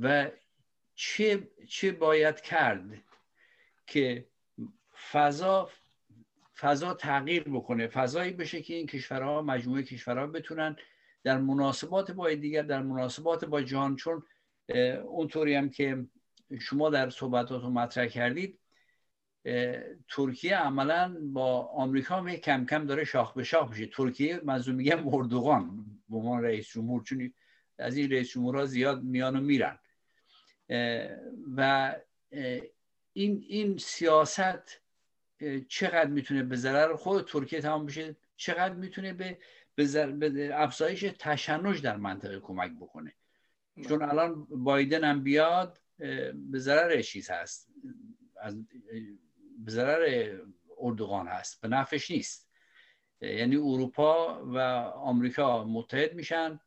و 0.00 0.30
چه, 0.94 1.48
چه 1.68 1.92
باید 1.92 2.40
کرد 2.40 3.02
که 3.86 4.28
فضا 5.12 5.70
فضا 6.56 6.94
تغییر 6.94 7.42
بکنه 7.42 7.86
فضایی 7.86 8.32
بشه 8.32 8.62
که 8.62 8.74
این 8.74 8.86
کشورها 8.86 9.42
مجموعه 9.42 9.82
کشورها 9.82 10.26
بتونن 10.26 10.76
در 11.22 11.38
مناسبات 11.38 12.10
با 12.10 12.34
دیگر 12.34 12.62
در 12.62 12.82
مناسبات 12.82 13.44
با 13.44 13.62
جهان 13.62 13.96
چون 13.96 14.22
اونطوری 15.04 15.54
هم 15.54 15.70
که 15.70 16.06
شما 16.60 16.90
در 16.90 17.10
صحبتاتون 17.10 17.72
مطرح 17.72 18.06
کردید 18.06 18.60
ترکیه 20.08 20.56
عملا 20.56 21.16
با 21.20 21.62
آمریکا 21.62 22.16
هم 22.16 22.36
کم 22.36 22.66
کم 22.66 22.86
داره 22.86 23.04
شاخ 23.04 23.32
به 23.32 23.44
شاخ 23.44 23.70
میشه. 23.70 23.86
ترکیه 23.86 24.40
منظور 24.44 24.74
میگم 24.74 25.14
اردوغان 25.14 25.86
به 26.08 26.16
عنوان 26.16 26.42
رئیس 26.42 26.68
جمهور 26.68 27.02
چون 27.02 27.34
از 27.78 27.96
این 27.96 28.10
رئیس 28.10 28.30
جمهورها 28.30 28.64
زیاد 28.64 29.02
میان 29.02 29.36
و 29.36 29.40
میرن. 29.40 29.78
و 31.56 31.94
این 33.12 33.44
این 33.48 33.78
سیاست 33.78 34.80
چقدر 35.68 36.10
می‌تونه 36.10 36.42
به 36.42 36.56
ضرر 36.56 36.96
خود 36.96 37.26
ترکیه 37.26 37.60
تمام 37.60 37.86
بشه؟ 37.86 38.16
چقدر 38.36 38.74
می‌تونه 38.74 39.12
به 39.12 39.38
به 39.76 40.50
افزایش 40.62 41.04
تشنج 41.18 41.82
در 41.82 41.96
منطقه 41.96 42.40
کمک 42.40 42.72
بکنه؟ 42.80 43.14
چون 43.88 44.02
الان 44.02 44.46
بایدن 44.50 45.04
هم 45.04 45.22
بیاد 45.22 45.80
به 46.34 46.58
ضرر 46.58 47.02
چیز 47.02 47.30
هست. 47.30 47.70
از 48.40 48.66
به 49.58 49.70
ضرر 49.70 50.36
اردوغان 50.78 51.28
هست. 51.28 51.60
به 51.60 51.68
نفش 51.68 52.10
نیست. 52.10 52.50
یعنی 53.20 53.56
اروپا 53.56 54.44
و 54.44 54.58
آمریکا 54.94 55.64
متحد 55.64 56.14
میشن 56.14 56.60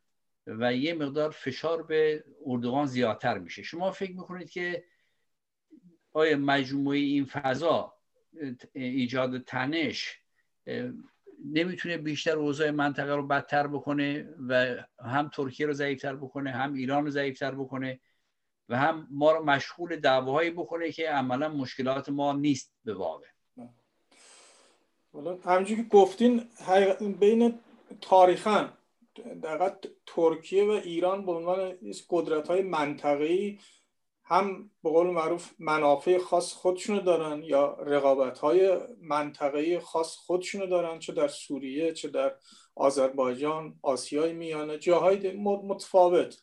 و 0.46 0.74
یه 0.74 0.94
مقدار 0.94 1.30
فشار 1.30 1.82
به 1.82 2.24
اردوغان 2.46 2.86
زیادتر 2.86 3.38
میشه. 3.38 3.62
شما 3.62 3.90
فکر 3.90 4.12
می‌کنید 4.12 4.50
که 4.50 4.84
آیا 6.12 6.36
مجموعه 6.36 6.98
این 6.98 7.24
فضا 7.24 7.94
ایجاد 8.72 9.44
تنش 9.44 10.20
نمی‌تونه 11.44 11.96
بیشتر 11.96 12.36
اوضاع 12.36 12.70
منطقه 12.70 13.14
رو 13.14 13.26
بدتر 13.26 13.66
بکنه 13.66 14.34
و 14.48 14.76
هم 15.00 15.30
ترکیه 15.34 15.66
رو 15.66 15.72
ضعیفتر 15.72 16.16
بکنه 16.16 16.50
هم 16.50 16.74
ایران 16.74 17.04
رو 17.04 17.10
ضعیفتر 17.10 17.54
بکنه 17.54 18.00
و 18.68 18.76
هم 18.76 19.08
ما 19.10 19.32
رو 19.32 19.44
مشغول 19.44 19.96
دعواهایی 19.96 20.50
بکنه 20.50 20.92
که 20.92 21.08
عملا 21.08 21.48
مشکلات 21.48 22.08
ما 22.08 22.32
نیست 22.32 22.74
به 22.84 22.94
واقع. 22.94 23.26
همینجور 25.44 25.76
که 25.76 25.82
گفتین 25.82 26.44
بین 27.20 27.58
تاریخا 28.00 28.68
در 29.42 29.76
ترکیه 30.06 30.64
و 30.64 30.70
ایران 30.70 31.26
به 31.26 31.32
عنوان 31.32 31.72
قدرت 32.10 32.48
های 32.48 32.62
منطقه‌ای 32.62 33.58
هم 34.28 34.70
به 34.82 34.90
قول 34.90 35.06
معروف 35.06 35.50
منافع 35.58 36.18
خاص 36.18 36.52
خودشونو 36.52 37.00
دارن 37.00 37.42
یا 37.42 37.76
رقابت 37.80 38.38
های 38.38 38.78
منطقه‌ای 39.00 39.78
خاص 39.78 40.16
خودشونو 40.16 40.66
دارن 40.66 40.98
چه 40.98 41.12
در 41.12 41.28
سوریه 41.28 41.92
چه 41.92 42.08
در 42.08 42.34
آذربایجان 42.74 43.78
آسیای 43.82 44.32
میانه 44.32 44.78
جاهای 44.78 45.32
متفاوت 45.36 46.36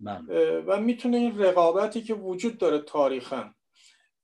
بله. 0.00 0.60
و 0.60 0.80
می‌تونه 0.80 1.16
این 1.16 1.38
رقابتی 1.38 2.02
که 2.02 2.14
وجود 2.14 2.58
داره 2.58 2.78
تاریخا 2.78 3.54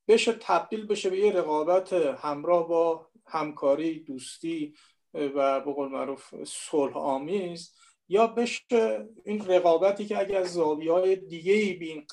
بشه 0.07 0.33
تبدیل 0.33 0.87
بشه 0.87 1.09
به 1.09 1.19
یه 1.19 1.31
رقابت 1.31 1.93
همراه 1.93 2.67
با 2.67 3.07
همکاری 3.27 4.03
دوستی 4.03 4.73
و 5.13 5.61
به 5.61 5.73
قول 5.73 5.89
معروف 5.89 6.43
صلح 6.43 6.97
آمیز 6.97 7.73
یا 8.11 8.27
بشه 8.27 9.07
این 9.25 9.45
رقابتی 9.45 10.05
که 10.05 10.19
اگر 10.19 10.37
از 10.37 10.53
زاویه 10.53 10.91
های 10.91 11.15
دیگه 11.15 11.53
ای 11.53 11.73
به 11.73 11.85
این 11.85 12.05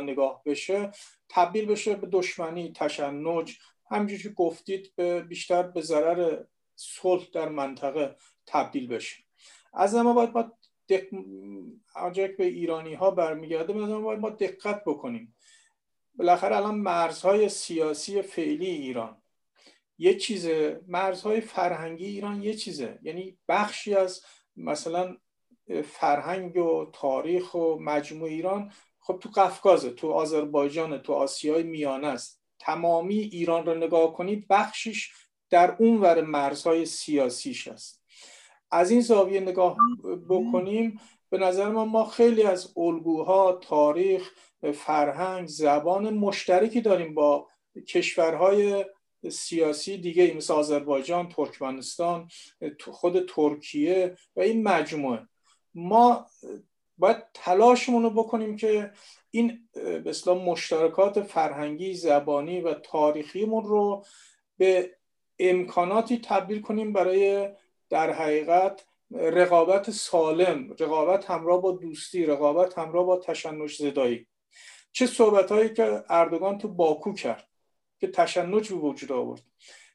نگاه 0.00 0.42
بشه 0.46 0.90
تبدیل 1.28 1.66
بشه 1.66 1.94
به 1.94 2.06
دشمنی 2.12 2.72
تشنج. 2.72 3.58
همینجوری 3.90 4.22
که 4.22 4.28
گفتید 4.28 4.92
به 4.96 5.20
بیشتر 5.20 5.62
به 5.62 5.80
ضرر 5.80 6.44
صلح 6.76 7.26
در 7.32 7.48
منطقه 7.48 8.16
تبدیل 8.46 8.86
بشه. 8.86 9.16
از 9.74 9.94
ما 9.94 10.12
باید 10.12 10.30
ما 10.34 10.52
دق... 10.88 12.36
به 12.36 12.44
ایرانی 12.44 12.94
ها 12.94 13.10
برمیگرده 13.10 13.72
باید 13.72 14.20
ما 14.20 14.30
دقت 14.30 14.84
بکنیم. 14.84 15.34
بالاخره 16.14 16.56
الان 16.56 16.74
مرزهای 16.74 17.48
سیاسی 17.48 18.22
فعلی 18.22 18.66
ایران. 18.66 19.22
یه 19.98 20.14
چیزه. 20.14 20.80
مرزهای 20.86 21.40
فرهنگی 21.40 22.06
ایران 22.06 22.42
یه 22.42 22.54
چیزه. 22.54 22.98
یعنی 23.02 23.38
بخشی 23.48 23.94
از 23.94 24.22
مثلا 24.56 25.16
فرهنگ 25.80 26.56
و 26.56 26.90
تاریخ 26.92 27.54
و 27.54 27.76
مجموع 27.80 28.28
ایران 28.28 28.72
خب 29.00 29.18
تو 29.22 29.28
قفقازه 29.28 29.90
تو 29.90 30.10
آذربایجان 30.10 30.98
تو 30.98 31.12
آسیای 31.12 31.62
میانه 31.62 32.06
است. 32.06 32.42
تمامی 32.58 33.18
ایران 33.18 33.66
رو 33.66 33.74
نگاه 33.74 34.12
کنید 34.12 34.48
بخشیش 34.48 35.12
در 35.50 35.76
اون 35.78 36.00
ور 36.00 36.20
مرزهای 36.20 36.86
سیاسیش 36.86 37.68
است. 37.68 38.02
از 38.70 38.90
این 38.90 39.00
زاویه 39.00 39.40
نگاه 39.40 39.76
بکنیم 40.28 41.00
به 41.30 41.38
نظر 41.38 41.68
ما 41.68 41.84
ما 41.84 42.04
خیلی 42.04 42.42
از 42.42 42.72
الگوها 42.76 43.52
تاریخ 43.52 44.30
فرهنگ 44.74 45.48
زبان 45.48 46.14
مشترکی 46.14 46.80
داریم 46.80 47.14
با 47.14 47.48
کشورهای 47.88 48.84
سیاسی 49.30 49.98
دیگه 49.98 50.34
مثل 50.36 50.52
آذربایجان 50.52 51.28
ترکمنستان 51.28 52.28
خود 52.90 53.26
ترکیه 53.26 54.16
و 54.36 54.40
این 54.40 54.62
مجموعه. 54.62 55.28
ما 55.74 56.26
باید 56.98 57.16
تلاشمون 57.34 58.02
رو 58.02 58.10
بکنیم 58.10 58.56
که 58.56 58.92
این 59.30 59.68
به 59.74 60.34
مشترکات 60.34 61.22
فرهنگی 61.22 61.94
زبانی 61.94 62.60
و 62.60 62.74
تاریخیمون 62.74 63.64
رو 63.64 64.04
به 64.58 64.96
امکاناتی 65.38 66.18
تبدیل 66.18 66.60
کنیم 66.60 66.92
برای 66.92 67.48
در 67.90 68.12
حقیقت 68.12 68.84
رقابت 69.10 69.90
سالم 69.90 70.70
رقابت 70.78 71.30
همراه 71.30 71.62
با 71.62 71.72
دوستی 71.72 72.26
رقابت 72.26 72.78
همراه 72.78 73.06
با 73.06 73.16
تشنج 73.16 73.76
زدایی. 73.76 74.26
چه 74.92 75.06
صحبت 75.06 75.52
هایی 75.52 75.74
که 75.74 76.04
اردوگان 76.08 76.58
تو 76.58 76.68
باکو 76.68 77.12
کرد 77.12 77.48
که 78.00 78.06
تشنج 78.06 78.68
به 78.68 78.74
وجود 78.74 79.12
آورد. 79.12 79.42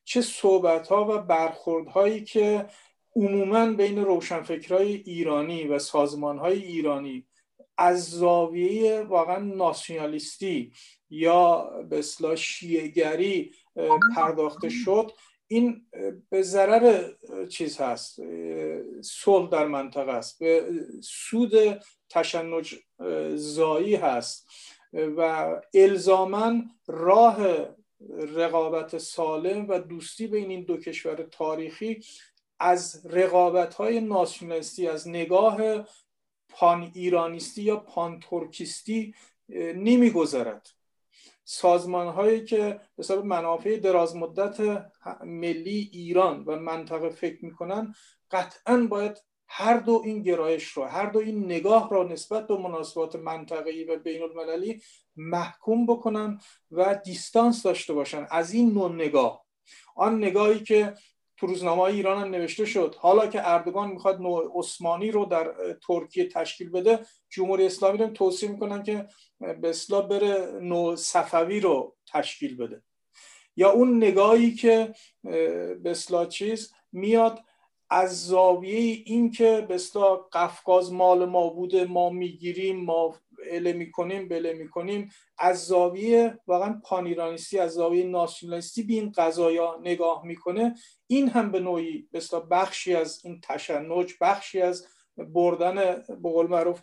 چه 0.03 0.21
صحبت 0.21 0.87
ها 0.87 1.05
و 1.09 1.17
برخورد 1.17 1.87
هایی 1.87 2.23
که 2.23 2.65
عموما 3.17 3.65
بین 3.65 4.05
روشنفکرهای 4.05 4.95
ایرانی 4.95 5.67
و 5.67 5.79
سازمان 5.79 6.37
های 6.37 6.63
ایرانی 6.63 7.27
از 7.77 8.09
زاویه 8.09 9.01
واقعا 9.01 9.39
ناسیونالیستی 9.39 10.71
یا 11.09 11.69
به 11.89 11.99
اصلاح 11.99 12.35
شیعگری 12.35 13.51
پرداخته 14.15 14.69
شد 14.69 15.11
این 15.47 15.85
به 16.29 16.41
ضرر 16.41 17.11
چیز 17.49 17.77
هست 17.77 18.19
صلح 19.01 19.49
در 19.49 19.67
منطقه 19.67 20.11
است 20.11 20.39
به 20.39 20.65
سود 21.01 21.53
تشنج 22.09 22.75
زایی 23.35 23.95
هست 23.95 24.47
و 24.93 25.21
الزاما 25.73 26.53
راه 26.87 27.37
رقابت 28.35 28.97
سالم 28.97 29.69
و 29.69 29.79
دوستی 29.79 30.27
بین 30.27 30.49
این 30.49 30.63
دو 30.63 30.77
کشور 30.77 31.15
تاریخی 31.15 32.01
از 32.59 33.05
رقابت 33.05 33.73
های 33.73 33.99
ناسیونالیستی 33.99 34.87
از 34.87 35.07
نگاه 35.07 35.57
پان 36.49 36.91
ایرانیستی 36.93 37.63
یا 37.63 37.75
پان 37.75 38.19
ترکیستی 38.19 39.15
نمیگذرد. 39.75 40.69
سازمان 41.43 42.07
هایی 42.07 42.45
که 42.45 42.79
به 42.95 43.03
سبب 43.03 43.25
منافع 43.25 43.77
دراز 43.77 44.15
مدت 44.15 44.85
ملی 45.23 45.89
ایران 45.93 46.43
و 46.43 46.55
منطقه 46.55 47.09
فکر 47.09 47.45
می‌کنن 47.45 47.93
قطعا 48.31 48.87
باید 48.89 49.23
هر 49.47 49.77
دو 49.77 50.01
این 50.05 50.23
گرایش 50.23 50.67
رو 50.67 50.83
هر 50.83 51.05
دو 51.05 51.19
این 51.19 51.45
نگاه 51.45 51.89
را 51.91 52.03
نسبت 52.03 52.47
به 52.47 52.57
مناسبات 52.57 53.15
منطقه‌ای 53.15 53.83
و 53.83 53.99
بین 53.99 54.21
المللی 54.23 54.81
محکوم 55.15 55.85
بکنن 55.85 56.39
و 56.71 56.95
دیستانس 57.05 57.63
داشته 57.63 57.93
باشن. 57.93 58.27
از 58.31 58.53
این 58.53 58.73
نوع 58.73 58.91
نگاه. 58.91 59.45
آن 59.95 60.17
نگاهی 60.17 60.59
که 60.59 60.93
تو 61.37 61.47
روزنامه 61.47 61.81
ایران 61.81 62.21
هم 62.21 62.29
نوشته 62.29 62.65
شد. 62.65 62.95
حالا 62.99 63.27
که 63.27 63.49
اردوگان 63.49 63.91
می‌خواد 63.91 64.21
نوع 64.21 64.51
عثمانی 64.55 65.11
رو 65.11 65.25
در 65.25 65.53
ترکیه 65.87 66.29
تشکیل 66.29 66.69
بده 66.69 66.99
جمهوری 67.29 67.65
اسلامی 67.65 67.97
رو 67.97 68.07
توصیه 68.07 68.49
می‌کنن 68.51 68.83
که 68.83 69.07
به 69.39 69.69
اصلاح 69.69 70.07
بره 70.07 70.59
نوع 70.61 70.95
صفوی 70.95 71.59
رو 71.59 71.95
تشکیل 72.13 72.57
بده. 72.57 72.83
یا 73.55 73.71
اون 73.71 73.97
نگاهی 73.97 74.55
که 74.55 74.93
به 75.83 75.91
اصلاح 75.91 76.27
چیز 76.27 76.73
میاد 76.91 77.39
از 77.89 78.27
زاویه 78.27 79.03
این 79.05 79.31
که 79.31 79.65
به 79.69 79.75
اصلاح 79.75 80.19
قفقاز 80.33 80.93
مال 80.93 81.25
ما 81.25 81.49
بوده 81.49 81.85
ما 81.85 82.09
می‌گیریم 82.09 82.85
ما 82.85 83.15
اله 83.51 83.73
می‌کنیم 83.73 84.27
بله 84.27 84.53
می‌کنیم. 84.53 85.09
از 85.37 85.65
زاویه 85.65 86.39
واقعا 86.47 86.81
پانیرانیستی 86.83 87.59
از 87.59 87.71
زاویه 87.71 88.05
ناسیونالیستی 88.05 88.83
به 88.83 88.93
این 88.93 89.11
قضایا 89.11 89.79
نگاه 89.83 90.25
می‌کنه. 90.25 90.75
این 91.07 91.29
هم 91.29 91.51
به 91.51 91.59
نوعی 91.59 92.07
به 92.11 92.21
بخشی 92.51 92.95
از 92.95 93.21
این 93.23 93.41
تشنج 93.41 94.13
بخشی 94.21 94.61
از 94.61 94.87
بردن 95.17 95.75
به 96.07 96.29
قول 96.29 96.47
معروف 96.47 96.81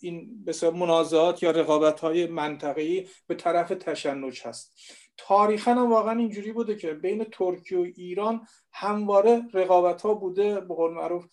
این 0.00 0.44
به 0.44 0.70
منازعات 0.70 1.42
یا 1.42 1.50
رقابت 1.50 2.00
های 2.00 2.26
منطقه‌ای 2.26 3.08
به 3.26 3.34
طرف 3.34 3.68
تشنج 3.68 4.42
هست. 4.44 4.72
تاریخا 5.18 5.70
هم 5.70 5.90
واقعا 5.90 6.18
اینجوری 6.18 6.52
بوده 6.52 6.76
که 6.76 6.94
بین 6.94 7.24
ترکیه 7.24 7.78
و 7.78 7.86
ایران 7.96 8.46
همواره 8.72 9.42
رقابت 9.52 10.02
ها 10.02 10.14
بوده 10.14 10.60
به 10.60 10.74
قول 10.74 10.94
معروف 10.94 11.26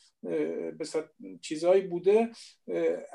چیزهایی 1.42 1.82
بوده 1.82 2.32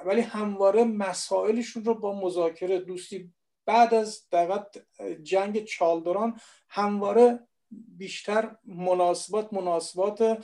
ولی 0.04 0.20
همواره 0.20 0.84
مسائلشون 0.84 1.84
رو 1.84 1.94
با 1.94 2.20
مذاکره 2.20 2.80
دوستی 2.80 3.32
بعد 3.66 3.94
از 3.94 4.28
دقیقت 4.32 4.86
جنگ 5.22 5.64
چالدوران 5.64 6.40
همواره 6.68 7.40
بیشتر 7.70 8.56
مناسبات 8.64 9.52
مناسبات 9.52 10.38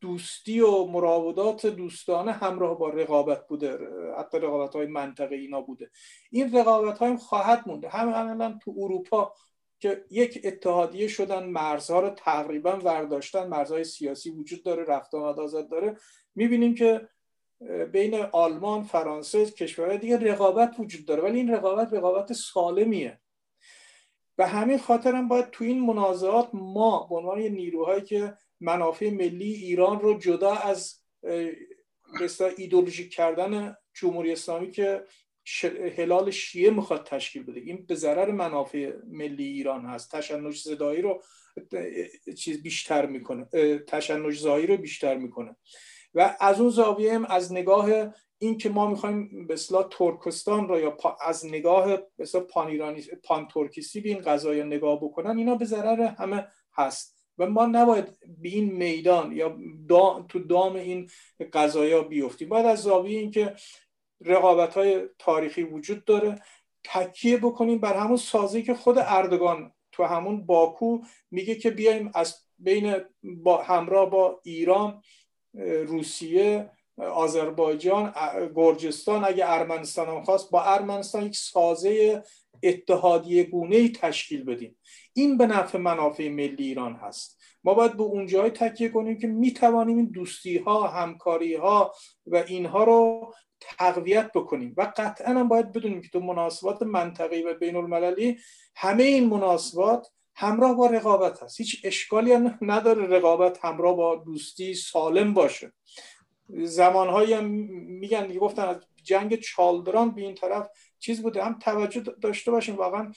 دوستی 0.00 0.60
و 0.60 0.84
مراودات 0.84 1.66
دوستانه 1.66 2.32
همراه 2.32 2.78
با 2.78 2.88
رقابت 2.88 3.46
بوده 3.46 3.78
حتی 4.18 4.38
رقابت 4.38 4.76
های 4.76 4.86
منطقه 4.86 5.34
اینا 5.36 5.60
بوده. 5.60 5.90
این 6.30 6.56
رقابت 6.56 6.98
های 6.98 7.16
خواهد 7.16 7.62
مونده 7.66 7.88
همه 7.88 8.12
همه 8.12 8.58
تو 8.58 8.74
اروپا 8.78 9.34
که 9.82 10.04
یک 10.10 10.40
اتحادیه 10.44 11.08
شدن 11.08 11.44
مرزها 11.44 12.00
رو 12.00 12.10
تقریبا 12.10 12.76
ورداشتن 12.76 13.46
مرزهای 13.46 13.84
سیاسی 13.84 14.30
وجود 14.30 14.62
داره 14.62 14.84
رفت 14.84 15.14
آمد 15.14 15.40
آزاد 15.40 15.70
داره. 15.70 15.96
می‌بینیم 16.34 16.74
که 16.74 17.08
بین 17.92 18.14
آلمان 18.14 18.82
فرانسه 18.82 19.46
کشورهای 19.46 19.98
دیگه 19.98 20.16
رقابت 20.16 20.74
وجود 20.78 21.06
داره. 21.06 21.22
ولی 21.22 21.38
این 21.38 21.54
رقابت 21.54 21.92
رقابت 21.92 22.32
سالمیه. 22.32 23.20
به 24.36 24.46
همین 24.46 24.78
خاطر 24.78 25.14
هم 25.14 25.28
باید 25.28 25.50
تو 25.50 25.64
این 25.64 25.80
منازعات 25.80 26.48
ما 26.52 27.06
به 27.10 27.14
عنوان 27.14 27.38
نیروهایی 27.38 28.02
که 28.02 28.34
منافع 28.60 29.10
ملی 29.10 29.52
ایران 29.52 30.00
رو 30.00 30.18
جدا 30.18 30.52
از 30.54 31.00
ایدولوژیک 32.56 33.12
کردن 33.12 33.76
جمهوری 33.94 34.32
اسلامی 34.32 34.70
که 34.70 35.04
هلال 35.96 36.30
شیعه 36.30 36.70
می‌خواد 36.70 37.06
تشکیل 37.06 37.42
بده. 37.42 37.60
این 37.60 37.86
به 37.86 37.94
ضرر 37.94 38.30
منافع 38.30 38.92
ملی 39.06 39.44
ایران 39.44 39.86
هست. 39.86 40.16
تشنج 40.16 40.56
زدایی 40.56 41.02
رو 41.02 41.22
چیز 42.38 42.62
بیشتر 42.62 43.06
می‌کنه. 43.06 43.46
تشنج 43.88 44.38
زایی 44.38 44.66
رو 44.66 44.76
بیشتر 44.76 45.16
می‌کنه. 45.16 45.56
و 46.14 46.36
از 46.40 46.60
اون 46.60 46.70
زاویه 46.70 47.14
هم 47.14 47.24
از 47.24 47.52
نگاه 47.52 48.14
این 48.38 48.58
که 48.58 48.68
ما 48.68 48.90
می‌خوایم 48.90 49.46
به 49.46 49.54
اصطلاح 49.54 49.88
ترکستان 49.90 50.68
رو 50.68 50.80
یا 50.80 50.96
از 51.20 51.46
نگاه 51.46 51.98
به 52.16 52.26
پان 52.50 52.66
ایرانی 52.66 53.02
پان 53.24 53.48
ترکیستی 53.48 54.00
به 54.00 54.08
این 54.08 54.18
قضايا 54.18 54.64
نگاه 54.64 54.96
بکنن 54.96 55.38
اینا 55.38 55.54
به 55.54 55.64
ضرر 55.64 56.02
همه 56.02 56.46
هست. 56.74 57.22
و 57.38 57.46
ما 57.46 57.66
نباید 57.66 58.04
به 58.42 58.48
این 58.48 58.72
میدان 58.72 59.32
یا 59.32 59.58
تو 60.28 60.38
دام 60.38 60.76
این 60.76 61.10
قضايا 61.52 62.02
بیفتیم. 62.02 62.48
باید 62.48 62.66
از 62.66 62.82
زاویه 62.82 63.18
اینکه 63.18 63.54
رقابت 64.24 64.74
های 64.74 65.08
تاریخی 65.18 65.62
وجود 65.62 66.04
داره. 66.04 66.42
تکیه 66.84 67.36
بکنیم 67.36 67.78
بر 67.78 67.96
همون 67.96 68.16
سازی 68.16 68.62
که 68.62 68.74
خود 68.74 68.98
اردوگان 68.98 69.72
تو 69.92 70.04
همون 70.04 70.46
باکو 70.46 71.00
میگه 71.30 71.54
که 71.54 71.70
بیایم 71.70 72.10
از 72.14 72.36
بین 72.58 72.94
با 73.22 73.62
همراه 73.62 74.10
با 74.10 74.40
ایران 74.44 75.02
روسیه 75.86 76.70
آذربایجان 76.96 78.14
گرجستان 78.54 79.24
اگه 79.24 79.50
ارمنستان 79.50 80.08
هم 80.08 80.22
خواست 80.22 80.50
با 80.50 80.62
ارمنستان 80.62 81.26
یک 81.26 81.36
سازه 81.36 82.22
اتحادیه 82.62 83.44
گونه 83.44 83.76
ای 83.76 83.88
تشکیل 83.88 84.44
بدیم. 84.44 84.78
این 85.12 85.38
به 85.38 85.46
نفع 85.46 85.78
منافع 85.78 86.28
ملی 86.28 86.64
ایران 86.64 86.94
هست. 86.94 87.42
ما 87.64 87.74
باید 87.74 87.96
به 87.96 88.02
اونجای 88.02 88.50
تکیه 88.50 88.88
کنیم 88.88 89.18
که 89.18 89.26
می‌توانیم 89.26 89.96
این 89.96 90.06
دوستی 90.06 90.58
ها 90.58 90.88
همکاری 90.88 91.54
ها 91.54 91.94
و 92.26 92.36
اینها 92.36 92.84
رو 92.84 93.32
تقویت 93.78 94.32
بکنیم 94.32 94.74
و 94.76 94.92
قطعا 94.96 95.34
هم 95.34 95.48
باید 95.48 95.72
بدونیم 95.72 96.00
که 96.00 96.08
تو 96.08 96.20
مناسبات 96.20 96.82
منطقی 96.82 97.42
و 97.42 97.54
بین 97.54 97.76
المللی 97.76 98.38
همه 98.76 99.02
این 99.02 99.28
مناسبات 99.28 100.08
همراه 100.34 100.74
با 100.74 100.86
رقابت 100.86 101.42
هست. 101.42 101.60
هیچ 101.60 101.80
اشکالی 101.84 102.32
هم 102.32 102.58
نداره 102.62 103.06
رقابت 103.06 103.64
همراه 103.64 103.96
با 103.96 104.16
دوستی 104.16 104.74
سالم 104.74 105.34
باشه. 105.34 105.72
زمانهایی 106.48 107.32
هم 107.32 107.44
میگن 107.44 108.34
گفتن 108.38 108.68
از 108.68 108.76
جنگ 109.02 109.34
چالدران 109.34 110.10
به 110.10 110.20
این 110.20 110.34
طرف 110.34 110.68
چیز 110.98 111.22
بوده. 111.22 111.44
هم 111.44 111.58
توجه 111.58 112.00
داشته 112.00 112.50
باشیم 112.50 112.76
واقعا 112.76 113.12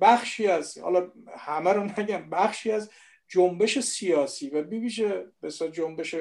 بخشی 0.00 0.46
از 0.46 0.78
حالا 0.78 1.12
همه 1.36 1.72
رو 1.72 1.84
نگم 1.84 2.30
بخشی 2.30 2.70
از 2.70 2.90
جنبش 3.32 3.78
سیاسی 3.78 4.50
و 4.50 4.62
بیویژه 4.62 5.26
بسیار 5.42 5.70
جنبش 5.70 6.14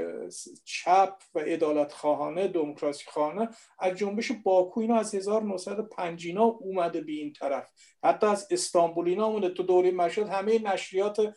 چپ 0.64 1.14
و 1.36 1.44
ادالت 1.46 1.94
خواهانه 1.94 2.48
دموکراسی 2.48 3.06
خواهانه 3.08 3.50
از 3.80 3.98
جنبش 3.98 4.32
باکو 4.32 4.80
اینا 4.80 4.96
از 4.96 5.16
1950 5.16 6.58
اومده 6.60 7.02
به 7.02 7.12
این 7.12 7.34
طرف. 7.34 7.68
حتی 8.04 8.28
از 8.28 8.48
استانبول 8.52 9.08
اینا 9.08 9.26
اومده. 9.26 9.50
تو 9.50 9.64
دوره 9.64 9.92
مشهد 9.92 10.28
همه 10.28 10.60
نشریات 10.60 11.34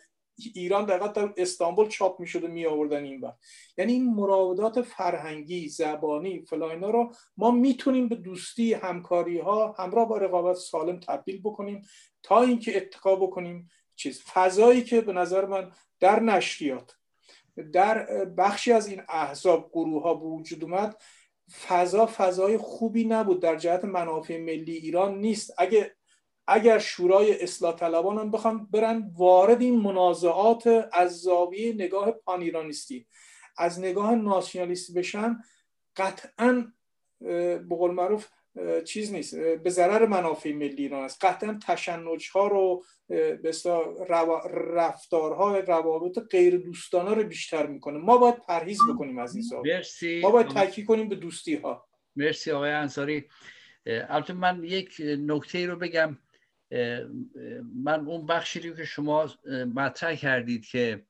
ایران 0.55 0.85
دقیقا 0.85 1.07
در 1.07 1.33
استانبول 1.37 1.87
چاپ 1.87 2.19
می 2.19 2.27
شده 2.27 2.47
می 2.47 2.65
آوردن 2.65 3.03
این 3.03 3.21
وقت 3.21 3.37
یعنی 3.77 3.93
این 3.93 4.13
مراودات 4.13 4.81
فرهنگی 4.81 5.69
زبانی 5.69 6.45
فلاینا 6.45 6.89
رو 6.89 7.11
ما 7.37 7.51
می‌تونیم 7.51 8.07
به 8.07 8.15
دوستی 8.15 8.73
همکاری 8.73 9.39
ها 9.39 9.75
همراه 9.79 10.09
با 10.09 10.17
رقابت 10.17 10.55
سالم 10.55 10.99
تبدیل 10.99 11.41
بکنیم 11.41 11.81
تا 12.23 12.41
اینکه 12.41 12.77
اتقا 12.77 13.15
بکنیم. 13.15 13.69
چیز. 13.95 14.21
فضایی 14.21 14.83
که 14.83 15.01
به 15.01 15.13
نظر 15.13 15.45
من 15.45 15.71
در 15.99 16.19
نشریات 16.19 16.95
در 17.73 18.25
بخشی 18.25 18.71
از 18.71 18.87
این 18.87 19.01
احزاب 19.09 19.69
گروه 19.73 20.03
ها 20.03 20.13
به 20.13 20.25
وجود 20.25 20.63
اومد 20.63 21.01
فضا 21.67 22.05
فضای 22.05 22.57
خوبی 22.57 23.05
نبود. 23.05 23.41
در 23.41 23.55
جهت 23.55 23.85
منافع 23.85 24.37
ملی 24.37 24.73
ایران 24.73 25.17
نیست. 25.17 25.53
اگه 25.57 25.95
اگر 26.47 26.79
شورای 26.79 27.43
اصلاح 27.43 27.75
طلبان 27.75 28.17
هم 28.17 28.31
بخوام 28.31 28.67
برن 28.71 29.11
وارد 29.17 29.61
این 29.61 29.79
منازعات 29.79 30.89
از 30.93 31.21
زاویه 31.21 31.73
نگاه 31.73 32.11
پان 32.11 32.41
ایرانیستی 32.41 33.07
از 33.57 33.79
نگاه 33.79 34.15
ناسیونالیستی 34.15 34.93
بشن 34.93 35.39
قطعا 35.95 36.71
به 37.19 37.65
قول 37.69 37.91
معروف 37.91 38.27
چیز 38.85 39.13
نیست. 39.13 39.35
به 39.35 39.69
ضرر 39.69 40.05
منافع 40.05 40.53
ملی 40.53 40.83
ایران 40.83 41.03
است. 41.03 41.25
قطعا 41.25 41.59
تشنج 41.67 42.29
ها 42.33 42.47
رو 42.47 42.83
به 43.09 43.51
رفتارها 44.75 45.59
روابط 45.59 46.19
غیر 46.31 46.57
دوستانه 46.57 47.13
رو 47.13 47.23
بیشتر 47.23 47.67
می‌کنه. 47.67 47.97
ما 47.97 48.17
باید 48.17 48.35
پرهیز 48.35 48.79
بکنیم 48.89 49.17
از 49.17 49.35
این 49.35 49.45
مرسی. 49.65 50.21
ما 50.21 50.31
باید 50.31 50.47
تاکید 50.47 50.85
کنیم 50.85 51.09
به 51.09 51.15
دوستی 51.15 51.55
ها 51.55 51.87
مرسی 52.15 52.51
آقای 52.51 52.71
انصاری. 52.71 53.25
البته 53.85 54.33
من 54.33 54.63
یک 54.63 55.01
نکته 55.19 55.65
رو 55.65 55.75
بگم. 55.75 56.17
من 57.83 58.05
اون 58.07 58.25
بخشی 58.25 58.59
رو 58.59 58.75
که 58.75 58.85
شما 58.85 59.29
مطرح 59.75 60.15
کردید 60.15 60.65
که 60.65 61.05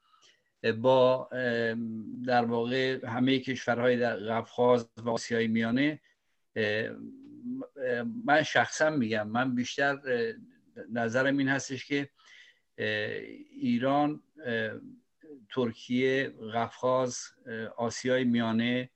با 0.82 1.30
در 2.28 2.46
واقع 2.46 3.06
همه 3.06 3.39
کشورهای 3.39 3.98
در 3.98 4.16
قفقاز 4.16 4.89
و 4.98 5.10
آسیای 5.10 5.48
میانه 5.48 6.02
من 8.26 8.43
شخصا 8.43 8.89
میگم 8.89 9.28
من 9.28 9.56
بیشتر 9.56 9.97
نظرم 10.91 11.38
این 11.38 11.49
هستش 11.49 11.86
که 11.86 12.10
ایران 13.51 14.24
ترکیه 15.49 16.34
قفقاز 16.53 17.20
آسیای 17.78 18.24
میانه 18.24 18.89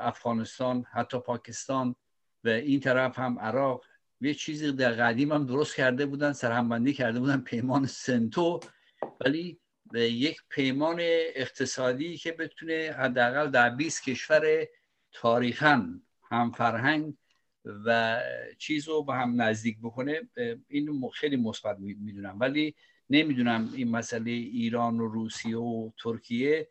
افغانستان 0.00 0.84
حتی 0.92 1.20
پاکستان 1.20 1.94
و 2.44 2.48
این 2.48 2.80
طرف 2.80 3.18
هم 3.18 3.38
عراق. 3.38 3.84
یه 4.20 4.34
چیزی 4.34 4.72
در 4.72 4.92
قدیم 4.92 5.32
هم 5.32 5.46
درست 5.46 5.76
کرده 5.76 6.06
بودن 6.06 6.32
سرهمبندی 6.32 6.92
کرده 6.92 7.20
بودن 7.20 7.40
پیمان 7.40 7.86
سنتو. 7.86 8.60
ولی 9.20 9.60
یک 9.94 10.42
پیمان 10.48 10.96
اقتصادی 11.34 12.16
که 12.16 12.32
بتونه 12.32 12.94
حداقل 12.98 13.50
در 13.50 13.70
20 13.70 14.02
کشور 14.02 14.66
تاریخا 15.12 16.00
هم 16.30 16.52
فرهنگ 16.52 17.14
و 17.84 18.20
چیز 18.58 18.88
رو 18.88 19.02
به 19.02 19.14
هم 19.14 19.42
نزدیک 19.42 19.78
بکنه 19.78 20.20
این 20.68 21.10
خیلی 21.14 21.36
مثبت 21.36 21.76
می‌دونم. 21.78 22.36
ولی 22.40 22.74
نمی‌دونم 23.10 23.72
این 23.74 23.90
مسئله 23.90 24.30
ایران 24.30 25.00
و 25.00 25.06
روسیه 25.06 25.58
و 25.58 25.90
ترکیه. 26.02 26.68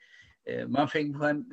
من 0.68 0.86
فکر 0.86 1.08
می‌کنم 1.08 1.46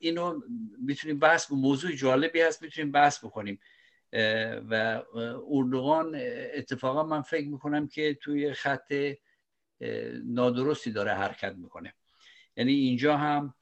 اینو 0.00 0.40
می‌تونیم 0.78 1.18
بحث 1.18 1.52
موضوع 1.52 1.92
جالبی 1.92 2.40
هست 2.40 2.62
می‌تونیم 2.62 2.92
بحث 2.92 3.24
بکنیم. 3.24 3.60
و 4.70 5.02
اردوغان 5.48 6.16
اتفاقا 6.54 7.02
من 7.02 7.22
فکر 7.22 7.48
می‌کنم 7.48 7.88
که 7.88 8.18
توی 8.22 8.52
خط 8.52 9.14
نادرستی 10.24 10.92
داره 10.92 11.14
حرکت 11.14 11.54
می‌کنه. 11.56 11.94
یعنی 12.56 12.72
اینجا 12.72 13.16
هم 13.16 13.54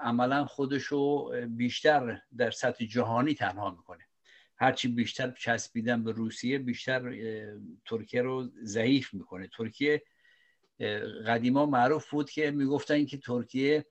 عملا 0.00 0.44
خودشو 0.44 1.30
بیشتر 1.46 2.20
در 2.36 2.50
سطح 2.50 2.84
جهانی 2.84 3.34
تنها 3.34 3.70
می‌کنه. 3.70 4.04
هرچی 4.56 4.88
بیشتر 4.88 5.30
چسبیدن 5.30 6.04
به 6.04 6.12
روسیه 6.12 6.58
بیشتر 6.58 7.14
ترکیه 7.86 8.22
رو 8.22 8.50
ضعیف 8.62 9.14
می‌کنه. 9.14 9.48
ترکیه 9.56 10.02
قدیما 11.26 11.66
معروف 11.66 12.10
بود 12.10 12.30
که 12.30 12.50
می‌گفتن 12.50 13.04
که 13.04 13.18
ترکیه 13.18 13.86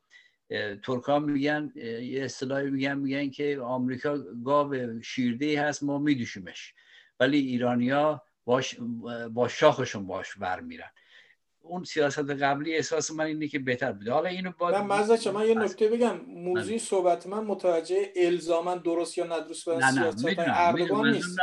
ترکا 0.83 1.19
میگن 1.19 1.71
یه 1.75 2.23
اصطلاحی 2.23 2.69
میگن 2.69 2.97
میگن 2.97 3.29
که 3.29 3.59
آمریکا 3.59 4.17
گاو 4.45 5.01
شیرده 5.01 5.61
هست 5.61 5.83
ما 5.83 5.99
میدوشیمش. 5.99 6.73
ولی 7.19 7.37
ایرانیا 7.37 8.23
باش 8.45 8.75
با 9.31 9.47
شاخشون 9.47 10.07
باش 10.07 10.37
برمیرن 10.37 10.89
اون 11.65 11.83
سیاست 11.83 12.29
قبلی 12.29 12.75
احساس 12.75 13.11
من 13.11 13.25
اینه 13.25 13.47
که 13.47 13.59
بهتر 13.59 13.91
بوده. 13.91 14.11
حالا 14.11 14.29
اینو 14.29 14.51
با 14.57 14.71
من 14.71 15.07
من 15.33 15.47
یه 15.47 15.55
نکته 15.55 15.89
بگم. 15.89 16.21
موضوع 16.27 16.77
صحبت 16.77 17.27
من 17.27 17.43
متوجه 17.43 18.11
الزاما 18.15 18.75
درست 18.75 19.17
یا 19.17 19.25
ندرست 19.25 19.65
به 19.65 19.81
سیاست 19.93 20.25
اردوغان 20.37 21.11
نیست. 21.11 21.39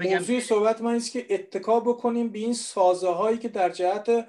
بگم. 0.00 0.18
موضوع 0.18 0.40
صحبت 0.40 0.80
من 0.82 0.94
است 0.94 1.12
که 1.12 1.26
اتکا 1.30 1.80
بکنیم 1.80 2.28
به 2.28 2.38
این 2.38 2.54
سازه 2.54 3.08
هایی 3.08 3.38
که 3.38 3.48
در 3.48 3.68
جهت 3.68 4.28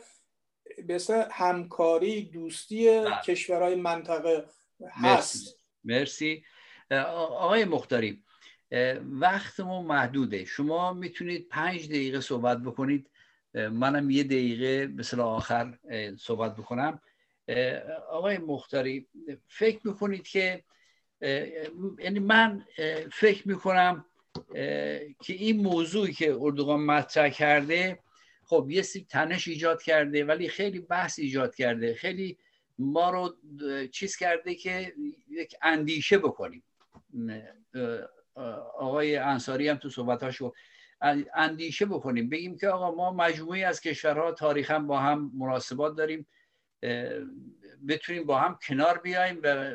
به 0.87 0.99
همکاری 1.31 2.21
دوستی 2.21 2.99
بله. 2.99 3.21
کشورهای 3.25 3.75
منطقه 3.75 4.45
هست. 4.91 5.59
مرسی, 5.83 6.43
مرسی. 6.91 7.05
آقای 7.07 7.65
مختاری 7.65 8.23
وقتمون 9.11 9.85
محدوده. 9.85 10.45
شما 10.45 10.93
می‌تونید 10.93 11.47
پنج 11.49 11.89
دقیقه 11.89 12.21
صحبت 12.21 12.57
بکنید. 12.57 13.09
منم 13.55 14.09
یه 14.09 14.23
دقیقه 14.23 14.87
مثل 14.87 15.19
آخر 15.19 15.77
صحبت 16.19 16.55
بکنم. 16.55 17.01
آقای 18.09 18.37
مختاری 18.37 19.07
فکر 19.47 19.87
می‌کنید 19.87 20.27
که 20.27 20.63
یعنی 21.99 22.19
من 22.19 22.65
فکر 23.11 23.47
می‌کنم 23.47 24.05
که 25.19 25.33
این 25.33 25.57
موضوعی 25.61 26.13
که 26.13 26.37
اردوغان 26.39 26.79
مطرح 26.79 27.29
کرده 27.29 27.99
خب 28.43 28.67
یه 28.69 28.81
سی 28.81 29.05
تنش 29.09 29.47
ایجاد 29.47 29.81
کرده 29.81 30.25
ولی 30.25 30.47
خیلی 30.47 30.79
بحث 30.79 31.19
ایجاد 31.19 31.55
کرده. 31.55 31.93
خیلی 31.93 32.37
ما 32.79 33.09
رو 33.09 33.35
چیز 33.87 34.15
کرده 34.15 34.55
که 34.55 34.93
یک 35.29 35.55
اندیشه 35.61 36.17
بکنیم. 36.17 36.63
آقای 38.77 39.15
انصاری 39.15 39.67
هم 39.67 39.77
تو 39.77 39.89
صحبتاشو 39.89 40.53
اندیشه 41.35 41.85
بکنیم. 41.85 42.29
بگیم 42.29 42.57
که 42.57 42.67
آقا 42.67 42.95
ما 42.95 43.11
مجموعی 43.11 43.63
از 43.63 43.81
کشورها 43.81 44.31
تاریخا 44.31 44.79
با 44.79 44.99
هم 44.99 45.31
مناسبات 45.37 45.95
داریم. 45.95 46.27
بتونیم 47.87 48.23
با 48.23 48.39
هم 48.39 48.59
کنار 48.67 48.97
بیایم 48.97 49.39
و 49.43 49.73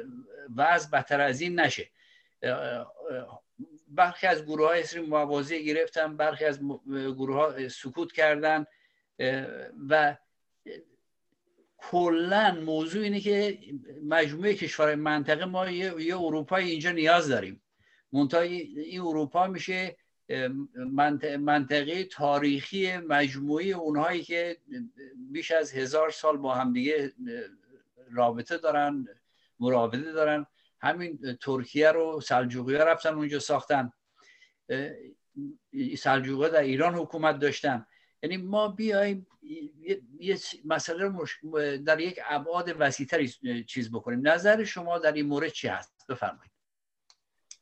وضع 0.56 0.90
بدتر 0.90 1.20
از 1.20 1.40
این 1.40 1.60
نشه. 1.60 1.90
برخی 3.88 4.26
از 4.26 4.44
گروه 4.44 4.68
های 4.68 4.80
اسری 4.80 5.00
موازی 5.00 5.64
گرفتن 5.64 6.16
برخی 6.16 6.44
از 6.44 6.60
گروه 6.86 7.36
ها 7.36 7.68
سکوت 7.68 8.12
کردن. 8.12 8.66
و 9.88 10.16
کلا 11.78 12.60
موضوع 12.64 13.02
اینه 13.02 13.20
که 13.20 13.58
مجموعه 14.04 14.54
کشورهای 14.54 14.94
منطقه 14.94 15.44
ما 15.44 15.70
یه, 15.70 16.02
یه 16.02 16.20
اروپای 16.20 16.70
اینجا 16.70 16.90
نیاز 16.90 17.28
داریم. 17.28 17.62
منتها 18.12 18.40
این 18.40 19.00
اروپا 19.00 19.46
میشه 19.46 19.96
منطقه 21.39 22.05
تاریخی 22.05 22.97
مجموعی 22.97 23.72
اونهایی 23.72 24.22
که 24.22 24.57
بیش 25.16 25.51
از 25.51 25.72
هزار 25.72 26.11
سال 26.11 26.37
با 26.37 26.55
همدیگه 26.55 27.12
رابطه 28.11 28.59
دارن 28.59 29.07
مراوده 29.61 30.12
دارن. 30.12 30.47
همین 30.81 31.39
ترکیه 31.41 31.93
رو 31.93 32.20
سلجوقی 32.20 32.74
ها 32.74 32.85
رفتن 32.85 33.14
اونجا 33.14 33.39
ساختن. 33.39 33.93
سلجوقی 35.99 36.51
در 36.51 36.62
ایران 36.62 36.95
حکومت 36.95 37.39
داشتن. 37.39 37.87
یعنی 38.22 38.37
ما 38.37 38.68
بیایم 38.68 39.26
یه 40.18 40.39
مسئله 40.64 41.05
رو 41.05 41.26
در 41.76 42.01
یک 42.01 42.20
ابعاد 42.26 42.76
وسیعتری 42.78 43.28
چیز 43.66 43.91
بکنیم. 43.93 44.28
نظر 44.28 44.64
شما 44.64 44.99
در 44.99 45.12
این 45.12 45.26
مورد 45.26 45.49
چی 45.49 45.68
هست؟ 45.68 46.07
بفرمایید. 46.09 46.53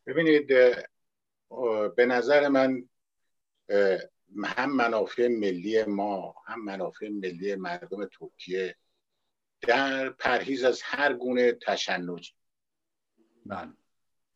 ببینید 0.06 0.52
به 1.96 2.06
نظر 2.06 2.48
من 2.48 2.88
هم 4.44 4.76
منافع 4.76 5.28
ملی 5.28 5.84
ما 5.84 6.34
هم 6.46 6.64
منافع 6.64 7.08
ملی 7.08 7.54
مردم 7.54 8.04
ترکیه 8.04 8.76
در 9.60 10.10
پرهیز 10.10 10.64
از 10.64 10.82
هر 10.82 11.12
گونه 11.12 11.52
تشنج 11.52 12.34
بله. 13.46 13.68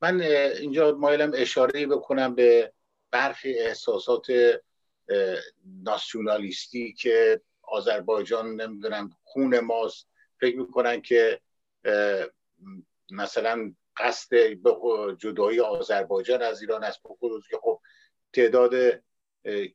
من 0.02 0.20
اینجا 0.20 0.92
مایلم 0.92 1.32
اشاره 1.34 1.86
بکنم 1.86 2.34
به 2.34 2.72
برخی 3.10 3.58
احساسات 3.58 4.26
ناسیونالیستی 5.64 6.92
که 6.92 7.40
آذربایجان 7.62 8.60
نمی‌دونم 8.60 9.10
خون 9.24 9.60
ماست 9.60 10.08
فکر 10.40 10.56
می‌کنن 10.56 11.00
که 11.00 11.40
مثلا 13.10 13.74
قصد 13.96 14.36
جدایی 15.18 15.60
آذربایجان 15.60 16.42
از 16.42 16.60
ایران 16.60 16.84
است. 16.84 17.00
بخصوص 17.04 17.44
که 17.50 17.58
خب 17.62 17.80
تعداد 18.32 19.02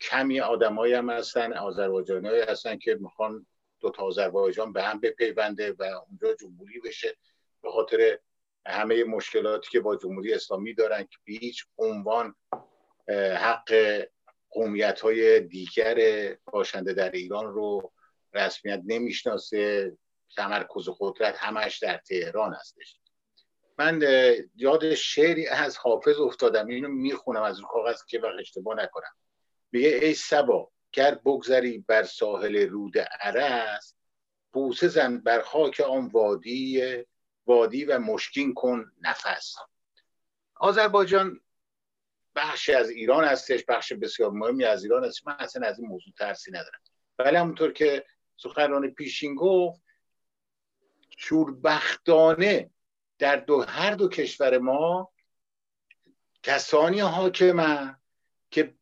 کمی 0.01 0.39
آدمایی 0.39 0.93
هم 0.93 1.09
هستن 1.09 1.53
آذربایجانی 1.53 2.27
هستن 2.27 2.77
که 2.77 2.97
می‌خوان 3.01 3.47
دو 3.79 3.89
تا 3.89 4.03
آذربایجان 4.03 4.73
به 4.73 4.83
هم 4.83 4.99
بپیونده 4.99 5.71
و 5.71 5.83
اونجا 5.83 6.35
جمهوری 6.35 6.79
بشه. 6.79 7.17
به 7.61 7.71
خاطر 7.71 8.19
همه 8.65 9.03
مشکلاتی 9.03 9.69
که 9.71 9.79
با 9.79 9.95
جمهوری 9.95 10.33
اسلامی 10.33 10.73
دارن 10.73 11.03
که 11.03 11.17
به 11.25 11.33
هیچ 11.33 11.65
عنوان 11.77 12.35
حق 13.37 14.03
قومیت 14.49 15.01
های 15.01 15.39
دیگر 15.39 15.97
باشنده 16.45 16.93
در 16.93 17.11
ایران 17.11 17.53
رو 17.53 17.93
رسمیت 18.33 18.81
نمی‌شناسه. 18.85 19.97
تمرکز 20.35 20.89
قدرت 20.99 21.35
همش 21.37 21.79
در 21.79 21.97
تهران 21.97 22.53
هستش. 22.53 22.99
من 23.77 24.01
یاد 24.55 24.93
شعری 24.93 25.47
از 25.47 25.77
حافظ 25.77 26.19
افتادم. 26.19 26.67
اینو 26.67 26.87
می‌خونم 26.87 27.41
از 27.41 27.59
رو 27.59 27.67
کاغذ 27.67 28.05
که 28.05 28.19
وقت 28.19 28.39
اشتباه 28.39 28.75
نکنم. 28.75 29.11
میگه 29.71 29.87
ای 29.87 30.13
سبا 30.13 30.71
گر 30.91 31.15
بگذری 31.15 31.77
بر 31.77 32.03
ساحل 32.03 32.69
رود 32.69 32.97
عرس 32.97 33.95
بوسه 34.53 34.87
زن 34.87 35.17
بر 35.17 35.41
خاک 35.41 35.79
آن 35.79 36.07
وادی 36.07 36.83
وادی 37.45 37.85
و 37.85 37.99
مشکین 37.99 38.53
کن 38.53 38.91
نفس. 39.01 39.55
آذربایجان 40.55 41.41
بخشی 42.35 42.73
از 42.73 42.89
ایران 42.89 43.23
هستش 43.23 43.63
بخش 43.67 43.93
بسیار 43.93 44.31
مهمی 44.31 44.63
از 44.63 44.83
ایران 44.83 45.05
هست 45.05 45.27
من 45.27 45.35
اصلا 45.39 45.67
از 45.67 45.79
این 45.79 45.87
موضوع 45.87 46.13
ترسی 46.17 46.51
ندارم. 46.51 46.79
ولی 47.19 47.35
همونطور 47.35 47.73
که 47.73 48.05
سخنران 48.37 48.89
پیشین 48.93 49.35
گفت 49.35 49.81
شوربختانه 51.17 52.69
در 53.19 53.35
دو 53.35 53.61
هر 53.61 53.91
دو 53.91 54.09
کشور 54.09 54.57
ما 54.57 55.11
کسانی 56.43 56.99
حاکمن 56.99 57.97
که 58.51 58.75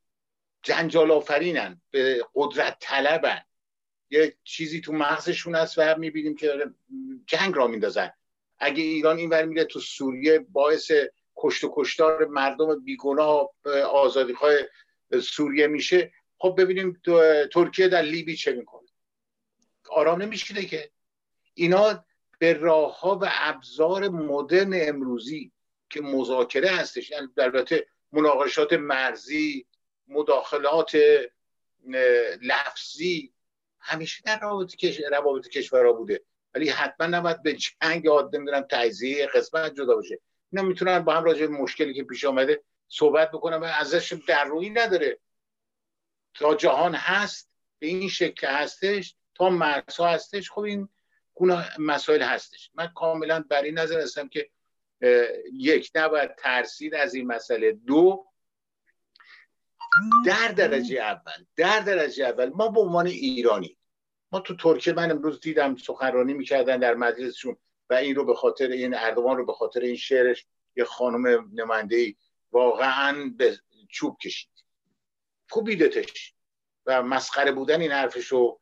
جنجال 0.63 1.11
آفرینن 1.11 1.81
به 1.91 2.25
قدرت 2.35 2.77
طلبن. 2.79 3.41
یه 4.09 4.37
چیزی 4.43 4.81
تو 4.81 4.93
مغزشون 4.93 5.55
هست 5.55 5.77
و 5.77 5.95
می‌بینیم 5.97 6.35
که 6.35 6.71
جنگ 7.25 7.55
را 7.55 7.67
میندازن. 7.67 8.11
اگه 8.57 8.83
ایران 8.83 9.17
این 9.17 9.41
میره 9.41 9.63
تو 9.63 9.79
سوریه 9.79 10.39
باعث 10.39 10.91
کشت 11.35 11.63
و 11.63 11.73
کشتار 11.75 12.25
مردم 12.25 12.83
بیگناه 12.83 13.49
آزادیخواه 13.91 14.53
سوریه 15.23 15.67
میشه. 15.67 16.13
خب 16.37 16.55
ببینیم 16.57 17.01
ترکیه 17.53 17.87
در 17.87 18.01
لیبی 18.01 18.35
چه 18.35 18.51
می‌کنه. 18.51 18.89
آرام 19.89 20.21
نمیشینه 20.21 20.65
که. 20.65 20.91
اینا 21.53 22.05
به 22.45 22.53
راه 22.53 22.99
ها 22.99 23.19
و 23.21 23.29
ابزار 23.31 24.09
مدرن 24.09 24.71
امروزی 24.73 25.51
که 25.89 26.01
مذاکره 26.01 26.69
هستش. 26.69 27.11
یعنی 27.11 27.27
البته 27.37 27.87
مناقشات 28.11 28.73
مرزی 28.73 29.65
مداخلات 30.07 30.97
لفظی 32.41 33.33
همیشه 33.79 34.23
در 34.25 34.39
روابط, 34.39 34.75
کش... 34.75 35.01
روابط 35.11 35.47
کشورها 35.47 35.93
بوده. 35.93 36.21
ولی 36.53 36.69
حتما 36.69 37.07
نباید 37.07 37.43
به 37.43 37.53
جنگ 37.53 38.05
یاد 38.05 38.35
نمی‌دونم 38.35 38.67
تجزیه 38.71 39.27
قسمت 39.27 39.73
جدا 39.73 39.95
باشه. 39.95 40.19
اینا 40.51 40.63
می‌تونن 40.67 40.99
با 40.99 41.13
هم 41.13 41.23
راجع 41.23 41.45
مشکلی 41.45 41.93
که 41.93 42.03
پیش 42.03 42.25
آمده 42.25 42.63
صحبت 42.87 43.31
بکنن 43.31 43.57
و 43.57 43.63
ازش 43.63 44.13
در 44.27 44.45
روی 44.45 44.69
نداره. 44.69 45.19
تا 46.33 46.55
جهان 46.55 46.95
هست 46.95 47.49
به 47.79 47.87
این 47.87 48.09
شکل 48.09 48.47
هستش 48.47 49.15
تا 49.35 49.49
مرزها 49.49 50.07
هستش 50.07 50.51
خب 50.51 50.61
این 50.61 50.89
گونه 51.35 51.79
مسائل 51.79 52.21
هستش. 52.21 52.71
من 52.75 52.87
کاملا 52.87 53.45
بر 53.49 53.61
این 53.61 53.79
نظر 53.79 53.99
هستم 54.01 54.27
که 54.27 54.49
یک 55.53 55.91
نباید 55.95 56.35
ترسید 56.35 56.95
از 56.95 57.13
این 57.13 57.27
مسئله. 57.27 57.71
دو 57.71 58.25
در 60.25 60.47
درجه 60.47 60.95
اول 60.95 61.45
در 61.55 61.79
درجه 61.79 62.25
اول 62.25 62.49
ما 62.49 62.67
به 62.67 62.79
عنوان 62.79 63.07
ایرانی 63.07 63.77
ما 64.31 64.39
تو 64.39 64.55
ترکیه 64.55 64.93
من 64.93 65.11
امروز 65.11 65.39
دیدم 65.39 65.75
سخنرانی 65.75 66.33
می‌کردن 66.33 66.79
در 66.79 66.93
مجلسشون 66.93 67.57
و 67.89 67.93
این 67.93 68.15
رو 68.15 68.25
به 68.25 68.35
خاطر 68.35 68.67
این 68.67 68.93
اردوان 68.93 69.37
رو 69.37 69.45
به 69.45 69.53
خاطر 69.53 69.79
این 69.79 69.95
شعرش 69.95 70.45
یه 70.75 70.83
خانم 70.83 71.51
نماینده 71.53 72.15
واقعا 72.51 73.33
به 73.37 73.59
چوب 73.89 74.17
کشید. 74.17 74.49
کوبیدتش 75.51 76.33
و 76.85 77.03
مسخره 77.03 77.51
بودن 77.51 77.81
این 77.81 77.91
حرفش 77.91 78.27
رو 78.27 78.61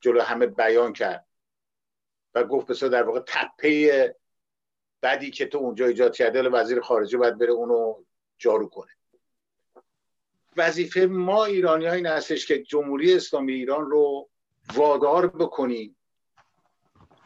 جلو 0.00 0.20
همه 0.20 0.46
بیان 0.46 0.92
کرد. 0.92 1.26
و 2.34 2.44
گفت 2.44 2.66
بسیار 2.66 2.90
در 2.90 3.02
واقع 3.02 3.20
تپه 3.26 4.14
بدی 5.02 5.30
که 5.30 5.46
تو 5.46 5.58
اونجا 5.58 5.86
ایجاد 5.86 6.16
کرده 6.16 6.48
وزیر 6.48 6.80
خارجه 6.80 7.18
باید 7.18 7.38
بره 7.38 7.52
اونو 7.52 7.94
جارو 8.38 8.68
کنه. 8.68 8.90
وظیفه 10.56 11.00
ما 11.06 11.44
ایرانی 11.44 11.86
ها 11.86 11.92
این 11.92 12.06
هستش 12.06 12.46
که 12.46 12.62
جمهوری 12.62 13.14
اسلامی 13.14 13.52
ایران 13.52 13.90
رو 13.90 14.30
وادار 14.74 15.26
بکنیم 15.26 15.96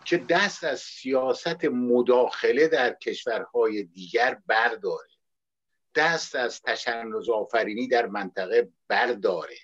که 0.05 0.17
دست 0.19 0.65
از 0.65 0.81
سیاست 0.81 1.65
مداخله 1.65 2.69
در 2.69 2.95
کشورهای 2.95 3.83
دیگر 3.83 4.39
برداره. 4.47 5.09
دست 5.95 6.35
از 6.35 6.63
تشنج 6.63 7.31
آفرینی 7.31 7.89
در 7.89 8.07
منطقه 8.07 8.69
برداره. 8.89 9.57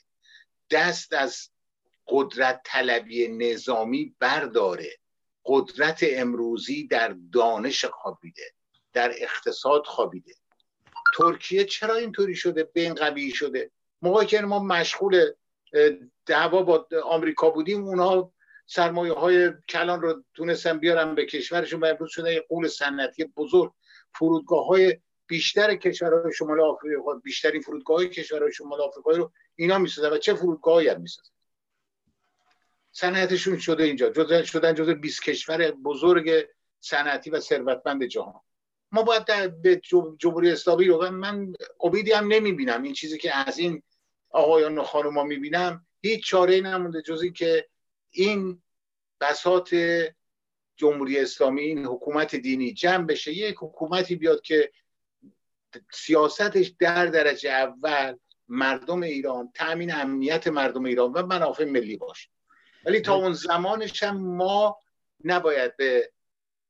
دست 0.70 1.12
از 1.12 1.50
قدرت 2.06 2.60
طلبی 2.64 3.28
نظامی 3.28 4.14
برداره. 4.18 4.99
قدرت 5.44 6.00
امروزی 6.02 6.86
در 6.86 7.16
دانش 7.32 7.84
خوابیده 7.84 8.42
در 8.92 9.12
اقتصاد 9.18 9.86
خوابیده. 9.86 10.34
ترکیه 11.16 11.64
چرا 11.64 11.94
اینطوری 11.94 12.34
شده؟ 12.34 12.64
به 12.64 12.80
این 12.80 12.94
قوی 12.94 13.30
شده. 13.30 13.70
موقعی 14.02 14.26
که 14.26 14.40
ما 14.40 14.58
مشغول 14.58 15.30
دعوا 16.26 16.62
با 16.62 16.88
آمریکا 17.04 17.50
بودیم 17.50 17.84
اونها 17.84 18.32
سرمایه 18.66 19.12
های 19.12 19.52
کلان 19.68 20.02
رو 20.02 20.24
تونستن 20.34 20.78
بیارن 20.78 21.14
به 21.14 21.26
کشورشون 21.26 21.80
و 21.80 21.86
امروز 21.86 22.10
شده 22.10 22.34
یه 22.34 22.44
قول 22.48 22.68
صنعتی 22.68 23.24
بزرگ. 23.24 23.72
فرودگاه 24.14 24.66
های 24.66 24.98
بیشتر 25.26 25.74
کشورهای 25.74 26.32
شمال 26.32 26.60
آفریقا 26.60 27.14
بیشتری 27.14 27.60
فرودگاه 27.60 27.96
های 27.96 28.08
کشورهای 28.08 28.52
شمال 28.52 28.80
آفریقا 28.80 29.10
رو 29.10 29.32
اینا 29.56 29.78
می‌سازن. 29.78 30.10
و 30.12 30.18
چه 30.18 30.34
فرودگاهی 30.34 30.88
هم 30.88 31.00
می‌سازن؟ 31.00 31.30
صنعتشون 33.00 33.58
شده 33.58 33.84
اینجا. 33.84 34.10
جزء 34.10 34.42
شدن 34.42 34.74
جزء 34.74 34.94
20 34.94 35.22
کشور 35.22 35.70
بزرگ 35.70 36.46
صنعتی 36.80 37.30
و 37.30 37.40
ثروتمند 37.40 38.04
جهان. 38.04 38.40
ما 38.92 39.02
باید 39.02 39.24
به 39.62 39.80
جمهوری 40.18 40.50
اسلامی 40.50 40.84
رو 40.84 41.10
من 41.10 41.52
امیدی 41.80 42.12
هم 42.12 42.32
نمی‌بینم. 42.32 42.82
این 42.82 42.92
چیزی 42.92 43.18
که 43.18 43.36
از 43.36 43.58
این 43.58 43.82
آقایان 44.30 44.78
و 44.78 44.82
خانوما 44.82 45.24
می‌بینم 45.24 45.86
هیچ 46.02 46.26
چاره 46.26 46.60
نمونده 46.60 47.02
جز 47.02 47.24
که 47.34 47.68
این 48.10 48.62
بساط 49.20 49.74
جمهوری 50.76 51.18
اسلامی 51.18 51.60
این 51.62 51.86
حکومت 51.86 52.36
دینی 52.36 52.72
جمع 52.72 53.06
بشه. 53.06 53.32
یک 53.32 53.56
حکومتی 53.58 54.16
بیاد 54.16 54.40
که 54.40 54.72
سیاستش 55.92 56.72
در 56.78 57.06
درجه 57.06 57.50
اول 57.50 58.16
مردم 58.48 59.02
ایران 59.02 59.52
تامین 59.54 59.94
امنیت 59.94 60.48
مردم 60.48 60.84
ایران 60.84 61.12
و 61.12 61.26
منافع 61.26 61.64
ملی 61.64 61.96
باشه. 61.96 62.28
ولی 62.84 63.00
تا 63.00 63.14
اون 63.14 63.32
زمانش 63.32 64.02
هم 64.02 64.16
ما 64.16 64.78
نباید 65.24 65.76
به 65.76 66.10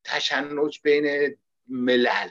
تشنج 0.04 0.80
بین 0.82 1.36
ملل 1.68 2.28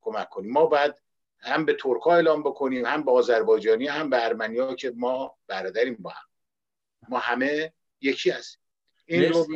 کمک 0.00 0.28
کنیم. 0.28 0.52
ما 0.52 0.66
باید 0.66 0.94
هم 1.40 1.64
به 1.64 1.74
ترکا 1.74 2.14
اعلام 2.14 2.42
بکنیم 2.42 2.86
هم 2.86 3.04
به 3.04 3.10
آذربایجانی 3.10 3.86
هم 3.86 4.10
به 4.10 4.24
ارمنیا 4.24 4.74
که 4.74 4.92
ما 4.96 5.36
برادریم 5.46 5.96
با 6.00 6.10
هم. 6.10 6.28
ما 7.08 7.18
همه 7.18 7.72
یکی 8.00 8.30
هستیم. 8.30 8.60
این 9.06 9.32
رو 9.32 9.46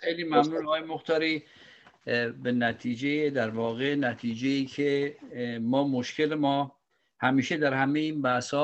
خیلی 0.00 0.24
ممنون 0.24 0.66
آقای 0.66 0.80
مختاری. 0.80 1.44
به 2.42 2.52
نتیجه 2.52 3.30
در 3.30 3.50
واقع 3.50 3.94
نتیجه 3.94 4.64
که 4.64 5.16
ما 5.60 5.88
مشکل 5.88 6.34
ما 6.34 6.76
همیشه 7.20 7.56
در 7.56 7.74
همه 7.74 8.00
این 8.00 8.22
بحث 8.22 8.54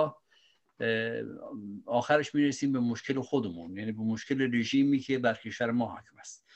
آخرش 1.87 2.35
می‌رسیم 2.35 2.73
به 2.73 2.81
مشکل 2.81 3.21
خودمون 3.21 3.77
یعنی 3.77 3.93
به 3.93 4.03
مشکل 4.03 4.55
رژیمی 4.55 4.99
که 4.99 5.19
بر 5.19 5.35
کشور 5.35 5.71
ما 5.71 5.87
حاکم 5.87 6.19
است. 6.19 6.47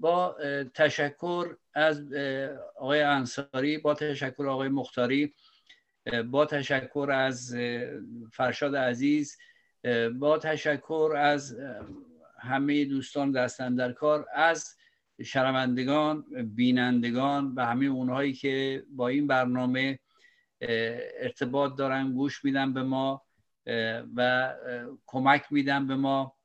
با 0.00 0.36
تشکر 0.74 1.56
از 1.74 2.12
آقای 2.76 3.02
انصاری 3.02 3.78
با 3.78 3.94
تشکر 3.94 4.46
آقای 4.46 4.68
مختاری 4.68 5.34
با 6.30 6.46
تشکر 6.46 7.10
از 7.12 7.56
فرشاد 8.32 8.76
عزیز 8.76 9.38
با 10.18 10.38
تشکر 10.38 11.14
از 11.18 11.56
همه 12.40 12.84
دوستان 12.84 13.32
دستن 13.32 13.74
در 13.74 13.92
کار 13.92 14.26
از 14.34 14.76
شنوندگان 15.24 16.24
بینندگان 16.54 17.54
و 17.54 17.66
همه 17.66 17.86
اونهایی 17.86 18.32
که 18.32 18.84
با 18.90 19.08
این 19.08 19.26
برنامه 19.26 19.98
ارتباط 20.60 21.76
دارن 21.76 22.12
گوش 22.12 22.44
میدن 22.44 22.72
به 22.72 22.82
ما 22.82 23.22
و 24.16 24.52
کمک 25.06 25.44
میدن 25.50 25.86
به 25.86 25.96
ما 25.96 26.36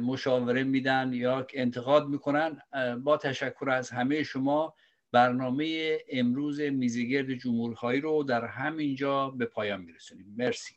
مشاوره 0.00 0.64
میدن 0.64 1.12
یا 1.12 1.46
انتقاد 1.54 2.08
می‌کنن. 2.08 2.60
با 3.04 3.16
تشکر 3.16 3.70
از 3.70 3.90
همه 3.90 4.22
شما 4.22 4.74
برنامه 5.12 5.98
امروز 6.12 6.60
میزگرد 6.60 7.34
جمهورخواهی 7.34 8.00
رو 8.00 8.22
در 8.22 8.44
همینجا 8.44 9.30
به 9.30 9.46
پایان 9.46 9.80
میرسونیم. 9.80 10.34
مرسی. 10.38 10.74